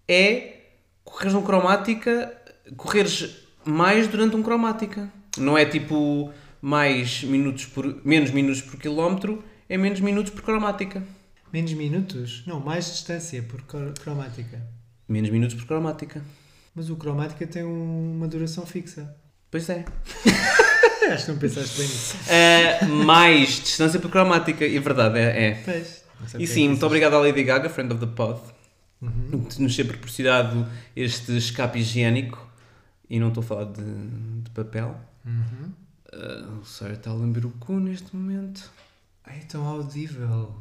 é 0.06 0.57
correres 1.10 1.34
um 1.34 1.42
cromática, 1.42 2.32
correres 2.76 3.36
mais 3.64 4.06
durante 4.08 4.36
um 4.36 4.42
cromática. 4.42 5.08
Não 5.36 5.56
é 5.56 5.64
tipo 5.64 6.30
mais 6.60 7.22
minutos 7.22 7.64
por 7.66 8.04
menos 8.04 8.30
minutos 8.30 8.62
por 8.62 8.78
quilómetro, 8.78 9.42
é 9.68 9.76
menos 9.78 10.00
minutos 10.00 10.32
por 10.32 10.42
cromática. 10.42 11.02
Menos 11.52 11.72
minutos? 11.72 12.42
Não, 12.46 12.60
mais 12.60 12.86
distância 12.86 13.42
por 13.42 13.62
cro- 13.62 13.94
cromática. 14.02 14.60
Menos 15.08 15.30
minutos 15.30 15.56
por 15.56 15.66
cromática. 15.66 16.22
Mas 16.74 16.90
o 16.90 16.96
cromática 16.96 17.46
tem 17.46 17.64
um- 17.64 18.16
uma 18.16 18.28
duração 18.28 18.66
fixa. 18.66 19.14
Pois 19.50 19.68
é. 19.70 19.84
Acho 21.10 21.24
que 21.24 21.30
não 21.32 21.38
pensaste 21.38 21.78
bem 21.78 21.86
nisso. 21.88 22.16
Ah, 22.28 22.84
mais 22.86 23.48
distância 23.48 23.98
por 23.98 24.10
cromática. 24.10 24.66
E 24.66 24.76
a 24.76 24.80
verdade 24.80 25.18
é. 25.18 25.46
é. 25.46 25.62
Pois. 25.64 26.04
E 26.38 26.42
é 26.42 26.46
sim, 26.46 26.68
muito 26.68 26.84
obrigado 26.84 27.14
à 27.14 27.18
Lady 27.20 27.42
Gaga, 27.44 27.70
friend 27.70 27.92
of 27.94 28.04
the 28.04 28.12
pod, 28.14 28.40
Uhum. 29.00 29.46
de 29.48 29.62
nos 29.62 29.76
ter 29.76 29.84
proporcionado 29.84 30.66
este 30.96 31.36
escape 31.36 31.78
higiênico. 31.78 32.46
E 33.08 33.18
não 33.18 33.28
estou 33.28 33.42
a 33.42 33.46
falar 33.46 33.64
de, 33.64 33.82
de 33.82 34.50
papel. 34.50 34.94
Uhum. 35.24 35.72
Uh, 36.12 36.60
o 36.60 36.64
Sawyer 36.64 36.96
está 36.96 37.10
a 37.10 37.14
lamber 37.14 37.46
o 37.46 37.50
cu 37.50 37.74
neste 37.74 38.14
momento. 38.14 38.70
Ai, 39.24 39.40
tão 39.48 39.66
audível. 39.66 40.54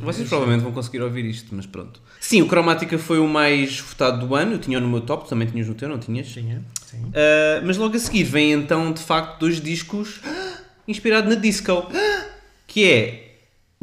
Vocês 0.00 0.28
provavelmente 0.28 0.62
vão 0.62 0.72
conseguir 0.72 1.00
ouvir 1.02 1.24
isto, 1.24 1.54
mas 1.54 1.66
pronto. 1.66 2.00
Sim, 2.20 2.42
o 2.42 2.46
Chromatica 2.46 2.98
foi 2.98 3.18
o 3.18 3.28
mais 3.28 3.78
votado 3.78 4.26
do 4.26 4.34
ano. 4.34 4.52
Eu 4.52 4.58
tinha 4.58 4.80
no 4.80 4.88
meu 4.88 5.00
top, 5.00 5.24
tu 5.24 5.30
também 5.30 5.46
tinhas 5.46 5.68
no 5.68 5.74
teu, 5.74 5.88
não 5.88 5.98
tinhas? 5.98 6.26
Tinha, 6.28 6.62
sim. 6.84 6.98
Uh, 7.04 7.64
mas 7.64 7.76
logo 7.76 7.94
a 7.94 7.98
seguir 7.98 8.24
vem 8.24 8.52
então, 8.52 8.92
de 8.92 9.00
facto, 9.00 9.38
dois 9.38 9.60
discos 9.60 10.20
inspirados 10.86 11.32
na 11.32 11.40
disco. 11.40 11.86
Que 12.66 12.84
é 12.90 13.21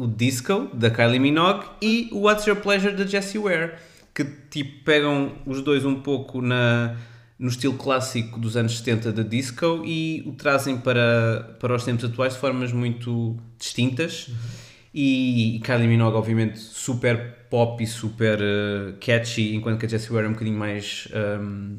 o 0.00 0.06
Disco, 0.06 0.68
da 0.72 0.90
Kylie 0.90 1.18
Minogue, 1.18 1.66
e 1.82 2.08
o 2.12 2.20
What's 2.20 2.46
Your 2.46 2.60
Pleasure, 2.60 2.94
da 2.94 3.06
Jessie 3.06 3.38
Ware. 3.38 3.74
Que, 4.14 4.24
tipo, 4.24 4.84
pegam 4.84 5.32
os 5.46 5.62
dois 5.62 5.84
um 5.84 6.00
pouco 6.00 6.42
na, 6.42 6.96
no 7.38 7.48
estilo 7.48 7.74
clássico 7.74 8.38
dos 8.38 8.56
anos 8.56 8.78
70 8.78 9.12
da 9.12 9.22
disco 9.22 9.82
e 9.84 10.22
o 10.26 10.32
trazem 10.32 10.76
para, 10.78 11.56
para 11.60 11.74
os 11.74 11.84
tempos 11.84 12.04
atuais 12.04 12.34
de 12.34 12.38
formas 12.40 12.72
muito 12.72 13.36
distintas. 13.58 14.30
E, 14.92 15.56
e 15.56 15.60
Kylie 15.60 15.86
Minogue, 15.86 16.16
obviamente, 16.16 16.58
super 16.58 17.46
pop 17.48 17.82
e 17.82 17.86
super 17.86 18.38
uh, 18.40 18.94
catchy, 19.00 19.54
enquanto 19.54 19.78
que 19.78 19.86
a 19.86 19.88
Jessie 19.88 20.10
Ware 20.10 20.26
é 20.26 20.28
um 20.28 20.32
bocadinho 20.32 20.58
mais... 20.58 21.08
um, 21.40 21.78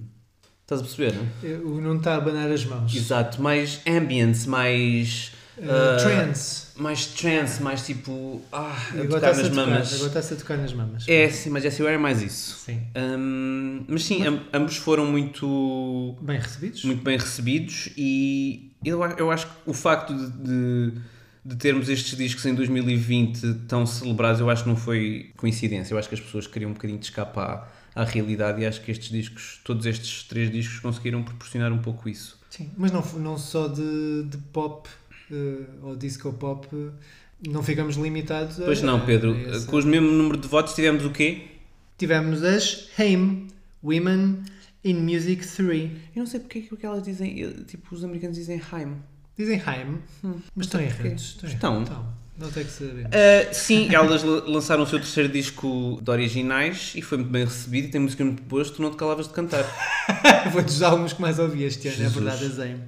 estás 0.64 0.82
a 0.82 0.84
perceber, 0.84 1.14
não 1.14 1.28
é? 1.44 1.56
O 1.58 1.82
não 1.82 1.98
está 1.98 2.14
a 2.14 2.18
abanar 2.18 2.50
as 2.50 2.64
mãos. 2.66 2.96
Exato, 2.96 3.42
mais 3.42 3.82
ambience, 3.86 4.48
mais. 4.48 5.32
Uh, 5.58 5.64
uh, 5.64 6.02
trance. 6.02 6.71
Mais 6.82 7.06
trance, 7.06 7.62
mais 7.62 7.86
tipo. 7.86 8.42
Ah, 8.52 8.72
a 8.72 9.04
tocar 9.04 9.16
está-se 9.18 9.40
a 9.40 9.44
nas 9.44 9.50
tocar. 9.50 9.66
mamas. 9.68 9.94
Agora 9.94 10.08
está-se 10.08 10.34
a 10.34 10.38
tocar 10.38 10.58
nas 10.58 10.74
mamas. 10.74 11.06
É, 11.08 11.30
sim, 11.30 11.50
mas 11.52 11.64
Ware 11.78 11.94
é 11.96 11.98
mais 11.98 12.22
isso. 12.22 12.58
Sim. 12.66 12.82
Um, 12.96 13.86
mas 13.88 14.04
sim, 14.04 14.26
am- 14.26 14.42
ambos 14.54 14.78
foram 14.78 15.06
muito, 15.06 16.18
Bem 16.22 16.40
recebidos? 16.40 16.84
muito 16.84 17.04
bem 17.04 17.18
recebidos 17.18 17.90
e 17.96 18.72
eu, 18.84 19.04
eu 19.04 19.30
acho 19.32 19.46
que 19.48 19.54
o 19.68 19.74
facto 19.74 20.14
de, 20.14 20.32
de, 20.44 20.94
de 21.46 21.56
termos 21.58 21.88
estes 21.88 22.18
discos 22.18 22.46
em 22.46 22.56
2020 22.56 23.54
tão 23.68 23.86
celebrados, 23.86 24.40
eu 24.42 24.50
acho 24.50 24.64
que 24.64 24.70
não 24.70 24.76
foi 24.76 25.32
coincidência. 25.38 25.94
Eu 25.94 26.00
acho 26.00 26.10
que 26.10 26.16
as 26.16 26.22
pessoas 26.22 26.48
queriam 26.48 26.72
um 26.72 26.74
bocadinho 26.74 27.00
de 27.00 27.06
escapar 27.06 27.72
à, 27.96 28.02
à 28.02 28.04
realidade 28.06 28.62
e 28.62 28.66
acho 28.66 28.82
que 28.82 28.92
estes 28.92 29.10
discos, 29.10 29.60
todos 29.64 29.86
estes 29.86 30.24
três 30.24 30.50
discos, 30.52 30.80
conseguiram 30.80 31.22
proporcionar 31.24 31.72
um 31.72 31.80
pouco 31.80 32.10
isso. 32.10 32.40
Sim. 32.50 32.70
Mas 32.76 32.92
não, 32.92 33.02
não 33.20 33.38
só 33.38 33.68
de, 33.68 34.24
de 34.26 34.38
pop 34.52 34.90
eh, 35.32 35.66
ou 35.82 35.96
disco 35.96 36.32
pop, 36.34 36.68
não 37.48 37.64
ficamos 37.64 37.96
limitados 37.96 38.60
a. 38.60 38.66
Pois 38.66 38.82
não, 38.82 39.00
Pedro. 39.06 39.36
essa- 39.50 39.66
Com 39.68 39.78
os 39.78 39.86
mesmo 39.86 40.12
número 40.12 40.38
de 40.38 40.48
votos 40.48 40.74
tivemos 40.74 41.06
o 41.06 41.10
quê? 41.12 41.44
Tivemos 41.98 42.44
as 42.44 42.90
HAME, 42.98 43.48
Women 43.84 44.40
in 44.84 44.96
Music 44.96 45.46
3. 45.48 45.92
Eu 46.16 46.20
não 46.20 46.26
sei 46.26 46.40
porque 46.40 46.68
é 46.72 46.76
que 46.76 46.86
elas 46.86 47.04
dizem, 47.04 47.54
tipo, 47.68 47.94
os 47.94 48.04
americanos 48.04 48.38
dizem 48.38 48.62
Haim. 48.72 48.96
Dizem 49.38 49.62
HAME, 49.66 50.00
mas 50.56 50.66
estão 50.68 50.82
errados. 50.82 51.36
Estão. 51.44 51.50
Estão. 51.50 51.82
Estão. 51.84 52.22
Não 52.38 52.50
tem 52.52 52.64
que 52.64 52.72
saber. 52.72 53.06
Uh, 53.06 53.54
sim, 53.54 53.94
elas 53.94 54.24
la- 54.24 54.44
lançaram 54.48 54.82
o 54.84 54.88
seu 54.88 54.98
terceiro 55.00 55.30
disco 55.32 56.00
de 56.02 56.10
originais 56.10 56.94
e 56.96 57.02
foi 57.02 57.20
muito 57.20 57.30
bem 57.30 57.44
recebido 57.46 57.88
e 57.88 57.92
tem 57.92 58.02
música 58.02 58.24
muito 58.26 58.42
boas, 58.44 58.72
tu 58.72 58.82
não 58.82 58.90
te 58.90 58.98
calavas 58.98 59.28
de 59.28 59.34
cantar. 59.34 59.64
Foi 60.52 60.64
dos 60.64 60.82
álbuns 60.82 61.14
que 61.14 61.22
mais 61.22 61.38
ouvi 61.38 61.64
este 61.64 61.88
ano, 61.88 61.98
Jesus. 61.98 62.18
é 62.18 62.20
verdade, 62.20 62.46
a 62.46 62.50
Zame. 62.50 62.80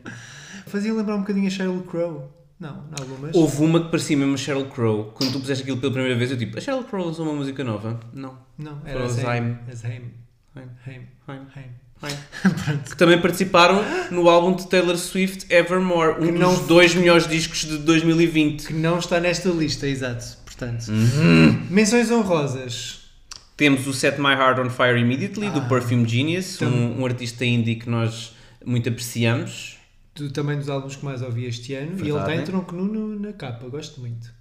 Fazia 0.73 0.91
lembrar 0.91 1.15
um 1.17 1.19
bocadinho 1.19 1.45
a 1.45 1.49
Sheryl 1.51 1.83
Crow. 1.83 2.31
Não, 2.59 2.75
não 2.75 2.95
algumas. 2.99 3.35
Houve 3.35 3.61
uma 3.63 3.79
que 3.85 3.89
parecia 3.91 4.17
mesmo 4.17 4.33
a 4.33 4.37
Sheryl 4.37 4.65
Crow. 4.65 5.11
Quando 5.13 5.31
tu 5.33 5.39
puseste 5.39 5.61
aquilo 5.61 5.77
pela 5.77 5.93
primeira 5.93 6.17
vez, 6.17 6.31
eu 6.31 6.37
tipo, 6.37 6.57
a 6.57 6.61
Sheryl 6.61 6.83
Crow 6.85 7.05
lançou 7.05 7.25
uma 7.25 7.33
música 7.35 7.63
nova? 7.63 7.99
Não. 8.11 8.35
Não, 8.57 8.81
era. 8.83 9.03
Haim. 9.05 9.57
HAME. 9.83 10.11
Haim. 10.87 11.41
HAME. 11.55 11.69
Que 12.89 12.97
também 12.97 13.21
participaram 13.21 13.81
no 14.11 14.27
álbum 14.27 14.55
de 14.55 14.67
Taylor 14.67 14.97
Swift 14.97 15.45
Evermore, 15.53 16.17
um 16.21 16.25
Que 16.25 16.31
dos 16.31 16.39
não- 16.41 16.65
dois 16.67 16.93
melhores 16.95 17.27
discos 17.27 17.59
de 17.65 17.77
2020. 17.77 18.67
Que 18.67 18.73
não 18.73 18.97
está 18.99 19.19
nesta 19.19 19.47
lista, 19.49 19.87
exato. 19.87 20.25
Portanto, 20.43 20.87
Uhum. 20.89 21.65
menções 21.69 22.09
honrosas. 22.11 23.01
Temos 23.55 23.85
o 23.87 23.93
Set 23.93 24.19
My 24.19 24.33
Heart 24.33 24.59
on 24.59 24.69
Fire 24.69 24.99
Immediately, 24.99 25.49
do 25.51 25.59
Ah. 25.59 25.65
Perfume 25.69 26.07
Genius, 26.09 26.57
Tam- 26.57 26.67
um, 26.67 27.01
um 27.01 27.05
artista 27.05 27.45
indie 27.45 27.75
que 27.75 27.89
nós 27.89 28.33
muito 28.65 28.89
apreciamos. 28.89 29.72
Do, 30.15 30.31
também 30.31 30.57
dos 30.57 30.69
álbuns 30.69 30.95
que 30.95 31.03
mais 31.05 31.21
ouvi 31.21 31.45
este 31.45 31.73
ano. 31.73 31.91
E 31.97 32.01
ele 32.01 32.11
Verdade. 32.11 32.31
está 32.31 32.41
em 32.41 32.45
tronco 32.45 32.75
nu 32.75 33.19
na 33.19 33.33
capa, 33.33 33.67
gosto 33.67 33.99
muito. 33.99 34.31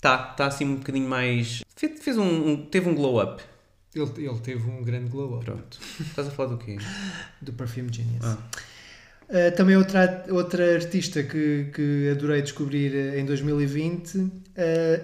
Tá, 0.00 0.16
tá 0.18 0.46
assim 0.46 0.64
um 0.64 0.76
bocadinho 0.76 1.08
mais. 1.08 1.62
Fez, 1.74 2.00
fez 2.02 2.16
um, 2.16 2.50
um- 2.50 2.66
teve 2.66 2.88
um 2.88 2.94
glow 2.94 3.20
up. 3.20 3.42
Ele, 3.94 4.26
ele 4.26 4.38
teve 4.40 4.70
um 4.70 4.82
grande 4.84 5.08
glow 5.10 5.36
up 5.36 5.44
Pronto. 5.44 5.78
Estás 6.00 6.28
a 6.28 6.30
falar 6.30 6.50
do 6.50 6.58
quê? 6.58 6.76
do 7.42 7.52
Perfume 7.52 7.92
Genius. 7.92 8.24
Ah. 8.24 8.38
Uh, 9.28 9.54
também 9.56 9.76
outra, 9.76 10.24
outra 10.30 10.74
artista 10.76 11.22
que, 11.22 11.70
que 11.74 12.08
adorei 12.10 12.40
descobrir 12.40 12.92
uh, 12.94 13.18
em 13.18 13.26
2020, 13.26 14.16
uh, 14.18 14.30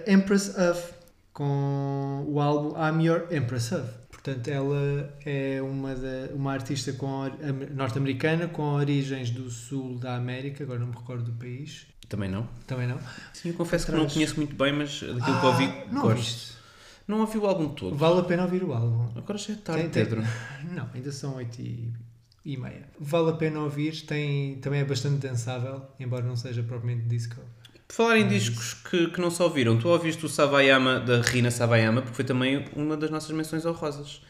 Empress 0.07 0.49
of, 0.57 0.93
com 1.33 2.25
o 2.27 2.39
álbum 2.39 2.73
I'm 2.75 3.03
Your 3.05 3.27
Empress 3.31 3.71
of. 3.73 3.83
Portanto, 4.25 4.47
ela 4.47 5.15
é 5.23 5.61
uma, 5.61 5.93
da, 5.93 6.33
uma 6.33 6.51
artista 6.51 6.91
com 6.93 7.05
or- 7.05 7.33
am- 7.43 7.67
norte-americana 7.75 8.47
com 8.47 8.63
origens 8.73 9.29
do 9.29 9.51
sul 9.51 9.99
da 9.99 10.15
América, 10.15 10.63
agora 10.63 10.79
não 10.79 10.87
me 10.87 10.95
recordo 10.95 11.25
do 11.25 11.33
país. 11.33 11.85
Também 12.09 12.27
não. 12.27 12.47
Também 12.65 12.87
não? 12.87 12.97
Sim, 13.33 13.49
eu 13.49 13.53
confesso 13.53 13.85
que 13.85 13.91
Atrás. 13.91 14.07
não 14.07 14.13
conheço 14.13 14.35
muito 14.37 14.55
bem, 14.55 14.73
mas 14.73 14.99
daquilo 14.99 15.21
que 15.21 15.29
Ah, 15.31 15.45
ouvi, 15.47 15.65
não 15.91 16.01
gosto. 16.01 16.05
ouviste? 16.07 16.55
Não 17.07 17.19
ouvi 17.19 17.37
o 17.37 17.45
álbum 17.45 17.69
todo. 17.69 17.95
Vale 17.95 18.19
a 18.19 18.23
pena 18.23 18.43
ouvir 18.45 18.63
o 18.63 18.73
álbum. 18.73 19.11
Agora 19.15 19.37
já 19.37 19.53
é 19.53 19.57
tarde, 19.57 19.81
Tem- 19.83 19.91
tem- 19.91 20.05
Pedro. 20.05 20.23
Não, 20.73 20.89
ainda 20.91 21.11
são 21.11 21.35
8 21.35 21.61
e, 21.61 21.93
e 22.43 22.57
meia. 22.57 22.89
Vale 22.99 23.29
a 23.29 23.33
pena 23.33 23.59
ouvir, 23.59 24.01
tem, 24.07 24.55
também 24.55 24.79
é 24.79 24.85
bastante 24.85 25.17
dançável, 25.27 25.83
embora 25.99 26.25
não 26.25 26.35
seja 26.35 26.63
propriamente 26.63 27.03
disco. 27.07 27.35
Por 27.87 27.93
falar 27.95 28.17
em 28.17 28.27
discos 28.27 28.73
que, 28.73 29.07
que 29.09 29.21
não 29.21 29.29
se 29.29 29.41
ouviram, 29.43 29.77
tu 29.77 29.87
ouviste 29.89 30.25
o 30.25 30.29
Savayama 30.29 30.99
da 30.99 31.21
Rina 31.21 31.51
Savayama, 31.51 32.01
porque 32.01 32.15
foi 32.15 32.25
também 32.25 32.65
uma 32.75 32.97
das 32.97 33.09
nossas 33.11 33.31
menções 33.31 33.65
honrosas. 33.65 34.21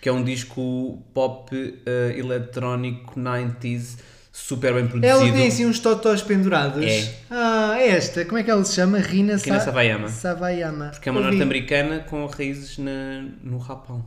Que 0.00 0.08
é 0.08 0.12
um 0.12 0.22
disco 0.24 1.02
pop 1.14 1.54
eh, 1.86 2.14
eletrónico 2.18 3.18
90s, 3.18 3.98
super 4.32 4.74
bem 4.74 4.86
produzido. 4.88 5.06
Ela 5.06 5.32
tem 5.32 5.46
assim 5.46 5.64
uns 5.66 5.78
totós 5.78 6.22
pendurados. 6.22 6.84
É. 6.84 7.14
Ah, 7.30 7.76
esta, 7.78 8.24
como 8.24 8.38
é 8.38 8.42
que 8.42 8.50
ela 8.50 8.64
se 8.64 8.74
chama? 8.74 8.98
Rina, 8.98 9.36
Rina 9.36 9.58
Sa- 9.60 9.66
Savayama. 9.66 10.08
Savayama. 10.08 10.86
Porque 10.88 11.08
é 11.08 11.12
uma 11.12 11.20
norte-americana 11.20 12.00
com 12.00 12.26
raízes 12.26 12.78
na, 12.78 13.22
no 13.42 13.60
Japão, 13.64 14.04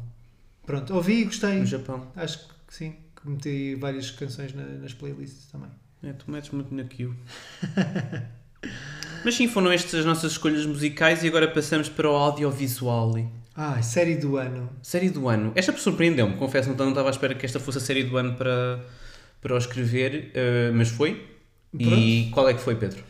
Pronto, 0.66 0.94
ouvi 0.96 1.22
e 1.22 1.26
gostei. 1.26 1.60
no 1.60 1.66
Japão. 1.66 2.08
Acho 2.16 2.40
que 2.40 2.54
sim, 2.76 2.96
que 3.22 3.30
meti 3.30 3.76
várias 3.76 4.10
canções 4.12 4.54
na- 4.54 4.64
nas 4.66 4.94
playlists 4.94 5.46
também. 5.52 5.70
É, 6.04 6.12
tu 6.12 6.30
metes 6.30 6.50
muito 6.50 6.74
naquilo. 6.76 7.16
Mas 9.26 9.34
sim, 9.34 9.48
foram 9.48 9.72
estas 9.72 10.02
as 10.02 10.06
nossas 10.06 10.34
escolhas 10.34 10.68
musicais 10.68 11.24
e 11.24 11.28
agora 11.28 11.48
passamos 11.48 11.90
para 11.90 12.08
o 12.08 12.16
audiovisual. 12.16 13.12
Ah, 13.56 13.82
série 13.82 14.16
do 14.16 14.38
ano. 14.38 14.70
Série 14.84 15.10
do 15.10 15.28
ano. 15.28 15.52
Esta 15.56 15.76
surpreendeu-me, 15.76 16.36
confesso, 16.36 16.70
não 16.70 16.76
não 16.78 16.90
estava 16.90 17.10
à 17.10 17.12
espera 17.12 17.34
que 17.34 17.44
esta 17.44 17.60
fosse 17.60 17.80
a 17.80 17.82
série 17.82 18.04
do 18.04 18.16
ano 18.18 18.36
para, 18.36 18.86
para 19.42 19.56
o 19.56 19.58
escrever, 19.58 20.30
eh, 20.36 20.70
mas 20.76 20.90
foi. 20.90 21.26
E 21.74 22.30
qual 22.32 22.48
é 22.48 22.54
que 22.54 22.62
foi, 22.62 22.76
Pedro? 22.76 23.04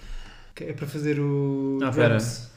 É 0.62 0.72
para 0.72 0.88
fazer 0.88 1.20
o. 1.20 1.80
Ah, 1.84 1.90
drums. 1.90 2.50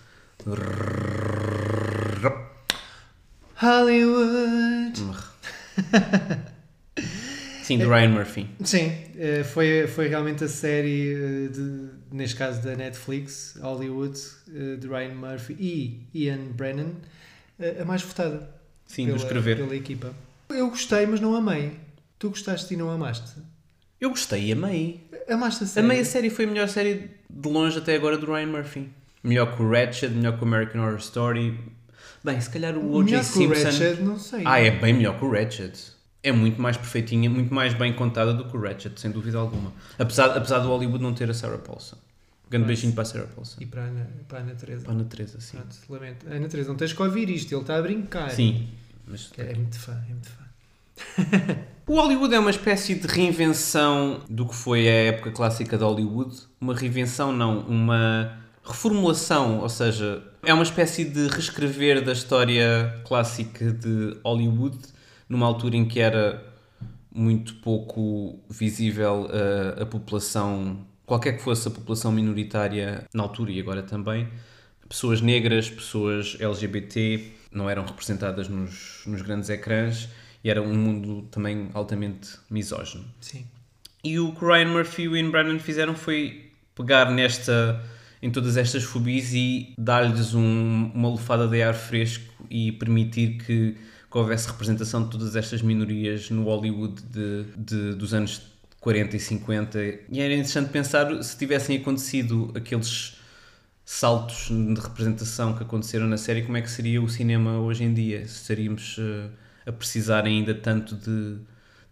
Hollywood. 3.56 5.02
Sim, 7.68 7.78
do 7.78 7.88
Ryan 7.90 8.08
Murphy. 8.08 8.48
Sim, 8.64 8.92
eh, 9.18 9.44
foi, 9.44 9.86
foi 9.86 10.08
realmente 10.08 10.42
a 10.42 10.48
série, 10.48 11.12
eh, 11.12 11.48
de, 11.48 11.90
neste 12.10 12.34
caso 12.34 12.62
da 12.62 12.74
Netflix, 12.74 13.58
Hollywood, 13.60 14.18
eh, 14.48 14.76
de 14.76 14.88
Ryan 14.88 15.14
Murphy 15.14 15.54
e 15.60 16.06
Ian 16.14 16.46
Brennan, 16.54 16.92
eh, 17.60 17.76
a 17.82 17.84
mais 17.84 18.00
votada 18.00 18.48
Sim, 18.86 19.04
pela, 19.04 19.18
do 19.18 19.22
escrever. 19.22 19.56
pela 19.58 19.76
equipa. 19.76 20.14
Eu 20.48 20.70
gostei, 20.70 21.04
mas 21.04 21.20
não 21.20 21.34
amei. 21.34 21.72
Tu 22.18 22.30
gostaste 22.30 22.72
e 22.72 22.76
não 22.76 22.90
amaste? 22.90 23.36
Eu 24.00 24.08
gostei, 24.10 24.50
amei. 24.50 25.06
Amaste 25.28 25.64
a 25.64 25.66
série? 25.66 25.84
Amei 25.84 26.00
a 26.00 26.04
série, 26.06 26.30
foi 26.30 26.46
a 26.46 26.48
melhor 26.48 26.68
série 26.68 27.10
de 27.28 27.48
longe 27.50 27.76
até 27.76 27.94
agora 27.94 28.16
do 28.16 28.32
Ryan 28.32 28.46
Murphy. 28.46 28.88
Melhor 29.22 29.54
que 29.54 29.62
o 29.62 29.70
Ratched, 29.70 30.14
melhor 30.14 30.38
que 30.38 30.42
o 30.42 30.46
American 30.46 30.80
Horror 30.80 30.98
Story. 31.00 31.58
Bem, 32.24 32.40
se 32.40 32.48
calhar 32.48 32.78
o 32.78 32.94
O.J. 32.94 33.10
Melhor 33.10 33.24
que 33.24 33.38
o 33.38 33.54
Simpson. 33.54 33.64
Ratched, 33.64 34.02
não 34.02 34.18
sei. 34.18 34.42
Ah, 34.46 34.58
é 34.58 34.70
bem 34.70 34.94
melhor 34.94 35.18
que 35.18 35.24
o 35.26 35.30
Ratched. 35.30 35.97
É 36.22 36.32
muito 36.32 36.60
mais 36.60 36.76
perfeitinha, 36.76 37.30
muito 37.30 37.52
mais 37.54 37.74
bem 37.74 37.92
contada 37.92 38.34
do 38.34 38.44
que 38.44 38.56
o 38.56 38.60
Ratched, 38.60 38.98
sem 39.00 39.10
dúvida 39.10 39.38
alguma. 39.38 39.72
Apesar, 39.98 40.36
apesar 40.36 40.58
do 40.58 40.68
Hollywood 40.68 41.02
não 41.02 41.14
ter 41.14 41.30
a 41.30 41.34
Sarah 41.34 41.58
Paulson. 41.58 41.96
Grande 42.50 42.64
Mas- 42.66 42.76
beijinho 42.76 42.92
para 42.94 43.02
a 43.02 43.04
Sarah 43.06 43.26
Paulson. 43.26 43.56
E 43.60 43.66
para 43.66 43.82
a 43.82 43.84
Ana, 43.84 44.08
para 44.26 44.38
a 44.38 44.42
Ana 44.42 44.54
Teresa. 44.54 44.82
Para 44.84 44.92
a 44.92 44.94
Ana 44.96 45.04
Teresa, 45.04 45.40
sim. 45.40 45.56
Pronto, 45.58 45.76
lamento. 45.88 46.26
Ana 46.28 46.48
Teresa, 46.48 46.68
não 46.70 46.76
tens 46.76 46.92
que 46.92 47.02
ouvir 47.02 47.30
isto, 47.30 47.52
ele 47.52 47.60
está 47.60 47.76
a 47.76 47.82
brincar. 47.82 48.30
Sim. 48.30 48.68
Mas 49.06 49.26
Que 49.28 49.42
É 49.42 49.54
muito 49.54 49.78
fã, 49.78 49.92
é 50.08 50.12
muito 50.12 50.28
fã. 50.28 50.44
O 51.88 51.94
Hollywood 51.94 52.34
é 52.34 52.38
uma 52.38 52.50
espécie 52.50 52.96
de 52.96 53.06
reinvenção 53.06 54.20
do 54.28 54.46
que 54.46 54.54
foi 54.54 54.86
a 54.86 54.92
época 54.92 55.30
clássica 55.30 55.78
de 55.78 55.82
Hollywood. 55.84 56.36
Uma 56.60 56.74
reinvenção, 56.74 57.32
não, 57.32 57.60
uma 57.60 58.36
reformulação, 58.62 59.60
ou 59.60 59.68
seja, 59.70 60.22
é 60.42 60.52
uma 60.52 60.62
espécie 60.64 61.04
de 61.04 61.28
reescrever 61.28 62.04
da 62.04 62.12
história 62.12 63.00
clássica 63.06 63.72
de 63.72 64.18
Hollywood, 64.22 64.76
numa 65.28 65.46
altura 65.46 65.76
em 65.76 65.84
que 65.84 66.00
era 66.00 66.42
muito 67.12 67.54
pouco 67.56 68.38
visível 68.48 69.28
a, 69.78 69.82
a 69.82 69.86
população, 69.86 70.86
qualquer 71.06 71.32
que 71.36 71.42
fosse 71.42 71.66
a 71.68 71.70
população 71.70 72.12
minoritária 72.12 73.04
na 73.12 73.22
altura 73.22 73.50
e 73.50 73.60
agora 73.60 73.82
também. 73.82 74.28
Pessoas 74.88 75.20
negras, 75.20 75.68
pessoas 75.68 76.36
LGBT 76.40 77.32
não 77.52 77.68
eram 77.68 77.84
representadas 77.84 78.48
nos, 78.48 79.02
nos 79.06 79.20
grandes 79.22 79.50
ecrãs 79.50 80.08
e 80.42 80.48
era 80.50 80.62
um 80.62 80.74
mundo 80.74 81.22
também 81.30 81.68
altamente 81.74 82.30
misógino. 82.50 83.04
Sim. 83.20 83.46
E 84.04 84.18
o 84.18 84.32
que 84.32 84.44
Ryan 84.44 84.68
Murphy 84.68 85.02
e 85.02 85.08
o 85.08 85.16
Ian 85.16 85.30
Brennan 85.30 85.58
fizeram 85.58 85.94
foi 85.94 86.52
pegar 86.74 87.10
nesta, 87.10 87.82
em 88.22 88.30
todas 88.30 88.56
estas 88.56 88.84
fobias 88.84 89.32
e 89.34 89.74
dar-lhes 89.76 90.32
um- 90.34 90.90
uma 90.94 91.08
lufada 91.08 91.48
de 91.48 91.60
ar 91.62 91.74
fresco 91.74 92.32
e 92.48 92.70
permitir 92.72 93.38
que, 93.44 93.76
que 94.10 94.18
houvesse 94.18 94.48
representação 94.48 95.04
de 95.04 95.10
todas 95.10 95.36
estas 95.36 95.62
minorias 95.62 96.30
no 96.30 96.44
Hollywood 96.44 97.02
de, 97.02 97.44
de- 97.56 97.94
dos 97.94 98.14
anos 98.14 98.42
40 98.80 99.16
e 99.16 99.20
50. 99.20 99.78
E 100.10 100.20
era 100.20 100.32
interessante 100.32 100.70
pensar 100.70 101.22
se 101.22 101.36
tivessem 101.36 101.76
acontecido 101.78 102.52
aqueles 102.56 103.16
saltos 103.84 104.48
de 104.50 104.80
representação 104.80 105.54
que 105.56 105.62
aconteceram 105.62 106.06
na 106.06 106.18
série, 106.18 106.42
como 106.42 106.56
é 106.56 106.62
que 106.62 106.70
seria 106.70 107.00
o 107.02 107.08
cinema 107.08 107.58
hoje 107.58 107.84
em 107.84 107.94
dia? 107.94 108.26
Se 108.28 108.42
estaríamos 108.42 108.96
eh, 108.98 109.28
a 109.66 109.72
precisar 109.72 110.24
ainda 110.26 110.54
tanto 110.54 110.94
de, 110.94 111.36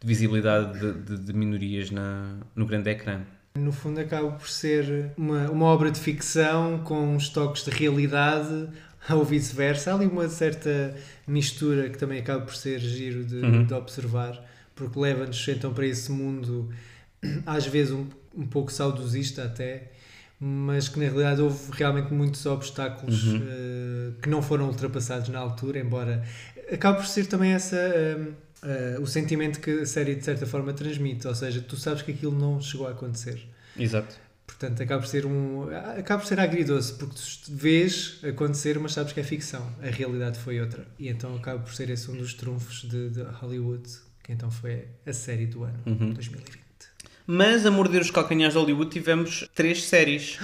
de 0.01 0.07
visibilidade 0.07 0.79
de, 0.79 0.93
de- 1.17 1.19
de 1.25 1.33
minorias 1.33 1.91
na, 1.91 2.37
no 2.55 2.67
grande 2.67 2.91
ecrã. 2.91 3.21
No 3.59 3.73
fundo, 3.73 3.99
acaba 4.01 4.31
por 4.33 4.49
ser 4.49 5.13
uma, 5.17 5.51
uma 5.51 5.65
obra 5.67 5.91
de 5.91 5.99
ficção 5.99 6.81
com 6.85 7.15
uns 7.17 7.31
toques 7.31 7.65
de 7.65 7.71
realidade 7.71 8.69
ou 9.15 9.25
vice-versa. 9.25 9.91
Há 9.91 9.95
ali 9.95 10.07
uma 10.07 10.29
certa 10.29 10.95
mistura 11.27 11.89
que 11.89 11.99
também 11.99 12.19
acaba 12.21 12.45
por 12.45 12.55
ser 12.55 12.79
giro 12.81 13.25
de, 13.25 13.37
Uhum. 13.37 13.65
de 13.65 13.75
observar, 13.75 14.43
porque 14.75 14.99
leva-nos 14.99 15.47
então 15.49 15.73
para 15.73 15.87
esse 15.87 16.11
mundo, 16.13 16.71
às 17.47 17.67
vezes 17.67 17.93
um, 17.93 18.07
um 18.37 18.47
pouco 18.47 18.73
saudosista 18.73 19.45
até, 19.45 19.91
mas 20.39 20.89
que 20.89 20.99
na 20.99 21.07
realidade 21.07 21.41
houve 21.41 21.59
realmente 21.73 22.13
muitos 22.13 22.45
obstáculos 22.47 23.25
Uhum. 23.25 23.43
eh, 23.43 24.11
que 24.23 24.29
não 24.29 24.43
foram 24.43 24.67
ultrapassados 24.69 25.29
na 25.31 25.39
altura, 25.39 25.79
embora 25.79 26.23
acaba 26.71 26.97
por 26.99 27.07
ser 27.07 27.27
também 27.27 27.53
essa. 27.53 27.77
eh, 27.77 28.19
eh, 28.63 28.97
o 29.01 29.07
sentimento 29.07 29.61
que 29.61 29.71
a 29.83 29.87
série 29.87 30.15
de 30.15 30.25
certa 30.25 30.45
forma 30.47 30.73
transmite, 30.73 31.27
ou 31.29 31.35
seja, 31.35 31.61
tu 31.61 31.77
sabes 31.77 32.03
que 32.03 32.11
aquilo 32.13 32.37
não 32.39 32.61
chegou 32.61 32.87
a 32.87 32.91
acontecer. 32.91 33.47
Exato. 33.79 34.17
Portanto, 34.47 34.83
acaba 34.83 35.03
por 35.03 35.09
ser 35.09 35.27
um. 35.27 35.69
acaba 35.99 36.23
por 36.23 36.29
ser 36.29 36.39
agridoce, 36.41 36.95
porque 36.95 37.15
tu 37.17 37.53
vês 37.53 38.21
acontecer, 38.23 38.79
mas 38.79 38.93
sabes 38.93 39.13
que 39.13 39.21
é 39.21 39.23
ficção. 39.25 39.71
A 39.83 39.87
realidade 39.91 40.39
foi 40.39 40.61
outra. 40.61 40.87
E 40.99 41.09
então 41.09 41.35
acaba 41.35 41.59
por 41.61 41.75
ser 41.75 41.91
esse 41.91 42.11
um 42.11 42.17
dos 42.17 42.33
trunfos 42.35 42.83
de, 42.89 43.11
de 43.11 43.23
Hollywood, 43.23 43.83
que 44.23 44.33
então 44.33 44.51
foi 44.51 44.87
a 45.05 45.13
série 45.13 45.47
do 45.47 45.65
ano, 45.65 45.79
Uhum. 45.85 46.13
2020. 46.13 46.57
Mas 47.27 47.67
a 47.67 47.71
morder 47.73 48.01
os 48.01 48.11
calcanhares 48.11 48.55
de 48.55 48.61
Hollywood 48.61 48.91
tivemos 48.91 49.49
três 49.55 49.83
séries. 49.85 50.39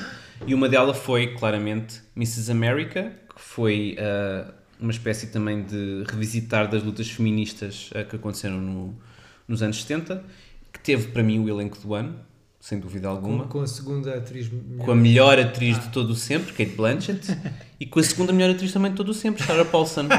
E 0.46 0.52
uma 0.52 0.68
delas 0.68 0.98
foi, 0.98 1.34
claramente, 1.36 2.00
Mrs. 2.16 2.50
America, 2.50 3.12
que 3.34 3.40
foi 3.40 3.96
ah, 4.00 4.52
uma 4.80 4.90
espécie 4.90 5.28
também 5.28 5.62
de 5.62 6.02
revisitar 6.08 6.68
das 6.68 6.82
lutas 6.82 7.08
feministas 7.08 7.88
ah, 7.94 8.02
que 8.02 8.16
aconteceram 8.16 8.60
no- 8.60 8.98
nos 9.46 9.62
anos 9.62 9.80
70, 9.82 10.24
que 10.72 10.80
teve 10.80 11.08
para 11.12 11.22
mim 11.22 11.38
o 11.38 11.48
elenco 11.48 11.78
do 11.78 11.94
ano, 11.94 12.18
sem 12.62 12.78
dúvida 12.78 13.08
Com, 13.08 13.14
alguma. 13.16 13.44
com 13.46 13.60
a 13.60 13.66
segunda 13.66 14.14
atriz. 14.14 14.48
Com 14.78 14.92
a 14.92 14.94
melhor 14.94 15.36
atriz 15.36 15.80
de 15.80 15.88
todo 15.88 16.10
o 16.10 16.14
sempre, 16.14 16.52
Kate 16.52 16.76
Blanchett, 16.76 17.26
e 17.80 17.84
com 17.84 17.98
a 17.98 18.02
segunda 18.04 18.32
melhor 18.32 18.54
atriz 18.54 18.72
também 18.72 18.92
de 18.92 18.96
todo 18.96 19.08
o 19.08 19.14
sempre, 19.14 19.42
Sarah 19.42 19.64
Paulson. 19.64 20.06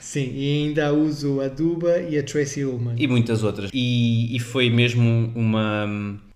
Sim, 0.00 0.30
e 0.34 0.66
ainda 0.68 0.92
uso 0.92 1.40
a 1.40 1.48
Duba 1.48 1.98
e 1.98 2.16
a 2.16 2.22
Tracy 2.22 2.64
Ullman. 2.64 2.94
e 2.96 3.06
muitas 3.08 3.42
outras. 3.42 3.70
E, 3.74 4.34
e 4.34 4.38
foi 4.38 4.70
mesmo 4.70 5.32
uma, 5.34 5.84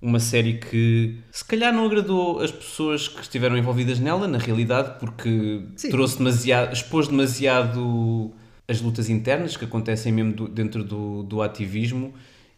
uma 0.02 0.18
série 0.18 0.54
que 0.54 1.16
se 1.30 1.44
calhar 1.44 1.72
não 1.72 1.86
agradou 1.86 2.40
as 2.40 2.50
pessoas 2.50 3.06
que 3.08 3.22
estiveram 3.22 3.56
envolvidas 3.56 4.00
nela, 4.00 4.26
na 4.26 4.38
realidade, 4.38 4.98
porque 4.98 5.62
Sim. 5.76 5.88
trouxe 5.90 6.18
demasiado, 6.18 6.72
expôs 6.72 7.06
demasiado 7.08 8.32
as 8.66 8.80
lutas 8.80 9.08
internas 9.08 9.56
que 9.56 9.64
acontecem 9.64 10.12
mesmo 10.12 10.32
do- 10.32 10.48
dentro 10.48 10.82
do, 10.82 11.22
do 11.22 11.40
ativismo 11.40 12.12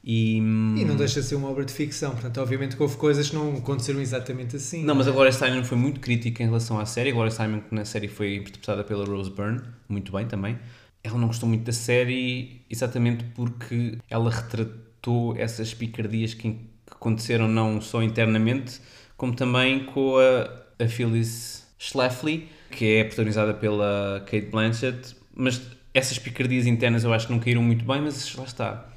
e, 0.05 0.39
E 0.39 0.85
não 0.85 0.97
deixa 0.97 1.21
de 1.21 1.27
ser 1.27 1.37
uma 1.37 1.49
obra 1.49 1.65
de 1.65 1.73
ficção, 1.73 2.11
portanto, 2.13 2.41
obviamente 2.41 2.75
que 2.75 2.83
houve 2.83 2.97
coisas 2.97 3.31
que 3.31 3.37
não 3.37 3.57
aconteceram 3.57 4.01
exatamente 4.01 4.57
assim. 4.57 4.85
Não, 4.85 4.95
mas 4.95 5.07
a 5.07 5.13
Gloria 5.13 5.31
Steinem 5.31 5.63
foi 5.63 5.79
muito 5.79 6.01
crítica 6.01 6.43
em 6.43 6.47
relação 6.47 6.79
à 6.79 6.87
série. 6.87 7.11
A 7.11 7.13
Gloria 7.13 7.31
Steinem, 7.31 7.61
que 7.61 7.75
na 7.75 7.85
série 7.85 8.09
foi 8.09 8.37
interpretada 8.37 8.83
pela 8.83 9.05
Rose 9.05 9.31
Byrne, 9.31 9.61
muito 9.89 10.11
bem 10.11 10.27
também. 10.27 10.59
Ela 11.05 11.19
não 11.19 11.29
gostou 11.29 11.49
muito 11.49 11.65
da 11.65 11.73
série 11.73 12.63
exatamente 12.69 13.25
porque 13.35 13.99
ela 14.11 14.31
retratou 14.31 15.37
essas 15.37 15.73
picardias 15.73 16.35
que, 16.35 16.51
que 16.53 16.59
aconteceram 16.91 17.47
não 17.47 17.81
só 17.81 18.03
internamente, 18.03 18.81
como 19.17 19.35
também 19.35 19.85
com 19.85 20.17
a, 20.17 20.85
a 20.85 20.89
Phyllis 20.89 21.67
Schlafly, 21.79 22.49
que 22.71 22.97
é 22.97 23.05
protagonizada 23.05 23.55
pela 23.55 24.21
Kate 24.27 24.47
Blanchett. 24.47 25.15
Mas 25.35 25.63
essas 25.95 26.19
picardias 26.19 26.67
internas 26.67 27.05
eu 27.05 27.13
acho 27.13 27.27
que 27.27 27.33
não 27.33 27.41
caíram 27.41 27.63
muito 27.63 27.85
bem, 27.85 28.01
mas 28.01 28.35
lá 28.35 28.45
está. 28.45 28.92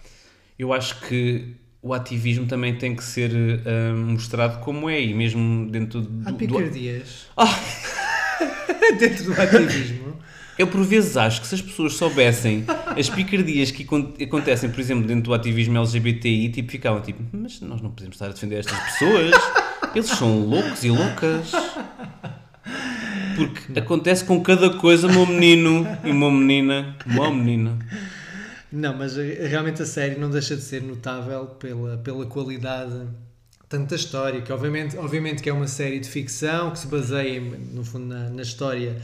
Eu 0.57 0.71
acho 0.73 1.01
que 1.01 1.55
o 1.81 1.93
ativismo 1.93 2.45
também 2.47 2.75
tem 2.75 2.95
que 2.95 3.03
ser 3.03 3.31
ah, 3.65 3.93
mostrado 3.95 4.59
como 4.63 4.89
é, 4.89 5.01
e 5.01 5.13
mesmo 5.13 5.69
dentro 5.69 6.01
do, 6.01 6.27
Há 6.27 6.31
do- 6.31 6.37
picardias. 6.37 7.27
Ah! 7.37 7.59
Dentro 8.99 9.25
do 9.33 9.41
ativismo. 9.41 10.15
Eu 10.57 10.67
por 10.67 10.81
vezes 10.85 11.17
acho 11.17 11.41
que 11.41 11.47
se 11.47 11.55
as 11.55 11.61
pessoas 11.61 11.93
soubessem 11.95 12.63
as 12.97 13.09
picardias 13.09 13.71
que 13.71 13.83
acon- 13.83 14.13
acontecem, 14.21 14.69
por 14.69 14.79
exemplo, 14.79 15.05
dentro 15.05 15.23
do 15.23 15.33
ativismo 15.33 15.77
LGBTI, 15.77 16.49
tipo, 16.49 16.71
ficavam 16.71 17.01
tipo, 17.01 17.21
mas 17.33 17.59
nós 17.59 17.81
não 17.81 17.89
podemos 17.91 18.15
estar 18.15 18.27
a 18.27 18.29
defender 18.29 18.59
estas 18.59 18.79
pessoas, 18.79 19.31
eles 19.93 20.07
são 20.07 20.39
loucos 20.39 20.83
e 20.85 20.89
loucas. 20.89 21.51
Porque 23.35 23.77
acontece 23.79 24.23
com 24.23 24.41
cada 24.41 24.69
coisa, 24.69 25.07
meu 25.09 25.25
menino 25.25 25.85
e 26.05 26.11
uma 26.11 26.31
menina, 26.31 26.95
uma 27.05 27.29
menina. 27.31 27.77
Não, 28.75 28.93
mas 28.93 29.17
eh, 29.17 29.47
realmente 29.47 29.81
a 29.81 29.85
série 29.85 30.19
não 30.19 30.29
deixa 30.29 30.53
de 30.55 30.61
ser 30.61 30.83
notável 30.83 31.45
pela, 31.45 31.97
pela 31.97 32.25
qualidade 32.25 33.07
tanto 33.69 33.89
da 33.89 33.95
história, 33.95 34.41
que 34.41 34.51
obviamente, 34.51 34.97
obviamente 34.97 35.41
que 35.41 35.49
é 35.49 35.53
uma 35.53 35.67
série 35.67 35.99
de 35.99 36.09
ficção 36.09 36.71
que 36.71 36.79
se 36.79 36.87
baseia, 36.87 37.39
no 37.41 37.83
fundo, 37.85 38.05
na, 38.05 38.29
na 38.29 38.41
história 38.41 38.97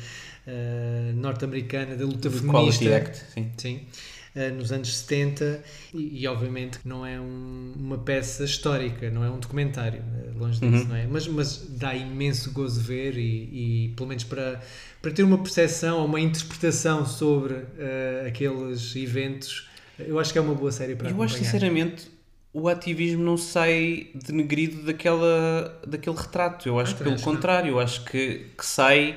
eh, 0.45 1.13
norte-americana 1.15 1.95
da 1.95 2.05
luta 2.05 2.29
feminista. 2.29 2.83
Quality 2.83 2.93
Act, 2.93 3.25
sim. 3.33 3.51
Sim. 3.57 3.87
Eh, 4.35 4.49
nos 4.49 4.71
anos 4.71 4.95
70 4.97 5.61
e, 5.93 6.21
e 6.23 6.27
obviamente 6.27 6.79
que 6.79 6.87
não 6.87 7.05
é 7.05 7.19
um- 7.19 7.73
uma 7.77 7.97
peça 7.97 8.43
histórica, 8.43 9.09
não 9.09 9.23
é 9.23 9.29
um 9.29 9.39
documentário, 9.39 10.01
eh, 10.01 10.31
longe 10.37 10.59
disso, 10.59 10.83
Uhum. 10.83 10.89
não 10.89 10.95
é? 10.95 11.07
Mas, 11.07 11.27
mas 11.27 11.67
dá 11.69 11.93
imenso 11.95 12.51
gozo 12.51 12.79
ver 12.81 13.17
e, 13.17 13.85
e, 13.87 13.93
pelo 13.95 14.09
menos 14.09 14.23
para, 14.23 14.61
para 15.01 15.11
ter 15.11 15.23
uma 15.23 15.37
percepção 15.37 15.99
ou 15.99 16.05
uma 16.05 16.19
interpretação 16.19 17.05
sobre 17.05 17.55
eh, 17.77 18.25
aqueles 18.27 18.95
eventos, 18.95 19.67
eu 19.99 20.17
acho 20.19 20.31
que 20.31 20.37
é 20.39 20.41
uma 20.41 20.55
boa 20.55 20.71
série 20.71 20.95
para 20.95 21.07
Eu 21.07 21.09
acompanhar. 21.11 21.25
acho 21.33 21.37
sinceramente 21.43 22.09
o 22.53 22.67
ativismo 22.67 23.23
não 23.23 23.37
sai 23.37 24.07
denegrido 24.13 24.83
daquela, 24.83 25.79
daquele 25.87 26.15
retrato. 26.17 26.67
Eu 26.67 26.79
acho 26.79 26.93
Ah, 26.93 26.97
que 26.97 27.03
pelo 27.03 27.15
não. 27.15 27.21
contrário, 27.23 27.69
eu 27.71 27.79
acho 27.79 28.03
que, 28.05 28.47
que 28.57 28.65
sai 28.65 29.15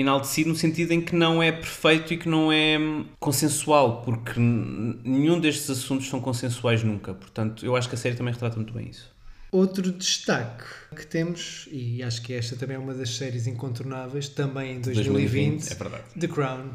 enaltecido 0.00 0.48
no 0.48 0.56
sentido 0.56 0.92
em 0.92 1.00
que 1.00 1.14
não 1.14 1.42
é 1.42 1.52
perfeito 1.52 2.14
e 2.14 2.16
que 2.16 2.28
não 2.28 2.50
é 2.50 2.78
hum, 2.78 3.04
consensual, 3.20 4.02
porque 4.02 4.40
nenhum 4.40 5.38
destes 5.38 5.68
assuntos 5.68 6.08
são 6.08 6.20
consensuais 6.20 6.82
nunca. 6.82 7.12
Portanto, 7.12 7.64
eu 7.64 7.76
acho 7.76 7.88
que 7.88 7.94
a 7.94 7.98
série 7.98 8.14
também 8.14 8.32
retrata 8.32 8.56
muito 8.56 8.72
bem 8.72 8.88
isso. 8.88 9.12
Outro 9.50 9.92
destaque 9.92 10.64
que 10.96 11.06
temos, 11.06 11.68
e 11.70 12.02
acho 12.02 12.22
que 12.22 12.32
esta 12.32 12.56
também 12.56 12.76
é 12.76 12.78
uma 12.78 12.94
das 12.94 13.10
séries 13.10 13.46
incontornáveis, 13.46 14.28
também 14.28 14.76
em 14.76 14.80
2020, 14.80 15.70
é 15.70 15.74
verdade. 15.74 16.04
The 16.18 16.28
Crown. 16.28 16.70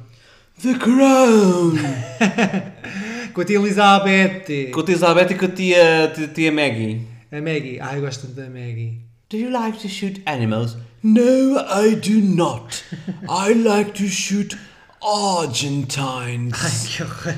The 0.61 0.73
Crown! 0.75 1.73
Com 3.33 3.41
a 3.41 3.45
tia 3.45 3.57
Elizabeth, 3.57 4.71
Com 4.71 4.79
a 4.79 4.83
tia 4.83 4.93
Elizabeth 4.93 5.31
e 5.31 5.35
com 5.35 5.45
a 5.45 5.49
tia, 5.49 6.11
tia, 6.15 6.27
tia 6.27 6.51
Maggie. 6.51 7.07
a 7.31 7.41
Maggie. 7.41 7.79
Ai, 7.79 7.97
eu 7.97 8.01
gosto 8.01 8.27
tanto 8.27 8.35
da 8.35 8.49
Maggie. 8.49 9.01
Do 9.29 9.37
you 9.37 9.51
like 9.51 9.79
to 9.79 9.89
shoot 9.89 10.21
animals? 10.25 10.77
No, 11.03 11.57
I 11.59 11.95
do 11.95 12.19
not. 12.21 12.83
I 13.29 13.53
like 13.53 13.91
to 13.93 14.07
shoot 14.07 14.57
Argentines. 15.01 16.53
Ai, 16.53 16.87
que 16.87 17.03
horror. 17.03 17.33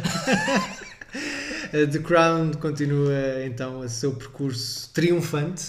Uh, 1.74 1.88
The 1.91 1.99
Crown 1.99 2.51
continua 2.53 3.45
então 3.45 3.80
o 3.82 3.89
seu 3.89 4.14
percurso 4.16 4.89
triunfante 4.93 5.64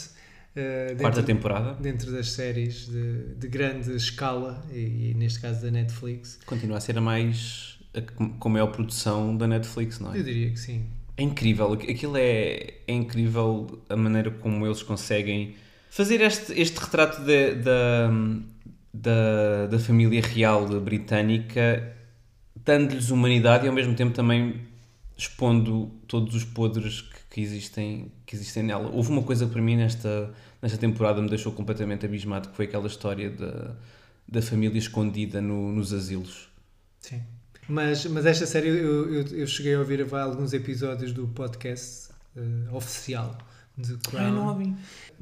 uh, 0.56 0.96
Quarta 0.98 1.20
dentro, 1.20 1.22
temporada. 1.34 1.74
dentro 1.80 2.12
das 2.12 2.30
séries 2.32 2.86
de, 2.86 3.34
de 3.36 3.48
grande 3.48 3.94
escala 3.96 4.62
e, 4.72 5.10
e 5.10 5.14
neste 5.14 5.40
caso 5.40 5.60
da 5.62 5.70
Netflix. 5.70 6.38
Continua 6.46 6.78
a 6.78 6.80
ser 6.80 6.96
a 6.96 7.00
mais. 7.00 7.78
a, 7.94 8.00
com 8.38 8.48
maior 8.48 8.68
produção 8.68 9.36
da 9.36 9.46
Netflix, 9.46 9.98
não 9.98 10.14
Eu 10.14 10.20
é? 10.20 10.24
diria 10.24 10.50
que 10.50 10.60
sim. 10.60 10.84
É 11.16 11.22
incrível. 11.22 11.72
aqu- 11.72 11.90
Aquilo 11.90 12.16
é, 12.16 12.74
é 12.86 12.92
incrível 12.94 13.78
a 13.88 13.96
maneira 13.96 14.30
como 14.30 14.64
eles 14.66 14.82
conseguem 14.82 15.54
fazer 15.90 16.20
este, 16.22 16.58
este 16.58 16.78
retrato 16.78 17.20
da, 17.20 18.08
da, 18.94 19.66
da, 19.66 19.78
família 19.78 20.22
real 20.22 20.68
britânica, 20.80 21.94
dando-lhes 22.64 23.10
humanidade 23.10 23.66
e 23.66 23.68
ao 23.68 23.74
mesmo 23.74 23.94
tempo 23.94 24.14
também 24.14 24.68
expondo 25.18 25.90
todos 26.06 26.34
os 26.34 26.44
podres 26.44 27.02
que, 27.02 27.18
que 27.30 27.40
existem, 27.40 28.10
que 28.24 28.36
existem 28.36 28.62
nela. 28.62 28.88
Houve 28.88 29.10
uma 29.10 29.22
coisa 29.22 29.46
que 29.46 29.52
para 29.52 29.60
mim 29.60 29.76
nesta, 29.76 30.32
nesta 30.62 30.78
temporada 30.78 31.20
me 31.20 31.28
deixou 31.28 31.52
completamente 31.52 32.06
abismado, 32.06 32.48
que 32.48 32.56
foi 32.56 32.66
aquela 32.66 32.86
história 32.86 33.28
da, 33.28 33.74
da 34.26 34.40
família 34.40 34.78
escondida 34.78 35.40
no- 35.42 35.72
nos 35.72 35.92
asilos. 35.92 36.48
Sim. 37.00 37.20
Mas, 37.68 38.06
mas 38.06 38.26
esta 38.26 38.46
série 38.46 38.68
eu, 38.68 39.12
eu, 39.12 39.26
eu 39.38 39.46
cheguei 39.46 39.74
a 39.74 39.80
ouvir 39.80 40.06
alguns 40.14 40.52
episódios 40.52 41.12
do 41.12 41.26
podcast 41.28 42.10
uh, 42.36 42.74
oficial 42.74 43.36
de 43.80 43.96
Crown. 43.98 44.74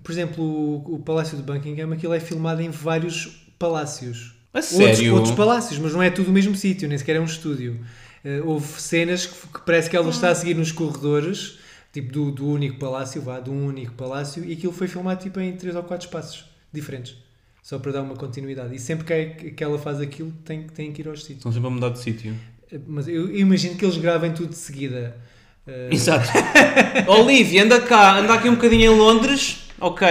Por 0.03 0.13
exemplo, 0.13 0.45
o, 0.45 0.95
o 0.95 0.99
Palácio 1.01 1.37
de 1.37 1.43
Buckingham, 1.43 1.93
aquilo 1.93 2.15
é 2.15 2.21
filmado 2.21 2.61
em 2.63 2.71
vários 2.71 3.47
palácios. 3.59 4.35
A 4.55 4.59
Outros, 4.59 4.77
sério? 4.77 5.15
outros 5.15 5.35
palácios, 5.35 5.79
mas 5.79 5.93
não 5.93 6.03
é 6.03 6.11
tudo 6.11 6.31
o 6.31 6.33
mesmo 6.33 6.55
sítio, 6.55 6.89
nem 6.89 6.97
sequer 6.97 7.17
é 7.17 7.21
um 7.21 7.25
estúdio. 7.25 7.79
Eh, 8.25 8.41
houve 8.43 8.67
cenas 8.81 9.27
que, 9.27 9.49
que 9.49 9.61
parece 9.65 9.91
que 9.91 9.97
ela 9.97 10.09
está 10.11 10.31
a 10.31 10.35
seguir 10.35 10.55
nos 10.55 10.73
corredores, 10.73 11.59
tipo 11.93 12.11
do, 12.13 12.31
do 12.31 12.47
único 12.49 12.79
palácio, 12.79 13.21
vá, 13.21 13.41
de 13.41 13.51
um 13.51 13.67
único 13.67 13.93
palácio, 13.95 14.45
e 14.45 14.53
aquilo 14.53 14.73
foi 14.73 14.89
filmado 14.89 15.23
tipo 15.23 15.39
em 15.39 15.55
três 15.57 15.77
ou 15.77 15.83
quatro 15.83 16.07
espaços 16.07 16.47
diferentes, 16.73 17.17
só 17.63 17.79
para 17.79 17.93
dar 17.93 18.03
uma 18.03 18.17
continuidade. 18.17 18.75
E 18.75 18.79
sempre 18.79 19.05
que, 19.05 19.13
é, 19.13 19.27
que 19.27 19.63
ela 19.63 19.79
faz 19.79 20.01
aquilo, 20.01 20.33
tem, 20.45 20.63
tem 20.67 20.93
que 20.93 21.03
ir 21.03 21.09
aos 21.09 21.21
sítios. 21.21 21.39
Estão 21.39 21.53
sempre 21.53 21.69
a 21.69 21.71
mudar 21.71 21.91
de 21.91 21.99
sítio. 21.99 22.35
Eh, 22.73 22.81
Mas 22.87 23.07
eu, 23.07 23.29
eu 23.29 23.39
imagino 23.39 23.77
que 23.77 23.85
eles 23.85 23.99
gravem 23.99 24.33
tudo 24.33 24.49
de 24.51 24.57
seguida. 24.57 25.17
Eh, 25.69 25.89
Exato. 25.93 26.29
Olivia, 27.07 27.65
anda 27.65 27.81
cá, 27.81 28.19
anda 28.19 28.35
aqui 28.35 28.49
um 28.49 28.55
bocadinho 28.55 28.93
em 28.93 28.97
Londres. 28.97 29.69
Ok. 29.81 30.07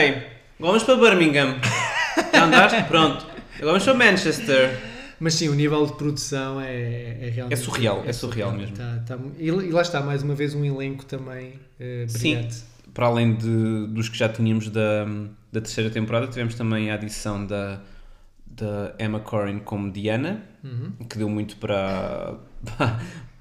Vamos 0.59 0.83
para 0.83 0.95
Birmingham. 0.95 1.55
Já 2.33 2.45
andaste? 2.45 2.83
Pronto. 2.83 3.25
Agora 3.55 3.79
vamos 3.79 3.83
para 3.83 3.93
Manchester. 3.93 4.79
Mas 5.19 5.33
sim, 5.33 5.49
o 5.49 5.55
nível 5.55 5.83
de 5.87 5.93
produção 5.93 6.61
é, 6.61 7.17
é 7.21 7.29
realmente. 7.33 7.53
É 7.53 7.55
surreal, 7.55 8.03
é 8.05 8.13
surreal 8.13 8.51
mesmo. 8.51 8.77
Tá- 8.77 9.03
tá- 9.07 9.17
e, 9.39 9.49
lá 9.51 9.81
está, 9.81 9.99
mais 10.01 10.21
uma 10.21 10.35
vez, 10.35 10.53
um 10.53 10.63
elenco 10.63 11.05
também 11.05 11.53
Sim. 12.07 12.35
brilhante. 12.35 12.57
Para 12.93 13.07
além 13.07 13.33
de, 13.35 13.87
dos 13.87 14.09
que 14.09 14.17
já 14.17 14.29
tínhamos 14.29 14.69
da, 14.69 15.05
da 15.51 15.59
terceira 15.61 15.89
temporada, 15.89 16.27
tivemos 16.27 16.53
também 16.53 16.91
a 16.91 16.93
adição 16.93 17.45
da, 17.47 17.79
da 18.45 18.93
Emma 18.99 19.19
Corrin 19.19 19.57
como 19.59 19.91
Diana, 19.91 20.43
Uhum. 20.63 20.91
que 21.09 21.17
deu 21.17 21.29
muito 21.29 21.55
para, 21.57 22.35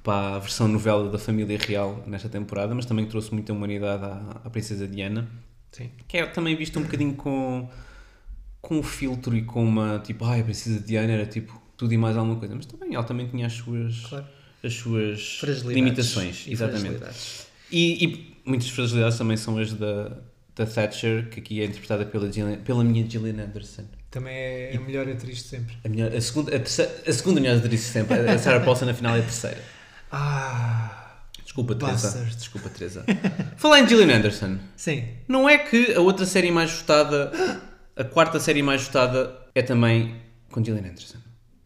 para 0.07 0.37
a 0.37 0.39
versão 0.39 0.69
novela 0.69 1.11
da 1.11 1.19
família 1.19 1.59
real 1.59 2.01
nesta 2.07 2.29
temporada, 2.29 2.73
mas 2.77 2.87
também 2.87 3.05
trouxe 3.07 3.35
muita 3.35 3.53
humanidade 3.53 4.05
à, 4.05 4.41
à 4.45 4.51
princesa 4.51 4.87
Diana. 4.87 5.29
Sim. 5.73 5.91
que 6.07 6.17
é 6.19 6.25
também 6.27 6.55
visto 6.55 6.79
um 6.79 6.83
bocadinho 6.85 7.15
com, 7.15 7.69
com 8.63 8.79
um 8.79 8.83
filtro 8.85 9.37
e 9.37 9.43
com 9.43 9.65
uma 9.65 9.99
tipo, 9.99 10.25
ai, 10.25 10.41
a 10.41 10.45
princesa 10.45 10.79
Diana 10.79 11.13
era 11.13 11.27
tipo 11.27 11.61
tudo 11.77 11.93
e 11.93 11.99
mais 11.99 12.17
alguma 12.17 12.37
coisa, 12.37 12.55
mas 12.55 12.67
também 12.67 12.95
ela 12.95 13.03
também 13.03 13.27
tinha 13.27 13.47
as 13.47 13.53
suas, 13.55 14.07
Claro. 14.07 14.25
as 14.63 14.73
suas 14.75 15.39
Fragilidades 15.39 15.75
limitações, 15.77 16.47
e 16.47 16.53
exatamente. 16.53 17.03
E, 17.73 18.05
e 18.05 18.37
muitas 18.47 18.71
fragilidades 18.71 19.19
também 19.19 19.37
são 19.37 19.59
as 19.59 19.73
da, 19.75 20.17
da 20.55 20.65
Thatcher, 20.67 21.29
que 21.29 21.41
aqui 21.41 21.61
é 21.61 21.65
interpretada 21.65 22.07
pela, 22.07 22.33
Gillian, 22.33 22.59
pela 22.59 22.85
minha 22.85 23.05
Gillian 23.11 23.43
Anderson. 23.45 23.85
Também 24.09 24.35
é 24.35 24.77
a 24.77 24.81
melhor 24.81 25.09
atriz 25.09 25.39
de 25.39 25.49
sempre. 25.49 25.75
A, 25.85 25.89
melhor, 25.89 26.15
a, 26.15 26.21
segunda, 26.21 26.55
a, 26.55 26.61
terceira, 26.61 26.95
a 27.07 27.13
segunda 27.13 27.41
melhor 27.41 27.57
atriz 27.59 27.81
de 27.81 27.87
sempre, 27.87 28.19
a 28.21 28.39
Sarah 28.39 28.65
Paulson 28.65 28.89
afinal 28.89 29.17
é 29.17 29.19
a 29.19 29.23
terceira. 29.23 29.76
Ah, 30.19 31.19
Desculpa, 31.45 31.75
Teresa. 31.75 32.09
Bastard. 32.09 32.37
Desculpa, 32.37 32.69
Teresa. 32.71 33.05
Falar 33.57 33.81
em 33.81 33.89
Gillian 33.89 34.17
Anderson. 34.17 34.59
sim. 34.77 35.05
Não 35.29 35.49
é 35.49 35.59
que 35.59 35.93
a 35.95 36.01
outra 36.01 36.25
série 36.25 36.51
mais 36.51 36.71
votada, 36.73 37.61
a 37.95 38.05
quarta 38.05 38.41
série 38.41 38.63
mais 38.63 38.83
votada, 38.85 39.37
é 39.55 39.61
também 39.63 40.17
com 40.51 40.65
Gillian 40.65 40.91
Anderson. 40.91 41.19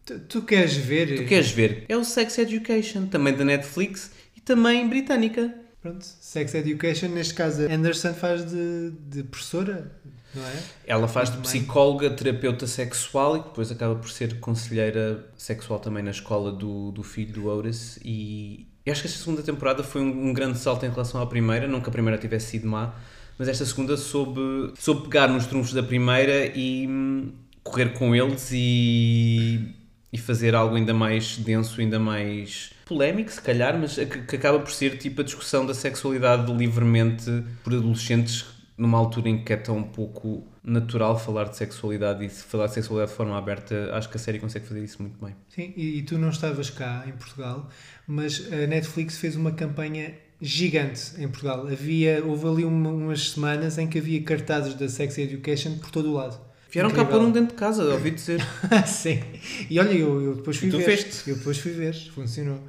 Tu, 0.05 0.19
tu 0.19 0.41
queres 0.41 0.75
ver? 0.75 1.15
Tu 1.15 1.25
queres 1.25 1.51
ver? 1.51 1.85
É 1.87 1.95
o 1.95 2.03
Sex 2.03 2.37
Education, 2.37 3.05
também 3.05 3.33
da 3.33 3.45
Netflix 3.45 4.11
e 4.35 4.41
também 4.41 4.87
britânica. 4.89 5.53
Pronto, 5.81 6.05
Sex 6.05 6.53
Education, 6.53 7.07
neste 7.09 7.33
caso, 7.33 7.63
a 7.67 7.73
Anderson 7.73 8.13
faz 8.13 8.45
de, 8.45 8.91
de 9.09 9.23
professora, 9.23 9.91
não 10.33 10.43
é? 10.45 10.63
Ela 10.85 11.07
faz 11.07 11.29
de 11.29 11.37
Muito 11.37 11.49
bem. 11.49 11.61
psicóloga, 11.61 12.09
terapeuta 12.11 12.67
sexual 12.67 13.37
e 13.37 13.39
depois 13.39 13.71
acaba 13.71 13.95
por 13.95 14.09
ser 14.09 14.39
conselheira 14.39 15.25
sexual 15.35 15.79
também 15.79 16.03
na 16.03 16.11
escola 16.11 16.51
do, 16.51 16.91
do 16.91 17.01
filho 17.01 17.33
do 17.33 17.47
Otis. 17.47 17.99
E 18.05 18.67
eu 18.85 18.91
acho 18.91 19.01
que 19.01 19.07
esta 19.07 19.19
segunda 19.19 19.41
temporada 19.41 19.83
foi 19.83 20.01
um, 20.01 20.29
um 20.29 20.33
grande 20.33 20.59
salto 20.59 20.85
em 20.85 20.89
relação 20.89 21.19
à 21.19 21.25
primeira, 21.25 21.67
não 21.67 21.81
que 21.81 21.89
a 21.89 21.91
primeira 21.91 22.17
tivesse 22.19 22.51
sido 22.51 22.67
má, 22.67 22.93
mas 23.37 23.47
esta 23.47 23.65
segunda 23.65 23.97
soube, 23.97 24.73
soube 24.77 25.03
pegar 25.03 25.27
nos 25.29 25.47
trunfos 25.47 25.73
da 25.73 25.81
primeira 25.81 26.45
e 26.55 26.87
hum, 26.87 27.31
correr 27.63 27.93
com 27.93 28.15
eles 28.15 28.49
e, 28.53 29.73
e 30.13 30.17
fazer 30.19 30.53
algo 30.53 30.75
ainda 30.75 30.93
mais 30.93 31.37
denso, 31.37 31.81
ainda 31.81 31.99
mais 31.99 32.71
polémico, 32.91 33.31
se 33.31 33.41
calhar, 33.41 33.77
mas 33.79 33.95
que, 33.95 34.05
que 34.05 34.35
acaba 34.35 34.59
por 34.59 34.71
ser 34.71 34.97
tipo 34.97 35.21
a 35.21 35.23
discussão 35.23 35.65
da 35.65 35.73
sexualidade 35.73 36.51
livremente 36.51 37.25
por 37.63 37.73
adolescentes 37.73 38.45
numa 38.77 38.97
altura 38.97 39.29
em 39.29 39.43
que 39.43 39.53
é 39.53 39.57
tão 39.57 39.81
pouco 39.83 40.47
natural 40.63 41.17
falar 41.17 41.45
de 41.45 41.55
sexualidade 41.55 42.25
e 42.25 42.29
falar 42.29 42.67
de 42.67 42.73
sexualidade 42.73 43.11
de 43.11 43.17
forma 43.17 43.37
aberta, 43.37 43.91
acho 43.93 44.09
que 44.09 44.17
a 44.17 44.19
série 44.19 44.39
consegue 44.39 44.65
fazer 44.65 44.83
isso 44.83 45.01
muito 45.01 45.23
bem. 45.23 45.35
Sim, 45.49 45.73
e, 45.77 45.99
e 45.99 46.01
tu 46.01 46.17
não 46.17 46.29
estavas 46.29 46.69
cá 46.69 47.03
em 47.07 47.11
Portugal, 47.11 47.69
mas 48.07 48.51
a 48.51 48.67
Netflix 48.67 49.17
fez 49.17 49.35
uma 49.35 49.51
campanha 49.51 50.13
gigante 50.41 51.13
em 51.19 51.27
Portugal. 51.27 51.67
Havia, 51.67 52.23
houve 52.25 52.47
ali 52.47 52.65
uma- 52.65 52.89
umas 52.89 53.29
semanas 53.31 53.77
em 53.77 53.87
que 53.87 53.99
havia 53.99 54.21
cartazes 54.23 54.73
da 54.73 54.89
Sex 54.89 55.17
Education 55.17 55.77
por 55.77 55.91
todo 55.91 56.09
o 56.09 56.13
lado. 56.13 56.39
Vieram 56.71 56.89
cá 56.89 57.01
Incrível. 57.01 57.19
pôr 57.19 57.27
um 57.27 57.31
dentro 57.31 57.49
de 57.53 57.59
casa, 57.59 57.83
ouvi 57.83 58.11
dizer. 58.11 58.41
Sim. 58.87 59.21
E 59.69 59.79
olha, 59.79 59.91
eu, 59.91 60.21
eu 60.21 60.35
depois 60.35 60.57
fui 60.57 60.69
E 60.69 60.71
tu 60.71 60.77
ver. 60.77 60.83
feste? 60.85 61.29
Eu 61.29 61.35
depois 61.35 61.57
fui 61.57 61.71
ver, 61.71 61.93
funcionou. 62.15 62.61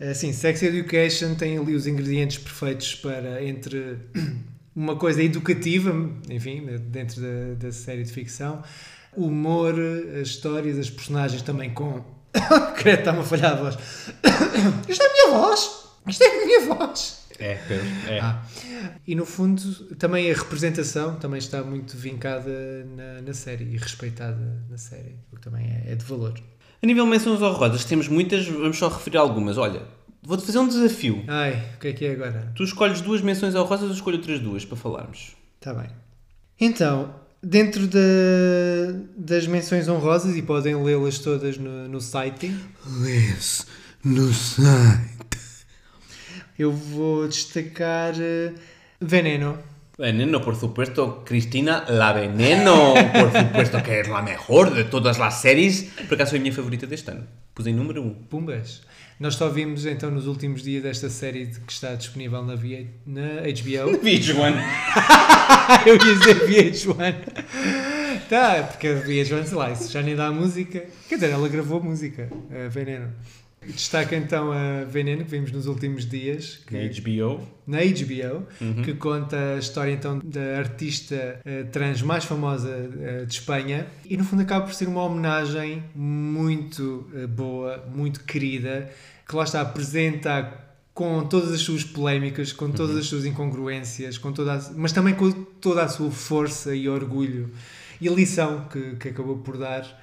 Assim, 0.00 0.32
Sex 0.32 0.62
Education 0.62 1.34
tem 1.34 1.58
ali 1.58 1.74
os 1.74 1.86
ingredientes 1.86 2.38
perfeitos 2.38 2.94
para 2.94 3.44
entre 3.44 3.98
uma 4.74 4.96
coisa 4.96 5.22
educativa, 5.22 5.94
enfim, 6.30 6.64
dentro 6.88 7.20
da, 7.20 7.66
da 7.66 7.72
série 7.72 8.02
de 8.04 8.10
ficção, 8.10 8.62
humor, 9.14 9.74
as 10.20 10.28
histórias, 10.28 10.78
as 10.78 10.88
personagens 10.88 11.42
também 11.42 11.68
com. 11.74 12.02
Credo, 12.78 13.00
está-me 13.00 13.18
a 13.20 13.22
falhar 13.24 13.52
a 13.52 13.56
voz. 13.56 13.76
Isto 14.88 15.02
é 15.02 15.06
a 15.06 15.12
minha 15.12 15.38
voz! 15.38 15.70
Isto 16.08 16.22
é 16.24 16.26
a 16.42 16.46
minha 16.46 16.60
voz! 16.74 17.19
É, 17.40 17.54
Pedro, 17.66 17.86
é. 18.08 18.20
Ah. 18.20 18.42
E 19.06 19.14
no 19.14 19.24
fundo, 19.26 19.62
também 19.96 20.30
a 20.30 20.34
representação 20.34 21.16
também 21.16 21.38
está 21.38 21.62
muito 21.62 21.96
vincada 21.96 22.50
na, 22.96 23.22
na 23.22 23.32
série 23.34 23.64
e 23.64 23.76
respeitada 23.76 24.62
na 24.68 24.76
série, 24.76 25.16
o 25.32 25.36
que 25.36 25.42
também 25.42 25.66
é, 25.86 25.92
é 25.92 25.94
de 25.94 26.04
valor. 26.04 26.34
A 26.82 26.86
nível 26.86 27.04
de 27.04 27.10
menções 27.10 27.40
honrosas, 27.42 27.84
temos 27.84 28.08
muitas, 28.08 28.46
vamos 28.46 28.78
só 28.78 28.88
referir 28.88 29.16
algumas. 29.18 29.58
Olha, 29.58 29.82
vou-te 30.22 30.44
fazer 30.46 30.58
um 30.58 30.68
desafio. 30.68 31.24
Ai, 31.28 31.62
o 31.76 31.78
que 31.80 31.88
é 31.88 31.92
que 31.92 32.04
é 32.06 32.12
agora? 32.12 32.52
Tu 32.54 32.62
escolhes 32.64 33.00
duas 33.00 33.20
menções 33.20 33.54
honrosas, 33.54 33.88
eu 33.88 33.94
escolho 33.94 34.16
outras 34.18 34.38
duas 34.40 34.64
para 34.64 34.76
falarmos. 34.76 35.32
Está 35.58 35.74
bem. 35.74 35.88
Então, 36.58 37.14
dentro 37.42 37.86
da- 37.86 37.98
das 39.16 39.46
menções 39.46 39.88
honrosas, 39.88 40.36
e 40.36 40.42
podem 40.42 40.74
lê-las 40.82 41.18
todas 41.18 41.56
no, 41.58 41.88
no 41.88 42.00
site, 42.00 42.54
Lês 43.00 43.66
no 44.04 44.32
site. 44.32 45.09
Eu 46.60 46.70
vou 46.70 47.26
destacar 47.26 48.12
eh, 48.20 48.52
Veneno. 49.00 49.58
Veneno, 49.98 50.40
por 50.40 50.54
supuesto, 50.54 51.22
Cristina 51.24 51.84
La 51.88 52.12
Veneno, 52.12 52.94
por 52.94 53.32
supuesto 53.32 53.82
que 53.82 54.00
es 54.00 54.08
la 54.08 54.20
mejor 54.22 54.72
de 54.74 54.84
todas 54.84 55.18
las 55.18 55.40
series. 55.40 55.84
Por 56.08 56.14
acaso 56.14 56.30
foi 56.30 56.38
a 56.38 56.42
minha 56.42 56.52
favorita 56.54 56.86
deste 56.86 57.10
ano. 57.10 57.26
Pus 57.54 57.66
em 57.66 57.74
número 57.74 58.02
1. 58.02 58.06
Um. 58.06 58.14
Pumbas. 58.28 58.82
Nós 59.18 59.34
só 59.34 59.48
vimos 59.50 59.84
então 59.84 60.10
nos 60.10 60.26
últimos 60.26 60.62
dias 60.62 60.82
desta 60.82 61.10
série 61.10 61.46
de- 61.46 61.60
que 61.60 61.72
está 61.72 61.94
disponível 61.94 62.42
na, 62.42 62.54
na 62.54 63.42
HBO. 63.42 63.96
VH1. 64.04 64.54
eu 65.86 65.94
ia 65.94 65.98
dizer 65.98 66.46
VH1. 66.46 67.14
tá, 68.28 68.62
porque 68.70 68.88
a 68.88 68.94
VH1, 69.02 69.44
sei 69.44 69.56
lá, 69.56 69.70
isso 69.70 69.90
já 69.92 70.00
nem 70.02 70.16
dá 70.16 70.30
música. 70.30 70.84
Quer 71.08 71.14
dizer, 71.16 71.30
ela 71.30 71.48
gravou 71.48 71.82
música, 71.82 72.30
a 72.50 72.68
Veneno. 72.68 73.12
Destaca 73.66 74.16
então 74.16 74.50
a 74.52 74.84
Veneno, 74.84 75.22
que 75.24 75.30
vimos 75.30 75.52
nos 75.52 75.66
últimos 75.66 76.06
dias. 76.08 76.60
que- 76.66 76.74
Na 76.74 76.82
HBO. 76.88 77.40
na 77.66 77.78
HBO, 77.84 78.46
que 78.84 78.94
conta 78.94 79.36
a 79.54 79.58
história 79.58 79.92
então 79.92 80.18
da 80.24 80.58
artista 80.58 81.38
eh, 81.44 81.64
trans 81.64 82.00
mais 82.02 82.24
famosa 82.24 82.70
eh, 83.00 83.24
de 83.26 83.34
Espanha 83.34 83.86
e 84.08 84.16
no 84.16 84.24
fundo 84.24 84.42
acaba 84.42 84.64
por 84.64 84.72
ser 84.74 84.88
uma 84.88 85.02
homenagem 85.04 85.82
muito 85.94 87.06
eh, 87.14 87.26
boa, 87.26 87.84
muito 87.94 88.24
querida, 88.24 88.90
que 89.28 89.36
lá 89.36 89.44
está 89.44 89.60
apresenta 89.60 90.52
com 90.94 91.24
todas 91.26 91.52
as 91.52 91.60
suas 91.60 91.84
polémicas, 91.84 92.52
com 92.52 92.70
todas 92.70 92.96
as 92.96 93.06
suas 93.06 93.24
incongruências, 93.26 94.16
com 94.18 94.32
toda 94.32 94.54
a- 94.54 94.70
mas 94.74 94.90
também 94.92 95.14
com 95.14 95.30
toda 95.30 95.82
a 95.84 95.88
sua 95.88 96.10
força 96.10 96.74
e 96.74 96.88
orgulho 96.88 97.50
e 98.00 98.08
a 98.08 98.12
lição 98.12 98.64
que, 98.72 98.96
que 98.96 99.08
acabou 99.10 99.36
por 99.38 99.58
dar. 99.58 100.00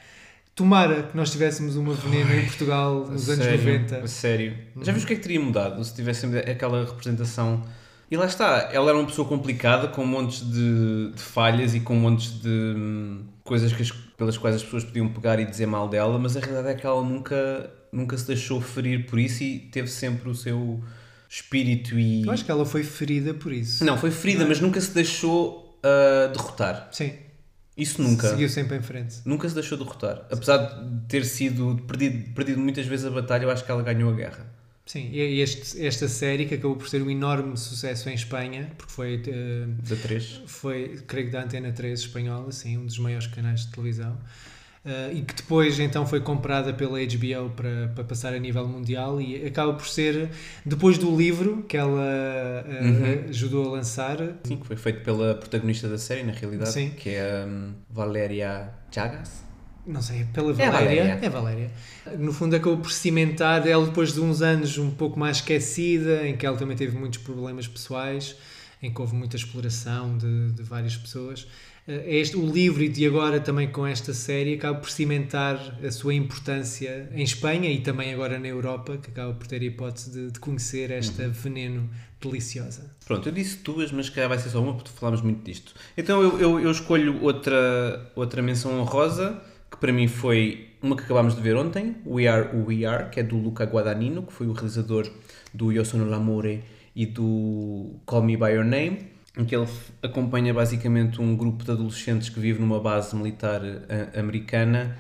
Tomara 0.58 1.04
que 1.04 1.16
nós 1.16 1.32
tivéssemos 1.32 1.76
uma 1.76 1.94
veneno 1.94 2.34
em 2.34 2.44
Portugal 2.46 3.06
nos 3.08 3.30
anos 3.30 3.46
sério, 3.46 3.64
90. 3.64 3.98
a 4.00 4.08
Sério. 4.08 4.58
Já 4.82 4.92
viste 4.92 5.06
o 5.06 5.08
que 5.08 5.14
é 5.14 5.16
que 5.16 5.22
teria 5.22 5.40
mudado 5.40 5.84
se 5.84 5.94
tivessem 5.94 6.36
aquela 6.40 6.84
representação? 6.84 7.64
E 8.10 8.18
lá 8.18 8.26
está, 8.26 8.70
ela 8.74 8.90
era 8.90 8.98
uma 8.98 9.06
pessoa 9.06 9.28
complicada, 9.28 9.88
com 9.88 10.04
montes 10.04 10.40
de, 10.50 11.12
de 11.14 11.22
falhas 11.22 11.76
e 11.76 11.80
com 11.82 11.94
montes 11.94 12.42
de 12.42 12.50
hum, 12.76 13.24
coisas 13.44 13.72
que 13.72 13.84
as- 13.84 13.92
pelas 13.92 14.36
quais 14.36 14.56
as 14.56 14.64
pessoas 14.64 14.84
podiam 14.84 15.08
pegar 15.10 15.40
e 15.40 15.46
dizer 15.46 15.68
mal 15.68 15.88
dela, 15.88 16.18
mas 16.18 16.36
a 16.36 16.40
realidade 16.40 16.70
é 16.70 16.74
que 16.74 16.88
ela 16.88 17.04
nunca, 17.04 17.70
nunca 17.92 18.18
se 18.18 18.26
deixou 18.26 18.60
ferir 18.60 19.06
por 19.06 19.20
isso 19.20 19.44
e 19.44 19.60
teve 19.60 19.88
sempre 19.90 20.28
o 20.28 20.34
seu 20.34 20.82
espírito 21.30 22.00
e. 22.00 22.26
Eu 22.26 22.32
acho 22.32 22.44
que 22.44 22.50
ela 22.50 22.66
foi 22.66 22.84
ferida 22.84 23.32
por 23.34 23.52
isso. 23.54 23.86
Não, 23.86 23.96
foi 23.96 24.10
ferida, 24.10 24.44
mas 24.48 24.60
nunca 24.60 24.82
se 24.82 24.90
deixou 24.92 25.78
ah, 25.84 26.32
derrotar. 26.34 26.90
Sim, 26.92 27.12
Isso 27.78 28.02
nunca. 28.02 28.30
seguiu 28.30 28.50
sempre 28.50 28.78
em 28.78 28.82
frente. 28.82 29.18
Nunca 29.24 29.48
se 29.48 29.54
deixou 29.54 29.78
derrotar. 29.78 30.26
Apesar 30.32 30.58
de 30.58 31.02
ter 31.08 31.24
sido 31.26 31.80
perdido, 31.88 32.34
perdido 32.34 32.60
muitas 32.60 32.86
vezes 32.86 33.06
a 33.06 33.12
batalha, 33.12 33.44
eu 33.44 33.52
acho 33.52 33.64
que 33.64 33.72
ela 33.72 33.84
ganhou 33.84 34.10
a 34.12 34.16
guerra. 34.16 34.46
Sim, 34.86 35.10
e 35.12 35.42
este, 35.42 35.86
esta 35.86 36.08
série 36.08 36.46
que 36.46 36.56
acabou 36.56 36.78
por 36.78 36.88
ser 36.88 37.02
um 37.02 37.10
enorme 37.10 37.58
sucesso 37.58 38.10
em 38.10 38.14
Espanha, 38.14 38.72
porque 38.78 38.92
foi, 38.94 39.22
eh, 39.28 39.66
Da 39.88 39.98
3. 39.98 40.42
foi 40.48 41.02
creio 41.06 41.26
que 41.28 41.34
da 41.34 41.44
Antena 41.44 41.74
3 41.74 42.00
espanhola, 42.00 42.52
sim, 42.54 42.78
um 42.78 42.86
dos 42.86 42.98
maiores 42.98 43.28
canais 43.28 43.66
de 43.66 43.68
televisão, 43.74 44.18
eh, 44.88 45.12
e 45.16 45.22
que 45.22 45.36
depois 45.36 45.78
então 45.80 46.06
foi 46.08 46.22
comprada 46.22 46.74
pela 46.74 46.98
HBO 47.00 47.50
para, 47.56 47.92
para 47.94 48.04
passar 48.06 48.34
a 48.34 48.40
nível 48.40 48.68
mundial 48.68 49.20
e 49.22 49.46
acaba 49.46 49.74
por 49.74 49.88
ser, 49.88 50.30
depois 50.66 50.98
do 50.98 51.16
livro 51.16 51.64
que 51.68 51.76
ela 51.78 52.02
eh, 52.66 52.80
Uhum. 52.82 53.30
ajudou 53.30 53.68
a 53.68 53.72
lançar, 53.78 54.18
Sim, 54.46 54.58
que 54.58 54.66
foi 54.68 54.76
feito 54.76 55.02
pela 55.04 55.36
protagonista 55.36 55.88
da 55.90 55.98
série, 55.98 56.24
na 56.24 56.32
realidade, 56.34 56.72
Sim. 56.72 56.92
que 56.98 57.10
é 57.10 57.44
a 57.44 57.46
hum, 57.46 57.74
Valéria 57.90 58.70
Chagas. 58.92 59.44
não 59.86 60.02
sei, 60.02 60.26
pela 60.34 60.50
É 60.52 60.66
a 60.68 60.72
Valéria. 60.72 61.04
Valéria. 61.04 61.20
É 61.22 61.28
a 61.28 61.30
Valéria. 61.30 61.72
No 62.18 62.32
fundo 62.34 62.56
acabou 62.56 62.78
por 62.78 62.92
cimentar 62.92 63.68
ela 63.68 63.86
depois 63.86 64.14
de 64.14 64.20
uns 64.22 64.42
anos 64.42 64.78
um 64.78 64.92
pouco 64.92 65.20
mais 65.20 65.38
esquecida, 65.38 66.28
em 66.28 66.36
que 66.38 66.46
ela 66.46 66.58
também 66.58 66.76
teve 66.78 66.98
muitos 66.98 67.20
problemas 67.20 67.68
pessoais, 67.68 68.36
em 68.82 68.94
que 68.94 69.02
houve 69.02 69.16
muita 69.16 69.36
exploração 69.36 70.18
de, 70.18 70.52
de 70.52 70.62
várias 70.64 70.96
pessoas. 70.96 71.48
Eh, 71.88 72.20
Este, 72.20 72.36
o 72.38 72.46
livro 72.46 72.84
e 72.84 72.90
de 72.90 73.06
agora 73.06 73.40
também 73.40 73.68
com 73.70 73.86
esta 73.88 74.14
série 74.14 74.56
acaba 74.56 74.78
por 74.80 74.90
cimentar 74.90 75.80
a 75.84 75.92
sua 75.92 76.14
importância 76.14 77.10
em 77.14 77.24
Espanha 77.24 77.72
e 77.72 77.80
também 77.82 78.14
agora 78.14 78.38
na 78.40 78.48
Europa, 78.48 78.98
que 78.98 79.10
acaba 79.10 79.34
por 79.34 79.48
ter 79.48 79.62
a 79.62 79.66
hipótese 79.66 80.12
de, 80.12 80.32
de 80.32 80.40
conhecer 80.40 80.92
esta 80.92 81.24
Uhum. 81.24 81.32
veneno 81.32 81.90
deliciosa. 82.22 82.96
Pronto, 83.06 83.30
eu 83.30 83.34
disse 83.34 83.58
duas, 83.64 83.92
mas 83.92 84.10
calhar 84.10 84.28
vai 84.30 84.38
ser 84.40 84.50
só 84.50 84.62
uma, 84.62 84.74
porque 84.74 84.90
falámos 84.90 85.22
muito 85.22 85.44
disto. 85.44 85.74
Então 85.98 86.22
eu, 86.22 86.40
eu, 86.40 86.60
eu 86.60 86.72
escolho 86.72 87.22
outra, 87.24 88.12
outra 88.16 88.42
menção 88.42 88.80
honrosa, 88.80 89.42
que 89.72 89.78
para 89.78 89.94
mim 89.94 90.08
foi 90.08 90.68
uma 90.82 90.96
que 90.96 91.04
acabámos 91.04 91.36
de 91.36 91.42
ver 91.42 91.56
ontem, 91.56 91.96
We 92.06 92.28
Are 92.28 92.56
Who 92.56 92.66
We 92.68 92.86
Are, 92.86 93.10
que 93.10 93.20
é 93.20 93.24
do 93.24 93.38
Luca 93.38 93.64
Guadagnino, 93.66 94.24
que 94.24 94.34
foi 94.34 94.48
o 94.48 94.52
realizador 94.54 95.10
do 95.54 95.72
Io 95.72 95.84
Sono 95.86 96.06
L'Amore 96.10 96.64
e 96.96 97.06
do 97.06 97.96
Call 98.06 98.24
Me 98.24 98.36
By 98.36 98.52
Your 98.52 98.66
Name, 98.66 98.98
em 99.38 99.46
que 99.46 99.56
ele 99.56 99.68
acompanha 100.02 100.54
basicamente 100.54 101.22
um 101.22 101.36
grupo 101.36 101.64
de 101.64 101.72
adolescentes 101.72 102.30
que 102.30 102.40
vive 102.40 102.60
numa 102.60 102.80
base 102.80 103.16
militar 103.16 103.62
eh, 103.64 104.20
americana 104.20 104.98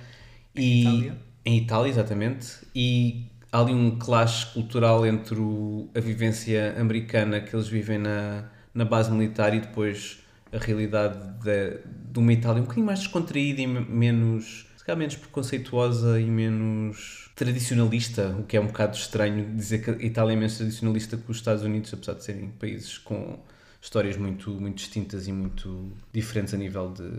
e 0.55 0.81
Itália? 0.81 1.17
em 1.45 1.57
Itália, 1.57 1.89
exatamente, 1.89 2.47
e 2.75 3.25
há 3.51 3.59
ali 3.61 3.73
um 3.73 3.97
clash 3.97 4.45
cultural 4.45 5.05
entre 5.05 5.35
o- 5.39 5.89
a 5.95 5.99
vivência 5.99 6.75
americana 6.79 7.39
que 7.39 7.55
eles 7.55 7.67
vivem 7.67 7.97
na, 7.97 8.45
na 8.73 8.85
base 8.85 9.11
militar 9.11 9.53
e 9.55 9.59
depois 9.61 10.19
a 10.51 10.57
realidade 10.57 11.17
de, 11.43 11.79
de 12.11 12.19
uma 12.19 12.31
Itália 12.33 12.59
um 12.61 12.63
bocadinho 12.65 12.85
mais 12.85 12.99
descontraída 12.99 13.61
e 13.61 13.67
me- 13.67 13.79
menos, 13.79 14.67
se 14.77 14.83
calhar 14.85 14.97
menos 14.99 15.15
preconceituosa 15.15 16.19
e 16.19 16.25
menos 16.25 17.31
tradicionalista, 17.35 18.35
o 18.39 18.43
que 18.43 18.57
é 18.57 18.61
um 18.61 18.67
bocado 18.67 18.95
estranho 18.97 19.45
dizer 19.55 19.79
que 19.83 19.89
a 19.91 20.05
Itália 20.05 20.33
é 20.33 20.35
menos 20.35 20.57
tradicionalista 20.57 21.17
que 21.17 21.29
os 21.31 21.37
Estados 21.37 21.63
Unidos, 21.63 21.93
apesar 21.93 22.13
de 22.13 22.23
serem 22.23 22.49
países 22.59 22.97
com 22.97 23.39
histórias 23.87 24.17
muito, 24.17 24.49
muito 24.51 24.75
distintas 24.75 25.27
e 25.27 25.31
muito 25.31 25.91
diferentes 26.13 26.53
a 26.53 26.57
nível 26.57 26.91
de 26.91 27.09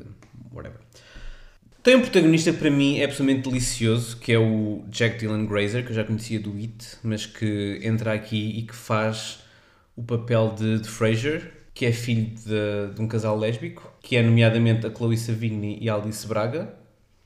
whatever. 0.53 0.79
Tem 1.83 1.97
um 1.97 2.03
protagonista 2.03 2.53
que 2.53 2.59
para 2.59 2.71
mim 2.71 2.99
é 2.99 3.05
absolutamente 3.05 3.49
delicioso, 3.49 4.19
que 4.19 4.33
é 4.33 4.39
o 4.39 4.85
Jack 4.89 5.19
Dylan 5.19 5.47
Grazer, 5.47 5.83
que 5.85 5.91
eu 5.91 5.97
já 5.97 6.05
conhecia 6.05 6.39
do 6.39 6.53
It, 6.57 6.99
mas 7.03 7.25
que 7.25 7.81
entra 7.83 8.13
aqui 8.13 8.59
e 8.59 8.63
que 8.63 8.75
faz 8.75 9.39
o 9.97 10.03
papel 10.03 10.55
de, 10.59 10.81
de 10.81 10.89
Fraser, 10.89 11.51
que 11.73 11.87
é 11.87 11.93
filho 11.93 12.27
de, 12.35 12.95
de 12.95 13.01
um 13.01 13.09
casal 13.09 13.39
lésbico, 13.39 13.91
que 14.03 14.17
é 14.17 14.23
nomeadamente 14.23 14.87
a 14.87 14.95
Chloe 14.95 15.17
Savigny 15.17 15.79
e 15.81 15.89
a 15.89 15.95
Alice 15.95 16.27
Braga, 16.27 16.75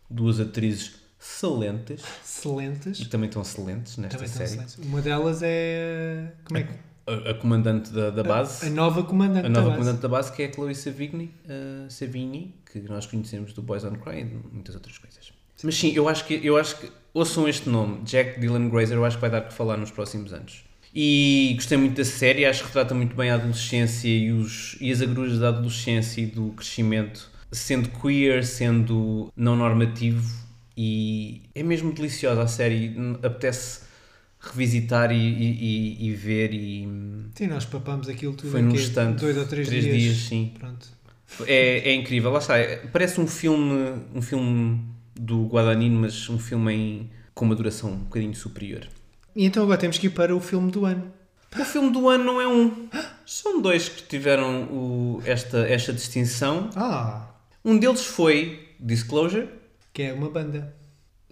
duas 0.09 0.39
atrizes 0.39 0.95
excelentes 1.21 2.03
Excelentes. 2.25 3.01
e 3.01 3.07
também 3.07 3.29
estão 3.29 3.43
excelentes 3.43 3.97
nesta 3.97 4.19
Também 4.19 4.33
série. 4.33 4.45
excelentes. 4.45 4.79
Uma 4.79 5.01
delas 5.01 5.41
é. 5.43 6.33
Como 6.45 6.59
é 6.59 6.63
que. 6.65 6.92
A, 7.07 7.31
a 7.31 7.35
comandante 7.35 7.91
da, 7.93 8.11
da 8.11 8.23
base. 8.23 8.67
A 8.67 8.71
nova 8.71 9.03
comandante 9.03 9.47
A 9.47 9.49
nova 9.49 9.63
da 9.63 9.69
base. 9.71 9.79
comandante 9.79 10.03
da 10.03 10.09
base, 10.09 10.33
que 10.33 10.43
é 10.43 10.47
a 10.47 10.53
Chloe 10.53 10.75
Savigny, 10.75 11.35
uh, 11.45 11.91
Savigny, 11.91 12.55
que 12.71 12.81
nós 12.81 13.07
conhecemos 13.07 13.53
do 13.53 13.63
Boys 13.63 13.85
on 13.85 13.95
Cry 13.97 14.21
e 14.21 14.25
de 14.25 14.37
muitas 14.53 14.75
outras 14.75 14.99
coisas. 14.99 15.33
Mas 15.65 15.77
sim, 15.77 15.93
eu 15.95 16.09
acho 16.09 16.25
que, 16.25 16.41
eu 16.45 16.57
acho 16.57 16.79
que 16.79 16.91
ouçam 17.15 17.49
este 17.49 17.69
nome, 17.69 18.03
Jack 18.03 18.41
Dylan 18.41 18.69
Grazer, 18.69 18.97
eu 18.97 19.05
acho 19.05 19.17
que 19.17 19.21
vai 19.21 19.31
dar 19.31 19.43
que 19.43 19.53
falar 19.53 19.77
nos 19.77 19.91
próximos 19.91 20.33
anos. 20.33 20.65
E 20.95 21.53
gostei 21.55 21.79
muito 21.79 21.97
da 21.97 22.05
série, 22.05 22.45
acho 22.45 22.61
que 22.61 22.67
retrata 22.67 22.95
muito 22.95 23.17
bem 23.17 23.31
a 23.31 23.35
adolescência 23.35 24.09
e, 24.09 24.31
os, 24.31 24.77
e 24.81 24.91
as 24.91 25.01
agruras 25.01 25.39
da 25.39 25.49
adolescência 25.49 26.21
e 26.21 26.27
do 26.27 26.51
crescimento, 26.51 27.31
sendo 27.51 27.89
queer, 27.89 28.45
sendo 28.45 29.33
não 29.37 29.57
normativo, 29.57 30.31
e 30.77 31.43
é 31.55 31.63
mesmo 31.63 31.93
deliciosa 31.93 32.43
a 32.43 32.49
série, 32.49 32.95
apetece 33.23 33.83
revisitar 34.43 35.13
e, 35.13 35.17
e- 35.17 36.09
e- 36.09 36.15
ver 36.15 36.53
e 36.53 36.89
Sim, 37.35 37.47
nós 37.47 37.65
papamos 37.65 38.09
aquilo 38.09 38.35
tudo 38.35 38.51
Foi 38.51 38.61
num 38.63 38.73
quê? 38.73 38.79
instante, 38.81 39.21
Dois 39.21 39.37
ou 39.37 39.47
três, 39.47 39.69
três 39.69 39.85
dias. 39.85 39.97
dias, 39.97 40.17
sim. 40.19 40.53
Pronto. 40.59 40.89
É, 41.47 41.91
é 41.91 41.95
incrível, 41.95 42.31
lá 42.31 42.39
está. 42.41 42.59
é- 42.59 42.77
Parece 42.93 43.21
um 43.21 43.27
filme, 43.27 44.03
um 44.15 44.21
filme 44.21 44.81
do 45.15 45.47
Guadagnino, 45.47 46.01
mas 46.01 46.29
um 46.29 46.39
filme 46.39 46.73
em, 46.75 47.11
com 47.35 47.45
uma 47.45 47.55
duração 47.55 47.93
um 47.93 47.97
bocadinho 47.99 48.35
superior. 48.35 48.87
E 49.35 49.45
então 49.47 49.63
agora 49.63 49.79
temos 49.79 49.97
que 49.99 50.09
ir 50.09 50.11
para 50.11 50.35
o 50.35 50.41
filme 50.41 50.71
do 50.71 50.85
ano. 50.85 51.11
O 51.59 51.65
filme 51.65 51.91
do 51.93 52.09
ano 52.09 52.25
não 52.25 52.41
é 52.41 52.49
um. 52.49 52.89
São 53.25 53.61
dois 53.63 53.89
que 53.89 54.03
tiveram 54.05 54.65
o- 54.65 55.23
esta, 55.25 55.59
esta 55.69 55.93
distinção. 55.93 56.69
Ah! 56.75 57.29
Um 57.65 57.79
deles 57.79 58.05
foi 58.05 58.69
Disclosure. 58.81 59.49
Que 59.93 60.03
é 60.05 60.13
uma 60.13 60.29
banda. 60.31 60.75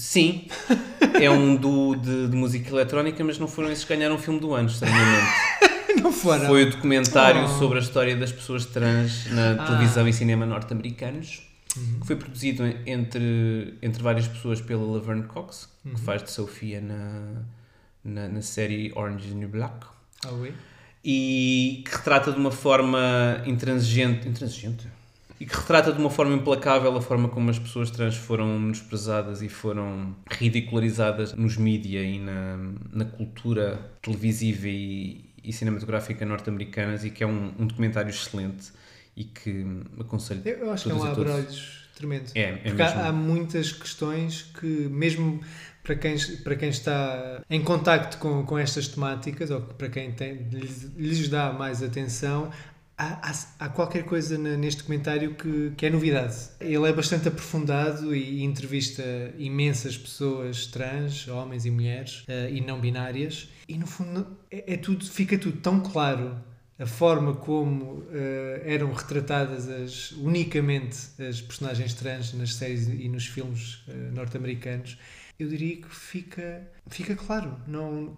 Sim, 0.01 0.47
é 1.21 1.31
um 1.31 1.55
do, 1.57 1.95
de, 1.95 2.29
de 2.29 2.37
música 2.37 2.71
eletrónica, 2.71 3.23
mas 3.23 3.39
não 3.39 3.47
foram 3.47 3.71
esses 3.71 3.85
que 3.85 3.95
ganharam 3.95 4.15
o 4.17 4.19
filme 4.19 4.41
do 4.41 4.55
ano, 4.55 4.69
estranhamente. 4.69 5.27
Não 6.03 6.13
foram. 6.13 6.47
Foi 6.47 6.63
o 6.63 6.71
documentário 6.71 7.43
Oh. 7.45 7.49
sobre 7.59 7.79
a 7.79 7.83
história 7.83 8.17
das 8.17 8.31
pessoas 8.31 8.65
trans 8.65 9.27
na 9.33 9.53
Ah. 9.61 9.67
televisão 9.67 10.07
e 10.09 10.13
cinema 10.13 10.47
norte-americanos, 10.47 11.43
Uhum. 11.77 11.99
que 12.01 12.07
foi 12.07 12.15
produzido 12.17 12.65
entre, 12.87 13.75
entre 13.83 14.01
várias 14.03 14.27
pessoas 14.29 14.61
pela 14.61 14.85
Laverne 14.85 15.25
Cox, 15.25 15.69
Uhum. 15.85 15.95
que 15.95 16.01
faz 16.01 16.23
de 16.23 16.31
Sofia 16.31 16.81
na, 16.81 17.43
na, 18.05 18.29
na 18.29 18.41
série 18.41 18.93
Orange 18.95 19.25
is 19.27 19.33
the 19.33 19.39
New 19.39 19.49
Black, 19.49 19.85
Ah, 20.25 20.31
oui? 20.31 20.53
e 21.05 21.83
que 21.85 21.97
retrata 21.97 22.31
de 22.33 22.39
uma 22.39 22.53
forma 22.53 23.43
intransigente, 23.45 24.29
intransigente? 24.29 24.87
E 25.41 25.47
que 25.47 25.57
retrata 25.57 25.91
de 25.91 25.99
uma 25.99 26.11
forma 26.11 26.35
implacável 26.35 26.95
a 26.95 27.01
forma 27.01 27.29
como 27.29 27.49
as 27.49 27.59
pessoas 27.59 27.91
trans 27.91 28.15
foram 28.15 28.59
menosprezadas 28.59 29.41
e 29.41 29.49
foram 29.49 30.15
ridicularizadas 30.31 31.33
nos 31.33 31.57
mídia 31.57 32.03
e 32.03 32.19
na, 32.19 32.59
na 32.93 33.07
cultura 33.07 33.91
televisiva 34.03 34.69
e, 34.69 35.33
e 35.43 35.51
cinematográfica 35.51 36.27
norte-americanas 36.27 37.05
e 37.05 37.11
que 37.11 37.25
é 37.25 37.27
um, 37.27 37.55
um 37.59 37.67
documentário 37.67 38.11
excelente 38.11 38.71
e 39.17 39.25
que 39.25 39.65
aconselho 39.99 40.43
Eu, 40.45 40.71
acho 40.71 40.85
que 40.85 40.91
é 40.91 40.95
um 40.95 40.99
todos. 40.99 41.19
abre-olhos 41.19 41.81
tremendo. 42.01 42.31
É, 42.35 42.41
é 42.41 42.57
Porque 42.57 42.83
mesmo. 42.83 43.01
há, 43.01 43.09
há 43.09 43.13
muitas 43.13 43.73
questões 43.73 44.43
que, 44.43 44.67
mesmo 44.67 45.41
para 45.83 45.95
quem, 45.95 46.17
para 46.43 46.57
quem 46.57 46.69
está 46.69 47.43
em 47.49 47.63
contacto 47.63 48.19
com, 48.19 48.45
com 48.45 48.59
estas 48.59 48.89
temáticas, 48.89 49.51
ou 49.51 49.61
para 49.61 49.89
quem 49.89 50.13
tem, 50.13 50.35
lhes, 50.51 50.91
lhes 50.97 51.29
dá 51.29 51.53
mais 51.53 51.83
atenção, 51.83 52.51
há, 53.01 53.31
há, 53.31 53.65
há 53.65 53.69
qualquer 53.71 54.05
coisa 54.05 54.37
neste 54.37 54.83
documentário 54.83 55.35
que, 55.35 55.73
que 55.77 55.87
é 55.87 55.91
novidade. 55.91 56.37
Ele 56.61 56.87
é 56.89 56.93
bastante 56.93 57.29
aprofundado 57.29 58.15
e 58.15 58.43
entrevista 58.43 59.03
imensas 59.39 59.97
pessoas 59.97 60.67
trans, 60.67 61.27
homens 61.29 61.65
e 61.65 61.71
mulheres, 61.71 62.25
eh, 62.29 62.51
e 62.53 62.61
não 62.61 62.79
binárias, 62.79 63.49
e 63.67 63.79
no 63.79 63.87
fundo 63.87 64.27
é, 64.51 64.75
é 64.75 64.77
tudo, 64.77 65.05
fica 65.07 65.39
tudo 65.39 65.59
tão 65.59 65.81
claro 65.81 66.37
a 66.79 66.87
forma 66.87 67.35
como 67.35 68.05
eh, 68.13 68.63
eram 68.65 68.93
retratadas 68.93 69.69
as, 69.69 70.13
unicamente 70.13 70.99
as 71.23 71.41
personagens 71.41 71.95
trans 71.95 72.35
nas 72.35 72.55
séries 72.55 72.87
e 72.87 73.09
nos 73.09 73.27
filmes 73.27 73.83
eh, 73.89 74.11
norte-americanos, 74.13 74.99
eu 75.39 75.49
diria 75.49 75.77
que 75.77 75.89
fica, 75.89 76.69
fica 76.87 77.17
claro. 77.17 77.57
Não, 77.67 78.15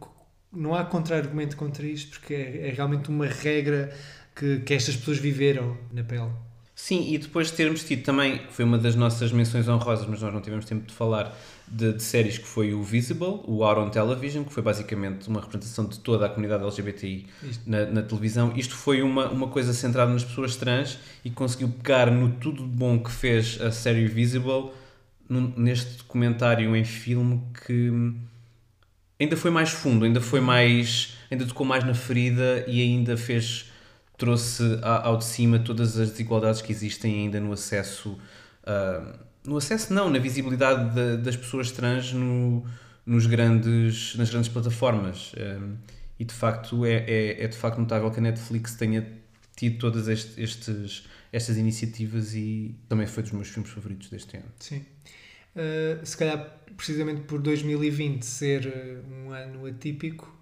não 0.53 0.75
há 0.75 0.85
contra-argumento 0.85 1.57
contra 1.57 1.87
isto, 1.87 2.19
porque 2.19 2.35
é, 2.35 2.69
é 2.69 2.71
realmente 2.73 3.09
uma 3.09 3.27
regra 3.27 3.93
que, 4.35 4.61
que 4.61 4.75
estas 4.75 4.97
pessoas 4.97 5.19
viveram 5.19 5.77
na 5.93 6.03
pele. 6.03 6.31
Sim, 6.75 7.13
e 7.13 7.19
depois 7.19 7.49
de 7.49 7.53
termos 7.53 7.85
tido 7.85 8.03
também, 8.03 8.41
foi 8.51 8.65
uma 8.65 8.79
das 8.79 8.97
nossas 8.97 9.31
menções 9.31 9.69
honrosas, 9.69 10.07
mas 10.09 10.21
nós 10.21 10.33
não 10.33 10.41
tivemos 10.41 10.65
tempo 10.65 10.87
de 10.87 10.93
falar, 10.93 11.39
de, 11.69 11.93
de 11.93 12.03
séries 12.03 12.39
que 12.39 12.47
foi 12.47 12.73
o 12.75 12.83
Visible, 12.83 13.41
o 13.45 13.63
Out 13.63 13.81
on 13.81 13.91
Television, 13.91 14.43
que 14.43 14.53
foi 14.53 14.63
basicamente 14.63 15.29
uma 15.29 15.41
representação 15.41 15.85
de 15.87 16.01
toda 16.01 16.27
a 16.27 16.29
comunidade 16.29 16.63
LGBTI 16.65 17.27
na, 17.67 17.87
na 17.87 18.03
televisão. 18.03 18.53
Isto 18.57 18.75
foi 18.75 19.01
uma, 19.03 19.29
uma 19.29 19.49
coisa 19.49 19.73
centrada 19.73 20.11
nas 20.13 20.25
pessoas 20.25 20.57
trans 20.57 20.99
e 21.25 21.31
conseguiu 21.31 21.69
pegar 21.69 22.11
no 22.11 22.31
tudo 22.33 22.65
bom 22.65 22.99
que 22.99 23.11
fez 23.13 23.61
a 23.61 23.71
série 23.71 24.07
Visible 24.09 24.71
num- 25.29 25.53
neste 25.57 25.99
documentário 25.99 26.75
em 26.75 26.85
filme 26.85 27.43
que 27.67 27.93
ainda 29.21 29.37
foi 29.37 29.51
mais 29.51 29.71
fundo, 29.71 30.05
ainda 30.05 30.21
foi 30.21 30.41
mais. 30.41 31.17
ainda 31.31 31.47
tocou 31.47 31.65
mais 31.67 31.85
na 31.85 31.95
ferida 31.95 32.65
e 32.67 32.81
ainda 32.83 33.17
fez. 33.17 33.71
Trouxe 34.23 34.63
ao 34.83 35.17
de 35.17 35.25
cima 35.25 35.59
todas 35.59 35.99
as 35.99 36.11
desigualdades 36.11 36.63
que 36.63 36.71
existem 36.71 37.13
ainda 37.25 37.41
no 37.41 37.53
acesso. 37.53 38.17
ah, 38.65 39.19
no 39.45 39.57
acesso, 39.57 39.93
não, 39.93 40.09
na 40.09 40.21
visibilidade 40.21 40.95
da- 40.95 41.17
das 41.17 41.37
pessoas 41.37 41.73
trans 41.73 42.13
no, 42.13 42.65
nos 43.05 43.27
grandes, 43.27 44.15
nas 44.15 44.31
grandes 44.31 44.49
plataformas. 44.49 45.33
E 46.17 46.25
de 46.25 46.33
facto 46.33 46.85
é, 46.87 47.05
é, 47.09 47.45
é 47.45 47.49
de 47.49 47.57
facto 47.57 47.79
notável 47.79 48.09
que 48.13 48.21
a 48.21 48.23
Netflix 48.23 48.75
tenha 48.77 49.05
tido 49.57 49.79
todas 49.79 50.07
este- 50.07 50.41
estes, 50.41 51.09
estas 51.33 51.57
iniciativas 51.57 52.35
e 52.37 52.77
também 52.89 53.07
foi 53.09 53.25
dos 53.25 53.33
meus 53.33 53.49
filmes 53.49 53.73
favoritos 53.73 54.09
deste 54.09 54.37
ano. 54.37 54.47
Sim. 54.61 54.85
Uh, 55.57 56.07
se 56.07 56.17
calhar, 56.17 56.39
precisamente 56.77 57.23
por 57.23 57.41
2020 57.41 58.23
ser 58.25 58.67
uh, 58.67 59.13
um 59.27 59.33
ano 59.33 59.67
atípico, 59.67 60.33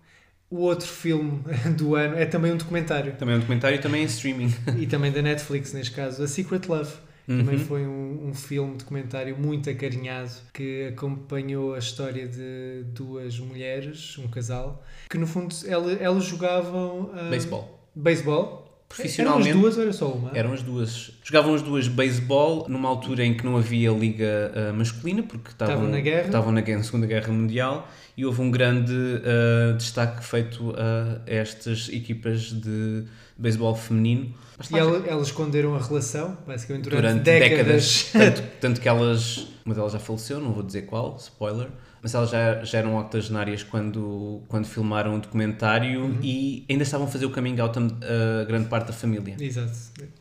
o 0.51 0.59
outro 0.63 0.87
filme 0.89 1.41
do 1.79 1.95
ano 1.95 2.17
é 2.17 2.27
também 2.27 2.53
um 2.53 2.57
documentário. 2.57 3.13
Também 3.15 3.35
é 3.35 3.37
um 3.37 3.41
documentário 3.41 3.77
e 3.77 3.81
também 3.81 4.03
em 4.03 4.07
streaming. 4.07 4.53
e 4.79 4.87
também 4.87 5.13
da 5.13 5.23
Netflix, 5.23 5.73
neste 5.73 5.95
caso, 5.95 6.23
A 6.23 6.29
Secret 6.29 6.67
Love. 6.69 6.93
Também 7.27 7.59
Uhum. 7.59 7.65
foi 7.65 7.87
um, 7.87 8.29
um 8.31 8.35
filme 8.35 8.77
documentário 8.77 9.39
muito 9.39 9.71
acarinhado 9.71 10.33
que 10.53 10.89
acompanhou 10.89 11.75
a 11.75 11.79
história 11.79 12.27
de 12.27 12.83
duas 12.93 13.39
mulheres, 13.39 14.19
um 14.19 14.27
casal, 14.27 14.83
que 15.09 15.17
no 15.17 15.29
fundo 15.29 15.55
ela- 15.69 15.93
elas 15.93 16.25
jogavam 16.25 17.11
ah, 17.15 17.29
Beisebol. 17.31 17.79
beisebol. 17.95 18.70
Profissionalmente. 18.95 19.51
Eram 19.51 19.59
as 19.61 19.63
duas 19.63 19.77
ou 19.77 19.83
era 19.85 19.93
só 19.93 20.07
uma? 20.13 20.31
Eram 20.37 20.53
as 20.53 20.63
duas. 20.63 21.13
Jogavam 21.23 21.55
as 21.55 21.63
duas 21.63 21.87
beisebol 21.87 22.67
numa 22.69 22.89
altura 22.89 23.25
em 23.25 23.35
que 23.35 23.45
não 23.45 23.57
havia 23.57 23.91
liga 23.93 24.53
ah, 24.55 24.73
masculina, 24.73 25.23
porque 25.23 25.51
estavam, 25.51 25.75
Estavam 25.77 25.91
na 25.93 26.01
guerra. 26.01 26.27
estavam 26.27 26.53
na 26.53 26.61
na 26.61 26.83
Segunda 26.83 27.07
Guerra 27.07 27.33
Mundial 27.33 27.89
e 28.17 28.27
houve 28.27 28.43
um 28.43 28.51
grande 28.51 28.93
ah, 29.25 29.73
destaque 29.77 30.25
feito 30.25 30.75
a 30.77 31.21
estas 31.25 31.89
equipas 31.89 32.51
de 32.51 33.05
beisebol 33.39 33.77
feminino. 33.77 34.35
Mas 34.59 34.69
E 34.71 34.77
ela- 34.77 35.07
elas 35.07 35.29
esconderam 35.29 35.75
a 35.77 35.79
relação, 35.79 36.37
basicamente, 36.47 36.85
durante, 36.85 37.03
durante 37.03 37.23
décadas. 37.23 38.11
décadas. 38.13 38.35
tanto, 38.43 38.49
tanto 38.61 38.81
que 38.81 38.89
elas, 38.89 39.47
uma 39.65 39.75
delas 39.75 39.93
já 39.93 39.99
faleceu, 40.01 40.41
não 40.41 40.53
vou 40.53 40.63
dizer 40.65 40.83
qual, 40.83 41.17
spoiler, 41.17 41.69
mas 42.03 42.15
elas 42.15 42.31
já, 42.31 42.65
já 42.65 42.79
eram 42.79 42.97
octogenárias 42.97 43.63
quando, 43.63 44.43
quando 44.49 44.67
filmaram 44.67 45.17
o 45.17 45.21
documentário 45.21 46.05
Uhum. 46.05 46.19
e 46.23 46.65
ainda 46.69 46.83
estavam 46.83 47.07
a 47.07 47.11
fazer 47.11 47.27
o 47.27 47.31
coming 47.31 47.59
out 47.61 47.79
a, 47.79 48.45
grande 48.45 48.69
parte 48.69 48.87
da 48.87 48.93
família. 48.93 49.37
Exato. 49.39 49.73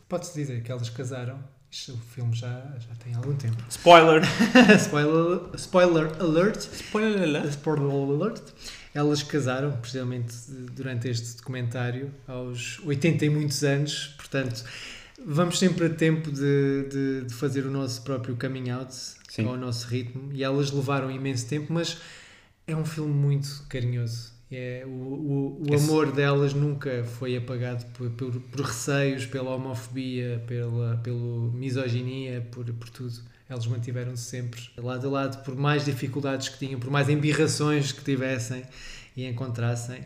Pode-se 0.08 0.34
dizer 0.34 0.62
que 0.62 0.70
elas 0.70 0.88
casaram. 0.90 1.38
Isto, 1.70 1.92
o 1.92 1.96
filme 1.98 2.34
já, 2.34 2.48
já 2.80 2.94
tem 3.02 3.14
algum 3.14 3.34
tempo. 3.36 3.56
Spoiler! 3.68 4.22
spoiler, 4.76 5.40
spoiler 5.54 6.10
alert. 6.20 6.58
Spoiler! 6.72 7.46
Spoiler 7.46 7.90
alert. 7.90 8.42
Elas 8.92 9.22
casaram, 9.22 9.70
precisamente 9.72 10.34
durante 10.74 11.08
este 11.08 11.36
documentário, 11.36 12.10
aos 12.26 12.80
80 12.84 13.24
e 13.24 13.30
muitos 13.30 13.62
anos. 13.62 14.14
Portanto, 14.16 14.64
vamos 15.24 15.60
sempre 15.60 15.86
a 15.86 15.90
tempo 15.90 16.32
de, 16.32 16.88
de, 16.90 17.24
de 17.26 17.34
fazer 17.34 17.64
o 17.64 17.70
nosso 17.70 18.02
próprio 18.02 18.36
coming 18.36 18.70
out 18.70 18.92
Sim. 19.30 19.46
ao 19.46 19.56
nosso 19.56 19.86
ritmo. 19.88 20.30
E 20.32 20.42
elas 20.42 20.70
levaram 20.70 21.10
imenso 21.10 21.46
tempo, 21.48 21.72
mas 21.72 21.96
é 22.66 22.74
um 22.76 22.84
filme 22.84 23.12
muito 23.14 23.64
carinhoso. 23.68 24.32
É, 24.52 24.82
o 24.84 24.90
o, 24.90 25.62
o 25.70 25.74
Esse- 25.74 25.84
amor 25.88 26.10
delas 26.10 26.52
nunca 26.52 27.04
foi 27.04 27.36
apagado 27.36 27.84
por, 27.94 28.10
por, 28.10 28.32
por 28.40 28.60
receios, 28.66 29.24
pela 29.24 29.54
homofobia, 29.54 30.42
pela 30.46 30.96
pelo 30.96 31.52
misoginia, 31.54 32.40
por, 32.50 32.64
por 32.74 32.88
tudo. 32.90 33.14
Elas 33.48 33.66
mantiveram-se 33.66 34.24
sempre 34.24 34.60
lado 34.76 35.06
a 35.08 35.10
lado, 35.10 35.44
por 35.44 35.54
mais 35.56 35.84
dificuldades 35.84 36.48
que 36.48 36.58
tinham, 36.58 36.78
por 36.80 36.90
mais 36.90 37.08
embirrações 37.08 37.92
que 37.92 38.02
tivessem 38.04 38.62
e 39.16 39.24
encontrassem. 39.26 40.00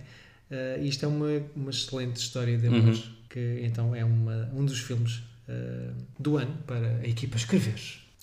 Uh, 0.50 0.84
isto 0.84 1.04
é 1.04 1.08
uma, 1.08 1.28
uma 1.56 1.70
excelente 1.70 2.16
história 2.16 2.56
de 2.58 2.66
amor, 2.66 2.80
Uhum. 2.94 3.02
que 3.30 3.60
então 3.62 3.94
é 3.96 4.04
uma, 4.04 4.50
um 4.54 4.64
dos 4.64 4.78
filmes 4.78 5.22
uh, 5.48 5.94
do 6.18 6.36
ano 6.36 6.56
para 6.66 6.98
a 7.02 7.06
equipa 7.08 7.36
escrever. 7.36 7.74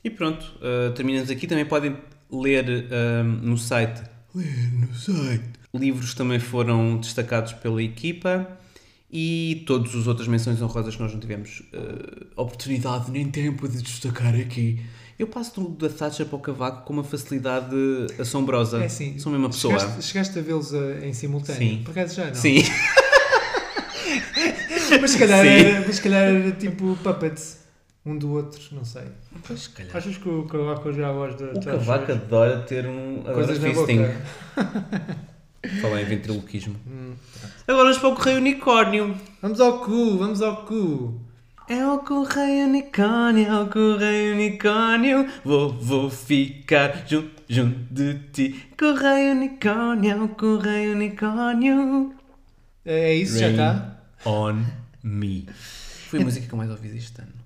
E 0.03 0.09
pronto, 0.09 0.43
uh, 0.57 0.91
terminamos 0.93 1.29
aqui. 1.29 1.47
Também 1.47 1.65
podem 1.65 1.95
ler 2.31 2.65
uh, 2.65 3.23
no 3.23 3.57
site. 3.57 4.01
Ler 4.33 4.71
no 4.73 4.93
site. 4.95 5.43
Livros 5.73 6.13
também 6.13 6.39
foram 6.39 6.97
destacados 6.97 7.53
pela 7.53 7.81
equipa 7.81 8.57
e 9.09 9.63
todas 9.67 9.95
as 9.95 10.07
outras 10.07 10.27
menções 10.27 10.61
honrosas 10.61 10.95
que 10.95 11.01
nós 11.01 11.13
não 11.13 11.19
tivemos 11.19 11.61
uh, 11.73 12.27
oportunidade 12.35 13.11
nem 13.11 13.29
tempo 13.29 13.67
de 13.67 13.81
destacar 13.81 14.35
aqui. 14.35 14.81
Eu 15.19 15.27
passo 15.27 15.61
do, 15.61 15.69
da 15.69 15.87
Thatcher 15.87 16.25
para 16.25 16.35
o 16.35 16.39
Cavaco 16.39 16.85
com 16.85 16.93
uma 16.93 17.03
facilidade 17.03 17.75
assombrosa. 18.19 18.81
É 18.81 18.85
assim, 18.85 19.19
Sou 19.19 19.31
mesmo 19.31 19.45
uma 19.45 19.51
pessoa. 19.51 19.79
Chegaste, 19.79 20.03
chegaste 20.03 20.39
a 20.39 20.41
vê-los 20.41 20.73
em 21.03 21.13
simultâneo? 21.13 21.59
Sim. 21.59 21.81
Por 21.83 21.91
acaso 21.91 22.15
já 22.15 22.25
não? 22.27 22.35
Sim. 22.35 22.63
Mas 24.99 25.11
se 25.11 25.19
calhar, 25.19 25.45
Sim. 25.45 25.49
era, 25.49 25.87
mas 25.87 25.95
se 25.95 26.01
calhar 26.01 26.23
era 26.23 26.51
tipo 26.51 26.97
puppets, 27.01 27.59
um 28.05 28.17
do 28.17 28.31
outro, 28.33 28.59
não 28.71 28.83
sei. 28.83 29.03
Pois, 29.45 29.67
calhar. 29.67 29.95
Achas 29.95 30.17
que 30.17 30.27
o 30.27 30.45
Cavaco 30.45 30.91
já 30.91 31.09
a 31.09 31.13
voz 31.13 31.35
da 31.35 31.45
O 31.51 31.63
Cavaco 31.63 32.11
adora 32.11 32.61
ter 32.61 32.87
um. 32.87 33.21
coisas 33.23 33.59
na 33.59 33.69
fisting. 33.69 34.05
Falar 35.81 36.01
em 36.01 36.05
ventriloquismo. 36.05 36.75
Hum. 36.87 37.13
Agora 37.67 37.83
vamos 37.83 37.99
para 37.99 38.09
o 38.09 38.15
Correio 38.15 38.37
Unicórnio. 38.37 39.15
Vamos 39.41 39.59
ao 39.61 39.79
cu, 39.79 40.17
vamos 40.17 40.41
ao 40.41 40.65
cu. 40.65 41.21
É 41.69 41.85
o 41.87 41.99
Correio 41.99 42.65
Unicórnio, 42.67 43.47
é 43.47 43.61
o 43.61 43.67
Correio 43.69 44.33
Unicórnio. 44.33 45.29
Vou, 45.45 45.71
vou 45.71 46.09
ficar 46.09 47.07
junto, 47.07 47.43
junto 47.47 47.93
de 47.93 48.15
ti. 48.33 48.65
Correio 48.77 49.33
Unicórnio, 49.33 50.11
é 50.11 50.15
o 50.15 50.27
Correio 50.29 50.93
Unicórnio. 50.93 52.15
É 52.83 53.13
isso, 53.13 53.37
já 53.37 53.45
Rain 53.45 53.51
está. 53.53 54.01
On 54.25 54.65
me. 55.03 55.47
Foi 56.09 56.19
a 56.21 56.23
música 56.23 56.47
que 56.47 56.53
eu 56.53 56.57
mais 56.57 56.71
ouvi 56.71 56.97
este 56.97 57.21
ano. 57.21 57.40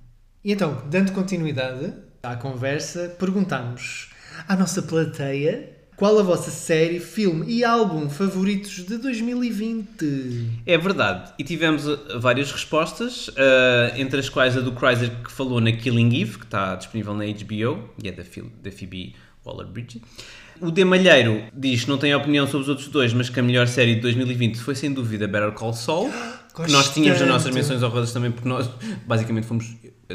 E 0.46 0.52
então, 0.52 0.78
dando 0.92 1.12
continuidade 1.12 1.92
à 2.22 2.36
conversa, 2.36 3.16
perguntamos 3.18 4.12
à 4.48 4.56
nossa 4.56 4.80
plateia 4.80 5.72
qual 5.98 6.20
a 6.20 6.22
vossa 6.22 6.52
série, 6.52 7.00
filme 7.00 7.52
e 7.52 7.64
álbum 7.64 8.08
favoritos 8.08 8.86
de 8.86 8.98
2020. 8.98 10.62
É 10.68 10.78
verdade. 10.78 11.34
E 11.40 11.44
tivemos 11.44 11.88
uh, 11.88 12.20
várias 12.20 12.52
respostas, 12.52 13.30
uh, 13.30 13.98
entre 13.98 14.20
as 14.20 14.30
quais 14.30 14.56
a 14.56 14.62
do 14.62 14.72
Chrysler 14.72 15.10
que 15.24 15.32
falou 15.32 15.60
na 15.60 15.72
Killing 15.72 16.22
Eve, 16.22 16.38
que 16.38 16.46
está 16.46 16.76
disponível 16.76 17.16
na 17.16 17.26
HBO, 17.26 17.90
e 18.04 18.08
é 18.08 18.12
da, 18.12 18.22
da 18.62 18.72
Phoebe 18.72 19.16
Waller-Bridge. 19.44 20.00
O 20.62 20.70
D. 20.70 20.86
Malheiro 20.86 21.42
diz 21.56 21.86
que 21.86 21.90
não 21.90 21.98
tem 21.98 22.14
opinião 22.14 22.46
sobre 22.46 22.62
os 22.62 22.70
outros 22.70 22.88
dois, 22.90 23.12
mas 23.14 23.30
que 23.30 23.40
a 23.40 23.44
melhor 23.44 23.68
série 23.68 23.96
de 23.96 24.02
2020 24.02 24.58
foi 24.58 24.76
sem 24.76 24.94
dúvida 24.94 25.28
Better 25.28 25.54
Call 25.54 25.74
Saul. 25.74 26.12
que 26.56 26.72
nós 26.72 26.94
tínhamos 26.94 27.20
nas 27.20 27.30
nossas 27.30 27.54
menções 27.54 27.82
honrosas 27.82 28.14
também, 28.14 28.32
porque 28.32 28.48
nós 28.48 28.70
basicamente 29.06 29.48
fomos 29.48 29.66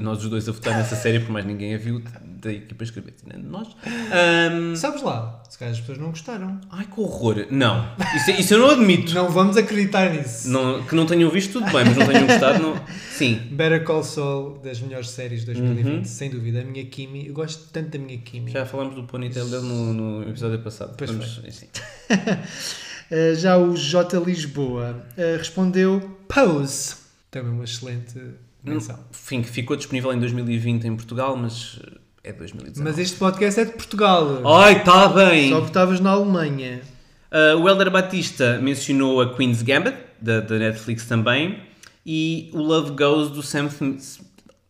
nós 0.00 0.22
os 0.22 0.30
dois 0.30 0.48
a 0.48 0.52
votar 0.52 0.76
nessa 0.76 0.94
série, 0.96 1.18
por 1.20 1.30
mais 1.32 1.44
ninguém 1.44 1.74
a 1.74 1.78
viu 1.78 2.02
da 2.40 2.52
equipa 2.52 2.84
escrever, 2.84 3.12
nós. 3.42 3.68
Ahm, 4.12 4.74
Sabes 4.76 5.02
lá, 5.02 5.42
se 5.48 5.58
calhar 5.58 5.72
as 5.74 5.80
pessoas 5.80 5.98
não 5.98 6.10
gostaram. 6.10 6.60
ai 6.70 6.86
que 6.86 7.00
horror! 7.00 7.46
Não, 7.50 7.86
isso, 8.16 8.30
isso 8.30 8.54
eu 8.54 8.58
não 8.60 8.70
admito. 8.70 9.12
Não 9.12 9.28
vamos 9.30 9.56
acreditar 9.56 10.10
nisso. 10.10 10.48
Não, 10.48 10.82
que 10.84 10.94
não 10.94 11.06
tenham 11.06 11.28
visto, 11.30 11.54
tudo 11.54 11.64
bem, 11.72 11.84
mas 11.84 11.96
não 11.96 12.06
tenham 12.06 12.26
gostado, 12.26 12.62
não. 12.62 12.80
Sim, 13.10 13.34
Better 13.50 13.84
Call 13.84 14.02
Saul, 14.04 14.58
das 14.62 14.80
melhores 14.80 15.10
séries 15.10 15.40
de 15.40 15.46
2020, 15.46 15.86
Uhum. 15.98 16.04
sem 16.04 16.30
dúvida. 16.30 16.60
A 16.60 16.64
minha 16.64 16.84
Kimi, 16.86 17.26
eu 17.26 17.34
gosto 17.34 17.68
tanto 17.72 17.90
da 17.90 17.98
minha 17.98 18.16
Kimi. 18.18 18.50
já 18.52 18.64
falámos 18.64 18.94
do 18.94 19.02
ponytail 19.04 19.48
dele 19.48 19.62
no, 19.66 19.92
no 19.92 20.22
episódio 20.28 20.58
passado. 20.60 20.94
Pois 20.96 21.10
Vamos-. 21.10 21.38
Uh, 21.38 23.34
já 23.36 23.58
o 23.58 23.76
J. 23.76 24.18
Lisboa 24.20 25.04
uh, 25.18 25.36
respondeu 25.38 26.16
Pose. 26.28 26.94
Também 27.30 27.52
uma 27.52 27.64
excelente 27.64 28.18
menção. 28.62 28.98
Enfim, 29.10 29.42
que 29.42 29.48
ficou 29.48 29.76
disponível 29.76 30.12
em 30.12 30.18
2020 30.18 30.84
em 30.84 30.96
Portugal, 30.96 31.36
mas 31.36 31.78
é 32.22 32.32
2019. 32.32 32.82
Mas 32.82 32.98
este 32.98 33.16
podcast 33.16 33.60
é 33.60 33.64
de 33.64 33.72
Portugal. 33.72 34.46
Ai, 34.46 34.78
está 34.78 35.08
bem! 35.08 35.48
Só 35.50 35.56
porque 35.56 35.70
estavas 35.70 36.00
na 36.00 36.10
Alemanha. 36.10 36.82
Uh, 37.30 37.58
o 37.60 37.68
Helder 37.68 37.90
Batista 37.90 38.58
mencionou 38.60 39.20
a 39.20 39.34
Queen's 39.34 39.62
Gambit, 39.62 39.96
da, 40.20 40.40
da 40.40 40.58
Netflix 40.58 41.06
também, 41.06 41.62
e 42.04 42.50
o 42.52 42.58
Love 42.58 42.90
Goes 42.90 43.30
do 43.30 43.42
Sam 43.42 43.66
Smith. 43.66 44.20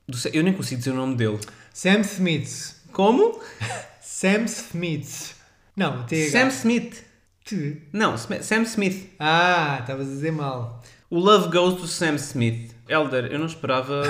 do 0.06 0.16
eu 0.32 0.42
nem 0.42 0.52
consigo 0.52 0.78
dizer 0.78 0.90
o 0.90 0.96
nome 0.96 1.16
dele. 1.16 1.38
Sam 1.72 2.00
Smith. 2.00 2.76
Como? 2.92 3.40
Sam 4.00 4.44
Smith. 4.44 5.34
Não, 5.74 6.04
TH. 6.04 6.30
Sam 6.30 6.48
Smith. 6.48 7.04
Tu. 7.44 7.78
Não, 7.92 8.16
Sam 8.16 8.62
Smith. 8.62 9.10
Ah, 9.18 9.78
estavas 9.80 10.06
a 10.06 10.10
dizer 10.10 10.30
mal. 10.30 10.82
O 11.08 11.18
Love 11.18 11.48
Goes 11.48 11.80
do 11.80 11.88
Sam 11.88 12.16
Smith. 12.16 12.69
Helder, 12.90 13.26
eu 13.30 13.38
não 13.38 13.46
esperava 13.46 14.02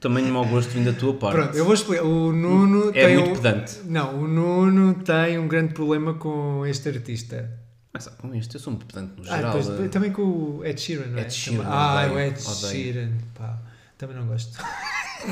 tamanho 0.00 0.32
mau 0.32 0.44
gosto 0.46 0.70
vindo 0.70 0.92
da 0.92 0.98
tua 0.98 1.14
parte. 1.14 1.34
Pronto, 1.36 1.56
eu 1.56 1.64
vou 1.64 1.74
explicar. 1.74 2.04
O 2.04 2.32
Nuno 2.32 2.90
É 2.90 3.06
tem 3.06 3.16
muito 3.18 3.30
um... 3.30 3.34
pedante. 3.42 3.80
Não, 3.84 4.20
o 4.22 4.28
Nuno 4.28 4.94
tem 4.94 5.38
um 5.38 5.46
grande 5.48 5.74
problema 5.74 6.14
com 6.14 6.64
este 6.66 6.88
artista. 6.88 7.50
Mas 7.92 8.08
ah, 8.08 8.12
com 8.12 8.34
isto, 8.34 8.56
eu 8.56 8.60
sou 8.60 8.72
um 8.72 8.76
pedante 8.76 9.12
no 9.20 9.22
Ah, 9.30 9.36
geral. 9.36 9.58
depois- 9.58 9.80
eh. 9.84 9.88
também 9.88 10.10
com 10.12 10.22
o 10.22 10.62
Ed 10.64 10.80
Sheeran, 10.80 11.06
não 11.08 11.18
é? 11.18 11.22
Ed 11.22 11.32
Sheeran, 11.34 11.64
Ah, 11.66 11.96
odeio, 12.06 12.14
o 12.14 12.20
Ed 12.20 12.40
odeio. 12.40 12.72
Sheeran, 12.72 13.10
pá, 13.34 13.58
também 13.98 14.16
não 14.16 14.26
gosto. 14.26 14.58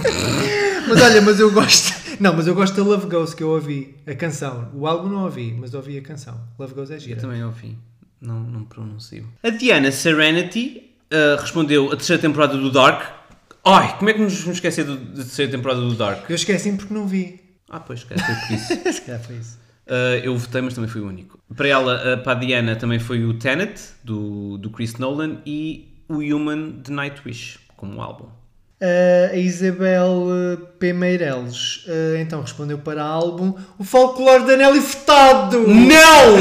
mas 0.89 1.03
olha, 1.03 1.21
mas 1.23 1.41
eu 1.41 1.51
gosto. 1.53 2.01
Não, 2.21 2.35
mas 2.37 2.47
eu 2.47 2.55
gosto 2.55 2.77
da 2.77 2.83
Love 2.83 3.07
Goes 3.09 3.33
que 3.35 3.43
eu 3.43 3.49
ouvi, 3.49 3.97
a 4.07 4.15
canção. 4.15 4.71
O 4.75 4.87
álbum 4.87 5.09
não 5.09 5.25
ouvi, 5.25 5.57
mas 5.59 5.73
ouvi 5.75 5.97
a 5.99 6.03
canção. 6.03 6.39
Love 6.59 6.75
Goes 6.75 6.91
é 6.91 6.97
Eu 6.97 7.01
gira. 7.01 7.21
também 7.21 7.43
ouvi. 7.43 7.79
Não, 8.21 8.39
não 8.41 8.65
pronuncio. 8.65 9.27
A 9.43 9.49
Diana 9.51 9.91
Serenity 9.91 10.90
uh, 11.13 11.41
respondeu 11.41 11.87
a 11.93 11.97
terceira 11.97 12.21
temporada 12.21 12.57
do 12.57 12.71
Dark. 12.71 13.03
Ai, 13.65 13.97
como 13.99 14.09
é 14.11 14.15
que 14.15 14.21
nos 14.21 14.41
vamos 14.41 14.57
esquecer 14.57 14.85
do- 14.85 14.97
da 14.97 15.23
terceira 15.23 15.51
temporada 15.53 15.81
do 15.81 15.95
Dark? 15.95 16.29
Eu 16.29 16.37
esqueci-me 16.37 16.79
porque 16.79 16.95
não 16.95 17.07
vi. 17.07 17.41
Ah, 17.69 17.79
pois, 17.81 18.05
cara, 18.05 18.21
foi 18.21 18.35
por 18.35 18.55
isso. 18.55 18.83
Se 18.93 19.01
calhar 19.03 19.21
foi 19.23 19.37
isso. 19.37 19.59
Uh, 19.87 20.23
eu 20.23 20.37
votei, 20.37 20.61
mas 20.61 20.75
também 20.75 20.89
fui 20.89 21.01
o 21.01 21.07
único. 21.07 21.39
Para 21.55 21.69
ela, 21.69 22.15
uh, 22.15 22.23
para 22.23 22.33
a 22.33 22.35
Diana, 22.37 22.77
também 22.77 22.99
foi 22.99 23.25
o 23.25 23.35
Tenet, 23.35 23.81
do, 24.05 24.57
do 24.59 24.71
Chris 24.71 24.95
Nolan, 24.97 25.39
e 25.45 25.89
o 26.09 26.19
Human, 26.19 26.81
de 26.83 26.91
Nightwish, 26.93 27.59
como 27.77 28.01
álbum. 28.01 28.27
Uh, 28.81 29.33
a 29.33 29.37
Isabel 29.37 30.27
P. 30.79 30.93
Meireles 30.95 31.85
então 32.19 32.41
respondeu 32.41 32.79
para 32.79 33.03
álbum 33.05 33.53
O 33.79 33.85
Folclore 33.85 34.47
da 34.47 34.57
Nelly 34.57 34.81
Furtado. 34.81 35.59
Não! 35.69 36.37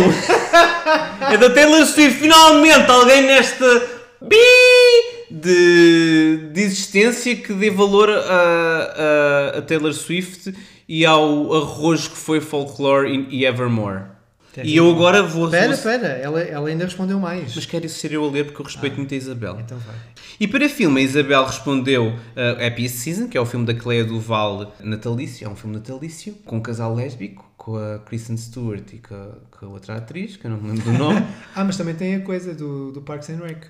é 1.33 1.37
da 1.37 1.49
Taylor 1.49 1.85
Swift, 1.85 2.19
finalmente! 2.19 2.89
Alguém 2.89 3.23
nesta 3.23 3.65
bi 4.21 4.37
de, 5.29 6.49
de 6.51 6.61
existência 6.61 7.35
que 7.35 7.53
dê 7.53 7.69
valor 7.69 8.09
a, 8.09 9.53
a, 9.53 9.57
a 9.57 9.61
Taylor 9.61 9.93
Swift 9.93 10.53
e 10.87 11.05
ao 11.05 11.53
arroz 11.53 12.07
que 12.07 12.17
foi 12.17 12.41
Folklore 12.41 13.27
e 13.29 13.45
Evermore. 13.45 14.18
E 14.63 14.75
eu 14.75 14.89
agora 14.89 15.21
vou... 15.23 15.45
Espera, 15.45 15.65
vou- 15.67 15.75
espera, 15.75 16.07
ela, 16.07 16.41
ela 16.41 16.69
ainda 16.69 16.83
respondeu 16.85 17.19
mais. 17.19 17.55
Mas 17.55 17.65
quero 17.65 17.87
ser 17.87 18.11
eu 18.13 18.25
a 18.25 18.29
ler 18.31 18.45
porque 18.45 18.61
eu 18.61 18.65
respeito 18.65 18.97
muito 18.97 19.13
a 19.13 19.17
Isabel. 19.17 19.59
Então 19.59 19.77
vai. 19.79 19.95
E 20.39 20.47
para 20.47 20.67
filme, 20.69 21.01
a 21.01 21.03
Isabel 21.03 21.45
respondeu 21.45 22.07
uh, 22.07 22.65
Happiest 22.65 22.95
Season, 22.97 23.27
que 23.27 23.37
é 23.37 23.41
o 23.41 23.45
filme 23.45 23.65
da 23.65 23.73
Clea 23.73 24.03
Duval 24.05 24.73
natalício, 24.79 25.45
é 25.45 25.49
um 25.49 25.55
filme 25.55 25.75
natalício, 25.75 26.33
com 26.45 26.57
um 26.57 26.61
casal 26.61 26.93
lésbico, 26.95 27.45
com 27.57 27.75
a 27.75 27.99
Kristen 27.99 28.37
Stewart 28.37 28.93
e 28.93 28.97
com 28.97 29.13
a, 29.15 29.57
com 29.57 29.65
a 29.65 29.69
outra 29.69 29.95
atriz, 29.97 30.37
que 30.37 30.45
eu 30.47 30.51
não 30.51 30.57
me 30.57 30.69
lembro 30.69 30.91
do 30.91 30.97
nome. 30.97 31.25
Ah, 31.55 31.63
mas 31.63 31.75
também 31.77 31.93
tem 31.95 32.15
a 32.15 32.21
coisa 32.21 32.53
do, 32.53 32.91
do 32.91 33.01
Parks 33.01 33.29
and 33.29 33.37
Rec. 33.45 33.65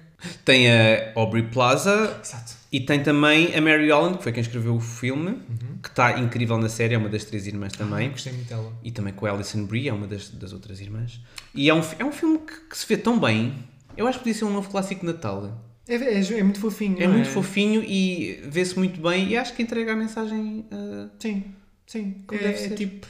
tem 0.46 0.72
a 0.72 1.12
Aubrey 1.16 1.44
Plaza 1.44 2.18
Exato. 2.24 2.54
E 2.72 2.80
tem 2.80 3.02
também 3.02 3.56
a 3.56 3.62
Mary 3.62 3.90
Holland, 3.90 4.18
que 4.18 4.24
foi 4.24 4.32
quem 4.32 4.42
escreveu 4.42 4.76
o 4.76 4.80
filme, 4.80 5.40
que 5.82 5.90
está 5.90 6.20
incrível 6.20 6.58
na 6.58 6.70
série, 6.70 6.94
é 6.94 6.98
uma 6.98 7.10
das 7.10 7.24
três 7.24 7.48
irmãs 7.48 7.74
também. 7.74 8.12
Gostei 8.12 8.32
muito 8.32 8.48
dela. 8.48 8.72
E 8.84 8.92
também 8.92 9.12
com 9.14 9.26
a 9.26 9.32
Alison 9.32 9.66
Brie, 9.66 9.90
é 9.90 9.94
uma 9.94 10.06
das, 10.06 10.30
das 10.30 10.54
outras 10.54 10.80
irmãs. 10.80 11.20
E 11.56 11.68
é 11.70 11.74
um, 11.74 11.82
é 11.98 12.06
um 12.06 12.12
filme 12.12 12.38
que, 12.40 12.70
que 12.70 12.78
se 12.78 12.86
vê 12.88 12.96
tão 12.96 13.20
bem. 13.20 13.54
Eu 13.98 14.08
acho 14.08 14.20
que 14.20 14.26
podia 14.26 14.40
ser 14.40 14.46
um 14.46 14.54
novo 14.54 14.70
clássico 14.70 15.02
de 15.02 15.08
Natal. 15.08 15.60
É, 15.88 15.96
é, 15.96 16.20
é 16.22 16.44
muito 16.44 16.60
fofinho. 16.60 16.98
É 17.02 17.08
não 17.08 17.16
muito 17.16 17.30
fofinho 17.30 17.84
e 17.84 18.40
vê-se 18.44 18.78
muito 18.78 19.02
bem 19.02 19.30
e 19.30 19.38
acho 19.38 19.56
que 19.56 19.64
entrega 19.64 19.94
a 19.94 19.96
mensagem. 19.96 20.66
uh, 20.72 21.10
Sim, 21.18 21.46
sim. 21.88 22.24
Como 22.28 22.40
é, 22.40 22.44
deve 22.44 22.54
é 22.54 22.68
ser. 22.70 22.76
tipo. 22.76 23.08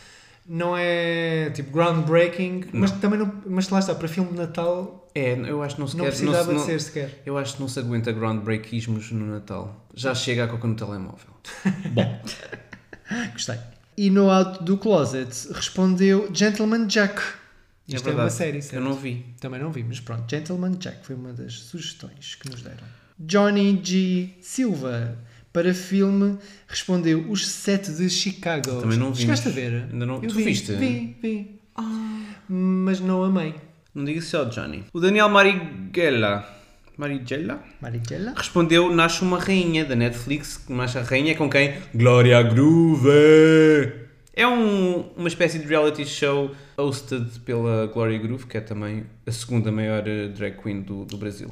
Não 0.52 0.76
é 0.76 1.52
tipo 1.52 1.70
groundbreaking, 1.72 2.66
mas 2.74 2.90
também 2.92 3.20
não. 3.20 3.32
Mas 3.46 3.70
lá 3.70 3.78
está, 3.78 3.94
para 3.94 4.08
filme 4.08 4.32
de 4.32 4.38
Natal 4.38 5.08
é, 5.14 5.34
eu 5.48 5.62
acho 5.62 5.76
que 5.76 5.82
não 5.82 5.88
se 5.88 5.96
não 5.96 6.06
quer- 6.06 6.10
precisava 6.12 6.44
se- 6.44 6.50
de 6.50 6.56
não- 6.56 6.66
ser 6.66 6.82
sequer. 6.82 7.22
Eu 7.24 7.38
acho 7.38 7.54
que 7.56 7.62
não 7.62 7.68
se 7.70 7.78
aguenta 7.80 8.12
groundbreakismos 8.12 9.12
no 9.12 9.28
Natal. 9.28 9.86
Já 9.94 10.16
chega 10.16 10.46
a 10.46 10.48
coca 10.48 10.68
no 10.68 10.74
telemóvel. 10.76 11.30
Gostei. 13.34 13.58
E 13.98 14.10
no 14.10 14.30
Out 14.30 14.64
do 14.64 14.78
Closet 14.78 15.30
respondeu 15.52 16.30
Gentleman 16.34 16.88
Jack. 16.88 17.22
Isto 17.88 18.10
é, 18.10 18.14
uma 18.14 18.30
série, 18.30 18.62
certo? 18.62 18.76
Eu 18.76 18.82
não 18.82 18.94
vi. 18.96 19.26
Também 19.42 19.60
não 19.60 19.72
vi, 19.72 19.84
mas 19.84 20.00
pronto. 20.00 20.30
Gentleman 20.30 20.72
Jack 20.78 21.06
foi 21.06 21.16
uma 21.16 21.34
das 21.34 21.54
sugestões 21.54 22.36
que 22.36 22.50
nos 22.50 22.62
deram. 22.62 22.84
Johnny 23.20 23.80
G. 23.84 24.30
Silva, 24.42 25.18
para 25.52 25.74
filme, 25.74 26.38
respondeu 26.68 27.26
Os 27.30 27.48
Sete 27.48 27.92
de 27.92 28.10
Chicago. 28.10 28.82
Também 28.82 28.98
não 28.98 29.12
vi. 29.14 29.22
Chegaste 29.22 29.48
a 29.48 29.52
ver? 29.52 29.88
Ainda 29.92 30.06
não- 30.06 30.16
Eu 30.22 30.30
Tu 30.30 30.36
vi, 30.36 30.44
viste? 30.44 30.72
Vi, 30.74 31.16
vi. 31.22 31.60
Mas 32.48 33.00
não 33.00 33.24
amei. 33.24 33.54
Não 33.94 34.04
diga 34.06 34.22
ao 34.38 34.46
Johnny. 34.46 34.84
O 34.94 35.00
Daniel 35.00 35.30
Marighella. 35.30 36.48
Marighella? 36.98 37.64
Marighella? 37.82 38.34
Respondeu 38.36 38.94
Nasce 38.94 39.22
uma 39.22 39.40
Rainha 39.40 39.86
da 39.86 39.96
Netflix. 39.96 40.58
que 40.58 40.74
Nasce 40.74 40.98
a 40.98 41.02
Rainha 41.02 41.36
com 41.36 41.50
quem? 41.50 41.74
Glória 41.96 42.42
Groove! 42.44 43.10
É 44.36 44.48
um- 44.48 45.10
uma 45.18 45.28
espécie 45.28 45.60
de 45.60 45.66
reality 45.66 46.06
show 46.06 46.52
hosted 46.78 47.26
pela 47.46 47.88
Gloria 47.88 48.18
Groove, 48.18 48.46
que 48.46 48.58
é 48.58 48.62
também 48.62 49.06
a 49.26 49.32
segunda 49.32 49.72
maior 49.72 50.08
eh, 50.08 50.28
drag 50.30 50.58
queen 50.62 50.82
do, 50.82 51.04
do 51.06 51.18
Brasil. 51.18 51.50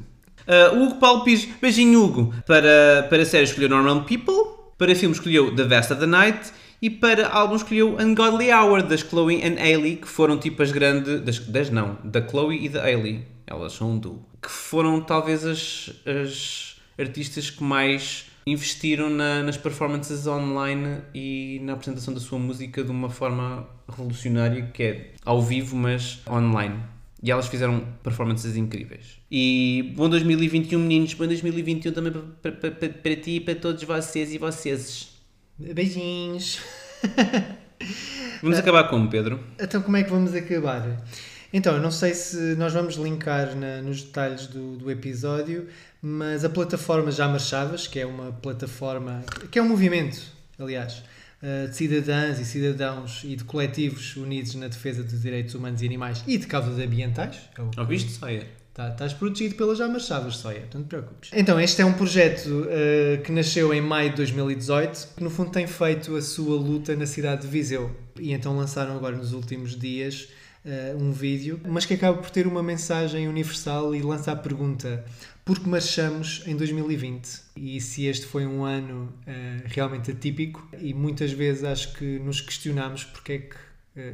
O 0.73 0.83
Hugo 0.83 0.95
Paulo 0.95 1.23
Pires, 1.23 1.47
beijinho 1.61 2.03
Hugo. 2.03 2.33
Para, 2.45 3.05
para 3.09 3.25
série 3.25 3.43
escolheu 3.43 3.69
Normal 3.69 4.03
People, 4.05 4.55
para 4.77 4.95
filme 4.95 5.13
escolheu 5.15 5.55
The 5.55 5.63
Vast 5.63 5.93
of 5.93 5.99
the 5.99 6.07
Night 6.07 6.51
e 6.81 6.89
para 6.89 7.27
álbum 7.29 7.55
escolheu 7.55 7.97
Ungodly 7.99 8.51
Hour 8.51 8.83
das 8.83 9.01
Chloe 9.01 9.41
and 9.43 9.59
Hailey, 9.59 9.95
que 9.97 10.07
foram 10.07 10.37
tipo 10.37 10.61
as 10.63 10.71
grandes. 10.71 11.21
Das, 11.21 11.39
das 11.39 11.69
não, 11.69 11.97
da 12.03 12.21
Chloe 12.27 12.65
e 12.65 12.69
da 12.69 12.83
Hailey. 12.83 13.25
Elas 13.45 13.73
são 13.73 13.91
um 13.91 13.97
duo. 13.99 14.25
Que 14.41 14.49
foram 14.49 15.01
talvez 15.01 15.45
as, 15.45 15.89
as 16.05 16.75
artistas 16.99 17.49
que 17.49 17.63
mais 17.63 18.25
investiram 18.45 19.09
na- 19.09 19.43
nas 19.43 19.57
performances 19.57 20.25
online 20.27 20.99
e 21.13 21.59
na 21.63 21.73
apresentação 21.73 22.13
da 22.13 22.19
sua 22.19 22.39
música 22.39 22.83
de 22.83 22.91
uma 22.91 23.09
forma 23.09 23.67
revolucionária, 23.89 24.69
que 24.73 24.83
é 24.83 25.11
ao 25.25 25.41
vivo, 25.41 25.75
mas 25.75 26.19
online. 26.29 26.75
E 27.21 27.31
elas 27.31 27.47
fizeram 27.47 27.83
performances 28.03 28.55
incríveis. 28.55 29.16
E 29.30 29.93
bom 29.95 30.09
2021, 30.09 30.80
meninos. 30.80 31.13
Bom 31.13 31.28
2021 31.28 31.91
também 31.91 32.13
para, 32.41 32.51
para, 32.51 32.71
para, 32.71 32.89
para 32.89 33.15
ti 33.15 33.32
e 33.32 33.39
para 33.39 33.55
todos 33.55 33.84
vocês 33.84 34.34
e 34.34 34.38
vocês. 34.38 35.09
Beijinhos. 35.57 36.59
Vamos 38.41 38.57
acabar 38.57 38.86
como, 38.89 39.09
Pedro? 39.09 39.39
Então, 39.59 39.82
como 39.82 39.97
é 39.97 40.03
que 40.03 40.09
vamos 40.11 40.34
acabar? 40.36 41.03
Então, 41.51 41.75
eu 41.75 41.82
não 41.82 41.89
sei 41.91 42.13
se 42.13 42.55
nós 42.55 42.73
vamos 42.73 42.95
linkar 42.95 43.55
na- 43.55 43.82
nos 43.82 44.03
detalhes 44.03 44.47
do, 44.47 44.78
do 44.78 44.91
episódio, 44.91 45.67
mas 46.01 46.43
a 46.45 46.49
plataforma 46.49 47.09
Já 47.11 47.28
Marchavas, 47.28 47.88
que 47.88 47.99
é 47.99 48.05
uma 48.05 48.32
plataforma, 48.34 49.23
que 49.49 49.57
é 49.57 49.61
um 49.61 49.67
movimento, 49.67 50.21
aliás, 50.59 51.03
eh, 51.41 51.67
de 51.67 51.75
cidadãs 51.75 52.39
e 52.39 52.45
cidadãos 52.45 53.21
e 53.23 53.36
de 53.36 53.43
coletivos 53.43 54.15
unidos 54.17 54.53
na 54.55 54.67
defesa 54.67 55.03
dos 55.03 55.21
direitos 55.21 55.55
humanos 55.55 55.82
e 55.82 55.86
animais 55.86 56.23
e 56.28 56.38
de 56.38 56.45
causas 56.45 56.78
ambientais. 56.78 57.38
É 57.57 57.80
Ouviste, 57.80 58.11
Saia? 58.11 58.45
Tá, 58.78 58.89
estás 58.89 59.11
protegido 59.11 59.55
pela 59.55 59.75
Já 59.75 59.88
Marchavas, 59.88 60.38
Sóia, 60.38 60.67
não 60.71 60.84
te 60.84 60.89
preocupes. 60.89 61.32
Então, 61.34 61.59
este 61.59 61.82
é 61.82 61.86
um 61.86 61.93
projeto 61.93 62.67
eh, 62.69 63.19
que 63.25 63.32
nasceu 63.32 63.73
em 63.73 63.82
maio 63.82 64.11
de 64.11 64.17
2018, 64.17 65.15
que 65.17 65.23
no 65.23 65.32
fundo 65.32 65.49
tem 65.49 65.65
feito 65.65 66.15
a 66.15 66.21
sua 66.21 66.55
luta 66.55 66.95
na 66.95 67.07
cidade 67.07 67.41
de 67.41 67.47
Viseu. 67.47 67.89
E 68.19 68.34
então 68.34 68.55
lançaram 68.55 68.95
agora 68.95 69.17
nos 69.17 69.34
últimos 69.34 69.75
dias 69.75 70.30
eh, 70.63 70.95
um 70.95 71.11
vídeo, 71.11 71.59
mas 71.65 71.88
que 71.88 71.95
acaba 71.95 72.19
por 72.19 72.30
ter 72.30 72.45
uma 72.45 72.61
mensagem 72.61 73.28
universal 73.28 73.95
e 73.95 74.03
lança 74.03 74.32
a 74.32 74.36
pergunta: 74.36 75.03
por 75.43 75.57
que 75.57 75.67
marchamos 75.67 76.43
em 76.45 76.55
2020? 76.55 77.28
E 77.55 77.82
se 77.82 78.05
este 78.05 78.28
foi 78.28 78.45
um 78.45 78.63
ano 78.63 79.11
eh, 79.25 79.63
realmente 79.65 80.11
atípico? 80.11 80.69
E 80.80 80.93
muitas 80.93 81.32
vezes 81.32 81.63
acho 81.63 81.93
que 81.93 82.19
nos 82.19 82.41
questionamos 82.41 83.05
porque 83.05 83.34
é 83.34 83.39
que 83.39 83.57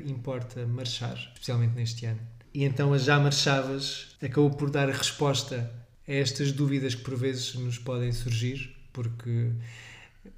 importa 0.06 0.66
marchar, 0.66 1.18
especialmente 1.34 1.76
neste 1.76 2.06
ano. 2.06 2.22
E 2.54 2.64
então 2.64 2.94
a 2.94 2.98
Já 3.00 3.20
Marchavas 3.20 4.16
acabou 4.22 4.52
por 4.52 4.70
dar 4.70 4.88
resposta 4.88 5.72
a 6.08 6.12
estas 6.12 6.52
dúvidas 6.52 6.94
que 6.94 7.02
por 7.02 7.16
vezes 7.16 7.56
nos 7.56 7.80
podem 7.80 8.12
surgir, 8.12 8.76
porque 8.92 9.52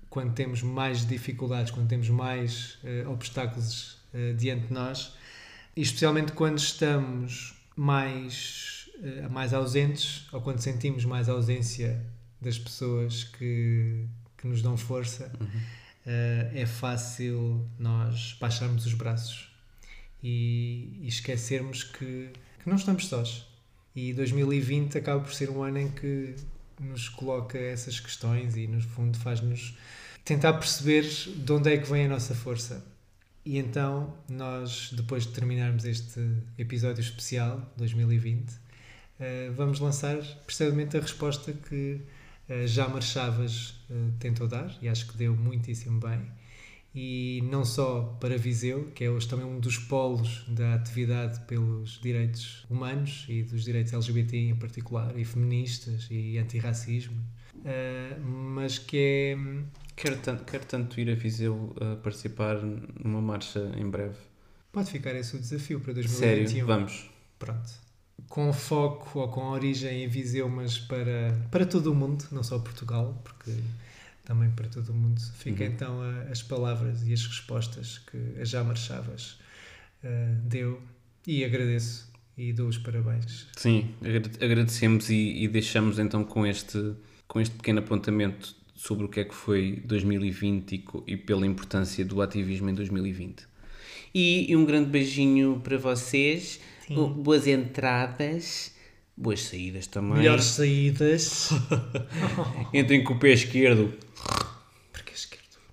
quando 0.10 0.34
temos 0.34 0.62
mais 0.62 1.06
dificuldades, 1.06 1.72
quando 1.72 1.90
temos 1.90 2.10
mais 2.10 2.78
eh, 2.86 3.06
obstáculos 3.06 3.98
eh, 4.14 4.32
diante 4.32 4.68
de 4.68 4.74
nós, 4.74 5.14
e 5.76 5.82
especialmente 5.82 6.32
quando 6.32 6.58
estamos 6.58 7.54
mais, 7.76 8.90
eh, 9.04 9.28
mais 9.28 9.54
ausentes 9.54 10.26
ou 10.32 10.40
quando 10.40 10.62
sentimos 10.62 11.04
mais 11.04 11.28
ausência 11.28 12.02
das 12.40 12.58
pessoas 12.58 13.26
que, 13.26 14.08
que 14.38 14.48
nos 14.48 14.62
dão 14.62 14.78
força, 14.78 15.30
eh, 16.06 16.52
é 16.54 16.66
fácil 16.66 17.68
nós 17.78 18.38
baixarmos 18.40 18.86
os 18.86 18.94
braços 18.94 19.50
e, 20.24 21.00
e 21.02 21.08
esquecermos 21.08 21.84
que, 21.84 22.30
que 22.62 22.70
não 22.70 22.76
estamos 22.76 23.08
sós. 23.08 23.46
E 23.96 24.14
2020 24.14 24.98
acaba 24.98 25.22
por 25.22 25.34
ser 25.34 25.50
um 25.50 25.64
ano 25.64 25.80
em 25.80 25.90
que 25.90 26.36
nos 26.80 27.08
coloca 27.08 27.58
essas 27.58 28.00
questões 28.00 28.58
e, 28.58 28.68
no 28.68 28.82
fundo, 28.82 29.18
faz-nos 29.18 29.78
tentar 30.24 30.54
perceber 30.54 31.04
de 31.04 31.52
onde 31.52 31.74
é 31.74 31.78
que 31.78 31.90
vem 31.90 32.06
a 32.06 32.10
nossa 32.10 32.36
força. 32.36 32.86
E 33.46 33.58
então, 33.58 34.14
nós, 34.28 34.92
depois 34.92 35.24
de 35.26 35.32
terminarmos 35.32 35.86
este 35.86 36.20
episódio 36.58 37.02
especial 37.02 37.72
2020, 37.78 38.52
eh, 39.20 39.52
vamos 39.56 39.80
lançar 39.80 40.18
precisamente 40.46 40.98
a 40.98 41.00
resposta 41.00 41.54
que 41.54 42.02
eh, 42.50 42.68
já 42.68 42.88
Marchavas 42.88 43.76
eh, 43.90 43.94
tentou 44.20 44.48
dar, 44.48 44.76
e 44.82 44.90
acho 44.90 45.08
que 45.08 45.16
deu 45.16 45.36
muitíssimo 45.36 46.00
bem 46.00 46.22
e 46.96 47.44
não 47.52 47.66
só 47.66 48.18
para 48.22 48.38
Viseu, 48.38 48.90
que 48.96 49.04
é 49.04 49.10
hoje 49.10 49.28
também 49.28 49.46
um 49.46 49.60
dos 49.60 49.78
polos 49.78 50.46
da 50.48 50.76
atividade 50.76 51.42
pelos 51.42 52.00
direitos 52.02 52.66
humanos 52.70 53.26
e 53.28 53.44
dos 53.44 53.66
direitos 53.66 53.92
LGBT 53.92 54.38
em 54.38 54.56
particular, 54.56 55.18
e 55.18 55.26
feministas 55.26 56.08
e 56.10 56.38
antirracismo, 56.38 57.22
eh, 57.66 58.18
mas 58.20 58.80
que 58.80 58.98
é. 58.98 59.38
Quero 59.94 60.18
tanto, 60.18 60.44
quero 60.46 60.66
tanto 60.66 61.00
ir 61.00 61.10
a 61.10 61.16
Viseu 61.16 61.76
a 61.80 61.96
participar 61.98 62.62
numa 62.62 63.22
marcha 63.22 63.72
em 63.78 63.90
breve. 63.90 64.16
Pode 64.72 64.92
ficar 64.92 65.16
esse 65.16 65.36
o 65.36 65.40
desafio 65.40 65.80
para 65.80 65.94
2021. 65.94 66.48
Sério, 66.54 66.66
vamos. 66.66 67.10
Pronto. 67.40 67.72
Com 68.30 68.52
foco 68.54 69.20
ou 69.20 69.28
com 69.30 69.42
origem 69.50 70.04
em 70.04 70.08
Viseu, 70.08 70.50
mas 70.50 70.78
para, 70.78 71.48
para 71.52 71.66
todo 71.66 71.92
o 71.92 71.96
mundo, 71.96 72.26
não 72.32 72.44
só 72.44 72.60
Portugal, 72.60 73.22
porque 73.24 73.52
também 74.26 74.50
para 74.52 74.68
todo 74.68 74.90
o 74.90 74.94
mundo. 74.94 75.22
Fica 75.38 75.64
Uhum. 75.64 75.70
então 75.72 76.02
a- 76.02 76.22
as 76.32 76.42
palavras 76.44 77.08
e 77.08 77.14
as 77.14 77.26
respostas 77.26 78.00
que 78.00 78.40
a 78.42 78.44
Já 78.44 78.64
Marchavas 78.64 79.38
eh, 80.04 80.36
deu 80.44 80.82
e 81.26 81.44
agradeço 81.46 82.12
e 82.38 82.52
dou 82.52 82.68
os 82.68 82.78
parabéns. 82.78 83.48
Sim, 83.56 83.92
agrade- 84.04 84.44
agradecemos 84.44 85.10
e, 85.10 85.44
e 85.44 85.48
deixamos 85.48 85.98
então 86.00 86.24
com 86.24 86.46
este, 86.46 86.94
com 87.28 87.40
este 87.40 87.56
pequeno 87.56 87.80
apontamento 87.80 88.56
sobre 88.76 89.06
o 89.06 89.10
que 89.10 89.22
é 89.22 89.24
que 89.24 89.34
foi 89.34 89.82
2020 89.86 90.74
e, 90.74 90.84
e 91.08 91.18
pela 91.18 91.46
importância 91.48 92.04
do 92.04 92.22
ativismo 92.22 92.70
em 92.70 92.74
2020. 92.74 93.44
E, 94.14 94.52
e 94.52 94.56
um 94.56 94.66
grande 94.66 94.90
beijinho 94.90 95.60
para 95.64 95.78
vocês, 95.78 96.60
Sim. 96.88 96.96
boas 97.24 97.48
entradas, 97.48 98.74
boas 99.18 99.42
saídas 99.44 99.88
também. 99.88 100.18
Melhores 100.18 100.46
saídas. 100.46 101.50
Entrem 102.74 103.04
com 103.04 103.14
o 103.14 103.20
pé 103.20 103.32
esquerdo. 103.32 103.94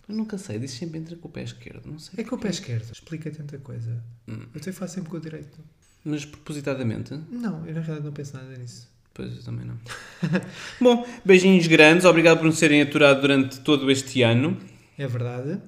Eu 0.08 0.14
nunca 0.16 0.36
sei, 0.36 0.58
diz 0.58 0.72
sempre 0.72 0.98
entra 0.98 1.16
com 1.16 1.28
o 1.28 1.30
pé 1.30 1.42
esquerdo, 1.42 1.86
não 1.86 1.98
sei. 1.98 2.14
É 2.18 2.24
com 2.24 2.34
o 2.34 2.38
pé 2.38 2.48
esquerdo. 2.50 2.90
Explica 2.92 3.30
tanta 3.30 3.56
coisa. 3.58 4.02
Hum. 4.28 4.40
Eu 4.54 4.60
te 4.60 4.72
faço 4.72 4.94
sempre 4.94 5.10
com 5.10 5.16
o 5.16 5.20
direito. 5.20 5.58
Mas 6.04 6.24
propositadamente? 6.24 7.18
Não, 7.30 7.58
eu 7.66 7.74
na 7.74 7.80
realidade 7.80 8.04
não 8.04 8.12
penso 8.12 8.36
nada 8.36 8.56
nisso. 8.56 8.90
Pois 9.14 9.36
eu 9.36 9.42
também 9.42 9.64
não. 9.66 9.76
Bom, 10.80 11.06
beijinhos 11.24 11.66
grandes, 11.66 12.04
obrigado 12.04 12.38
por 12.38 12.46
nos 12.46 12.58
serem 12.58 12.82
aturado 12.82 13.20
durante 13.20 13.60
todo 13.60 13.90
este 13.90 14.22
ano. 14.22 14.58
É 14.98 15.06
verdade. 15.06 15.60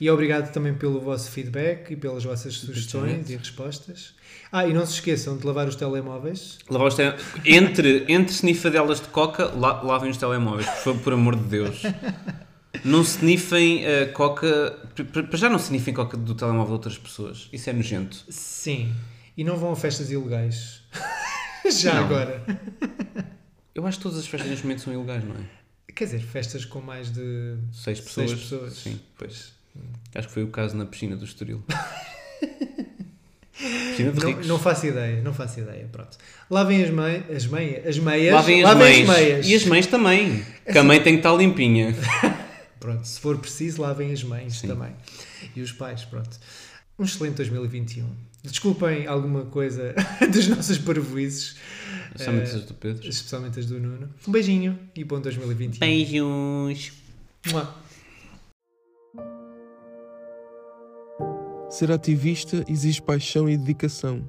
E 0.00 0.10
obrigado 0.10 0.50
também 0.52 0.74
pelo 0.74 1.00
vosso 1.00 1.30
feedback 1.30 1.90
e 1.92 1.96
pelas 1.96 2.24
vossas 2.24 2.54
sugestões 2.54 3.28
e 3.30 3.36
respostas. 3.36 4.14
Ah, 4.50 4.66
e 4.66 4.72
não 4.72 4.84
se 4.84 4.94
esqueçam 4.94 5.36
de 5.36 5.46
lavar 5.46 5.68
os 5.68 5.76
telemóveis. 5.76 6.58
Lavar 6.68 6.88
os 6.88 6.94
tele... 6.94 7.14
entre, 7.44 8.04
entre 8.08 8.32
snifadelas 8.34 9.00
de 9.00 9.08
coca, 9.08 9.46
la- 9.46 9.82
lavem 9.82 10.10
os 10.10 10.16
telemóveis, 10.16 10.66
por, 10.66 10.76
favor, 10.76 11.02
por 11.02 11.12
amor 11.12 11.36
de 11.36 11.44
Deus. 11.44 11.82
Não 12.84 13.02
snifem 13.02 13.84
a 13.86 14.06
coca. 14.12 14.78
Para 15.28 15.36
já 15.36 15.48
não 15.48 15.56
snifem 15.58 15.92
coca 15.92 16.16
do 16.16 16.34
telemóvel 16.34 16.66
de 16.66 16.72
outras 16.72 16.98
pessoas. 16.98 17.48
Isso 17.52 17.68
é 17.68 17.72
nojento. 17.72 18.24
Sim. 18.28 18.92
E 19.36 19.42
não 19.44 19.56
vão 19.56 19.72
a 19.72 19.76
festas 19.76 20.10
ilegais. 20.10 20.82
Já 21.72 21.94
Não. 21.94 22.04
agora. 22.04 22.42
Eu 23.74 23.86
acho 23.86 23.98
que 23.98 24.02
todas 24.02 24.18
as 24.18 24.26
festas 24.26 24.50
neste 24.50 24.64
momento 24.64 24.82
são 24.82 24.92
ilegais, 24.92 25.22
não 25.24 25.34
é? 25.34 25.92
Quer 25.94 26.04
dizer, 26.04 26.20
festas 26.20 26.64
com 26.64 26.80
mais 26.80 27.10
de 27.12 27.56
Seis 27.72 28.00
pessoas. 28.00 28.30
seis 28.30 28.40
pessoas. 28.42 28.72
Sim, 28.74 29.00
pois. 29.18 29.52
Acho 30.14 30.28
que 30.28 30.34
foi 30.34 30.42
o 30.44 30.48
caso 30.48 30.76
na 30.76 30.86
piscina 30.86 31.16
do 31.16 31.24
Estoril. 31.24 31.62
piscina 33.52 34.12
de 34.12 34.20
Não, 34.20 34.28
ricos. 34.28 34.46
não 34.46 34.58
faço 34.58 34.86
ideia, 34.86 35.20
não 35.22 35.34
faço 35.34 35.60
ideia. 35.60 35.88
Pronto. 35.90 36.16
Lavem 36.50 36.82
as, 36.82 36.90
mei 36.90 37.24
as 37.34 37.46
meias. 37.46 37.86
As 37.86 37.98
meias. 37.98 38.34
Lavem 38.34 38.62
as 38.64 38.68
lavem 38.68 39.04
mães. 39.04 39.10
as 39.10 39.16
meias. 39.18 39.46
E 39.46 39.54
as 39.54 39.64
mães 39.66 39.86
também. 39.86 40.44
Que 40.70 40.78
a 40.78 40.84
mãe 40.84 41.02
tem 41.02 41.14
que 41.14 41.18
estar 41.18 41.34
limpinha. 41.34 41.94
Pronto, 42.80 43.06
se 43.06 43.20
for 43.20 43.36
preciso, 43.38 43.82
lavem 43.82 44.10
as 44.10 44.24
mães 44.24 44.56
Sim. 44.58 44.68
também. 44.68 44.92
E 45.54 45.60
os 45.60 45.70
pais, 45.72 46.04
pronto. 46.04 46.30
um 46.98 47.04
excelente 47.04 47.36
2021. 47.36 48.06
Desculpem 48.42 49.06
alguma 49.06 49.44
coisa 49.44 49.94
das 50.32 50.48
nossas 50.48 50.78
parvoices, 50.78 51.56
Especialmente 52.12 52.50
Eh, 52.50 52.54
as 52.56 52.64
do 52.64 52.74
Pedro. 52.74 53.08
especialmente 53.08 53.60
as 53.60 53.66
do 53.66 53.78
Nuno. 53.78 54.08
Um 54.26 54.32
beijinho 54.32 54.78
e 54.96 55.04
bom 55.04 55.20
2021. 55.20 55.78
Beijos. 55.78 56.92
Mua. 57.52 57.74
Ser 61.70 61.92
ativista 61.92 62.64
exige 62.68 63.00
paixão 63.00 63.48
e 63.48 63.56
dedicação. 63.56 64.26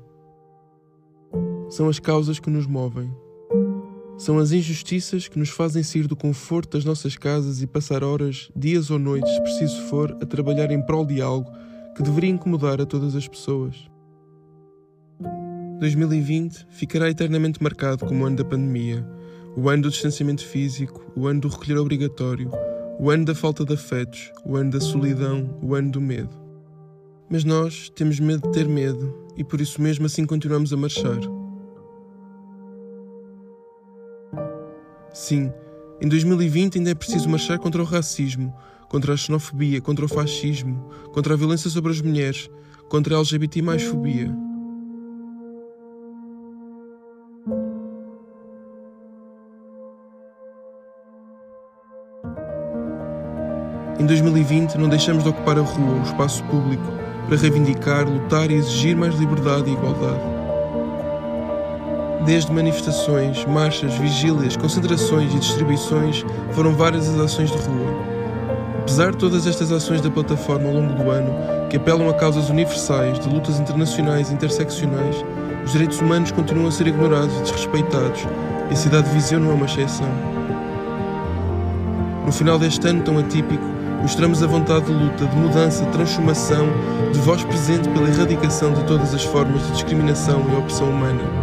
São 1.70 1.88
as 1.90 2.00
causas 2.00 2.40
que 2.40 2.50
nos 2.50 2.68
movem. 2.68 3.12
São 4.22 4.38
as 4.38 4.52
injustiças 4.52 5.28
que 5.28 5.40
nos 5.40 5.50
fazem 5.50 5.82
sair 5.82 6.06
do 6.06 6.16
conforto 6.16 6.78
das 6.78 6.86
nossas 6.86 7.18
casas 7.18 7.64
e 7.64 7.66
passar 7.66 8.04
horas, 8.04 8.52
dias 8.56 8.92
ou 8.92 9.00
noites, 9.00 9.34
se 9.34 9.42
preciso 9.42 9.82
for, 9.88 10.16
a 10.22 10.26
trabalhar 10.28 10.70
em 10.70 10.80
prol 10.80 11.04
de 11.04 11.20
algo 11.20 11.52
que 11.96 12.04
deveria 12.04 12.30
incomodar 12.30 12.80
a 12.80 12.86
todas 12.86 13.16
as 13.16 13.28
pessoas. 13.28 13.90
2020 15.80 16.68
ficará 16.70 17.10
eternamente 17.10 17.64
marcado 17.64 18.06
como 18.06 18.24
o 18.24 18.28
ano 18.28 18.36
da 18.36 18.46
pandemia, 18.46 19.04
o 19.58 19.68
ano 19.68 19.82
do 19.82 19.90
distanciamento 19.90 20.46
físico, 20.46 21.04
o 21.16 21.26
ano 21.26 21.42
do 21.42 21.48
recolher 21.48 21.80
obrigatório, 21.80 22.52
o 23.00 23.10
ano 23.10 23.26
da 23.26 23.34
falta 23.34 23.66
de 23.66 23.74
afetos, 23.74 24.32
o 24.46 24.56
ano 24.56 24.70
da 24.70 24.80
solidão, 24.80 25.58
o 25.64 25.74
ano 25.74 25.90
do 25.90 26.00
medo. 26.00 26.40
Mas 27.28 27.44
nós 27.44 27.90
temos 27.96 28.20
medo 28.20 28.44
de 28.44 28.52
ter 28.52 28.70
medo 28.70 29.18
e 29.36 29.44
por 29.44 29.60
isso 29.60 29.82
mesmo 29.82 30.06
assim 30.06 30.28
continuamos 30.28 30.72
a 30.72 30.78
marchar. 30.78 31.41
Sim, 35.14 35.52
em 36.02 36.08
2020 36.08 36.78
ainda 36.78 36.92
é 36.92 36.96
preciso 36.96 37.30
marchar 37.30 37.60
contra 37.60 37.82
o 37.82 37.86
racismo, 37.86 38.54
contra 38.88 39.14
a 39.14 39.18
xenofobia, 39.18 39.82
contra 39.82 40.06
o 40.06 40.08
fascismo, 40.08 40.90
contra 41.14 41.34
a 41.34 41.38
violência 41.38 41.70
sobre 41.70 41.92
as 41.92 42.02
mulheres, 42.02 42.50
contra 42.90 43.16
a 43.16 43.20
LGBT 43.20 43.62
mais 43.62 43.84
fobia. 43.84 44.34
Em 54.00 54.06
2020 54.06 54.76
não 54.76 54.90
deixamos 54.90 55.24
de 55.24 55.30
ocupar 55.30 55.60
a 55.60 55.62
rua, 55.62 56.00
o 56.00 56.04
espaço 56.04 56.44
público, 56.46 56.84
para 57.28 57.38
reivindicar, 57.38 58.10
lutar 58.10 58.50
e 58.50 58.56
exigir 58.56 58.96
mais 58.96 59.14
liberdade 59.16 59.70
e 59.70 59.74
igualdade. 59.74 60.31
Desde 62.26 62.52
manifestações, 62.52 63.44
marchas, 63.46 63.96
vigílias, 63.96 64.56
concentrações 64.56 65.34
e 65.34 65.40
distribuições, 65.40 66.24
foram 66.52 66.74
várias 66.74 67.10
as 67.10 67.20
ações 67.20 67.52
de 67.52 67.58
rua. 67.58 68.12
Apesar 68.82 69.12
de 69.12 69.18
todas 69.18 69.48
estas 69.48 69.72
ações 69.72 70.02
da 70.02 70.12
plataforma 70.12 70.68
ao 70.68 70.76
longo 70.76 70.94
do 70.94 71.10
ano, 71.10 71.34
que 71.70 71.78
apelam 71.78 72.10
a 72.10 72.14
causas 72.14 72.50
universais 72.50 73.20
de 73.20 73.28
lutas 73.28 73.60
internacionais 73.60 74.30
e 74.30 74.34
interseccionais, 74.36 75.26
os 75.66 75.72
direitos 75.72 76.00
humanos 76.00 76.32
continuam 76.32 76.68
a 76.68 76.72
ser 76.72 76.88
ignorados 76.88 77.36
e 77.38 77.42
desrespeitados, 77.42 78.28
e 78.70 78.74
a 78.74 78.76
cidade 78.76 79.08
de 79.08 79.16
Viseu 79.16 79.40
não 79.40 79.52
é 79.52 79.54
uma 79.54 79.66
exceção. 79.66 80.10
No 82.26 82.32
final 82.32 82.60
deste 82.60 82.88
ano 82.88 83.02
tão 83.02 83.18
atípico, 83.18 83.66
mostramos 84.00 84.44
a 84.44 84.48
vontade 84.48 84.86
de 84.86 84.94
luta, 84.94 85.26
de 85.26 85.36
mudança, 85.36 85.86
de 85.86 85.92
transformação, 85.92 86.68
de 87.12 87.20
voz 87.20 87.44
presente 87.44 87.90
pela 87.90 88.08
erradicação 88.08 88.74
de 88.74 88.84
todas 88.84 89.14
as 89.14 89.24
formas 89.24 89.66
de 89.66 89.72
discriminação 89.72 90.46
e 90.52 90.56
opressão 90.56 90.90
humana. 90.90 91.41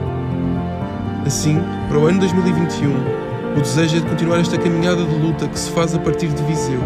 Assim, 1.28 1.60
para 1.90 1.98
o 1.98 2.06
ano 2.06 2.20
2021, 2.20 2.90
o 3.54 3.60
desejo 3.60 3.98
é 3.98 4.00
de 4.00 4.06
continuar 4.06 4.40
esta 4.40 4.56
caminhada 4.56 5.04
de 5.04 5.14
luta 5.14 5.46
que 5.46 5.58
se 5.58 5.70
faz 5.72 5.94
a 5.94 5.98
partir 5.98 6.28
de 6.28 6.42
Viseu. 6.44 6.80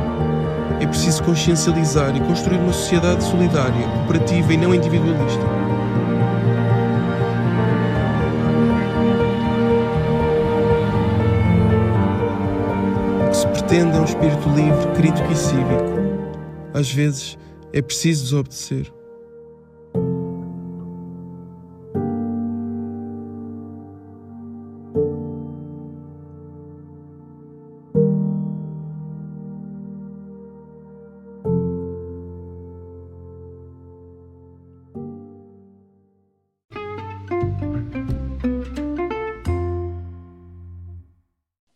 É 0.80 0.86
preciso 0.86 1.22
consciencializar 1.22 2.16
e 2.16 2.20
construir 2.22 2.56
uma 2.56 2.72
sociedade 2.72 3.22
solidária, 3.22 3.86
cooperativa 3.86 4.52
e 4.52 4.56
não 4.56 4.74
individualista. 4.74 5.44
Que 13.30 13.36
se 13.36 13.46
pretende 13.46 13.96
é 13.96 14.00
um 14.00 14.04
espírito 14.04 14.48
livre, 14.48 14.92
crítico 14.96 15.30
e 15.30 15.36
cívico. 15.36 15.92
Às 16.74 16.90
vezes, 16.90 17.38
é 17.72 17.80
preciso 17.80 18.24
desobedecer. 18.24 19.01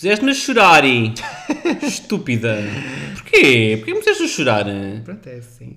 Puseste-me 0.00 0.30
a 0.30 0.34
chorar, 0.34 0.82
Estúpida. 1.86 2.56
Porquê? 3.16 3.76
Porquê 3.76 3.92
me 3.92 3.98
puseste 3.98 4.22
a 4.22 4.28
chorar? 4.28 4.64
Pronto, 5.04 5.28
é 5.28 5.34
assim. 5.34 5.76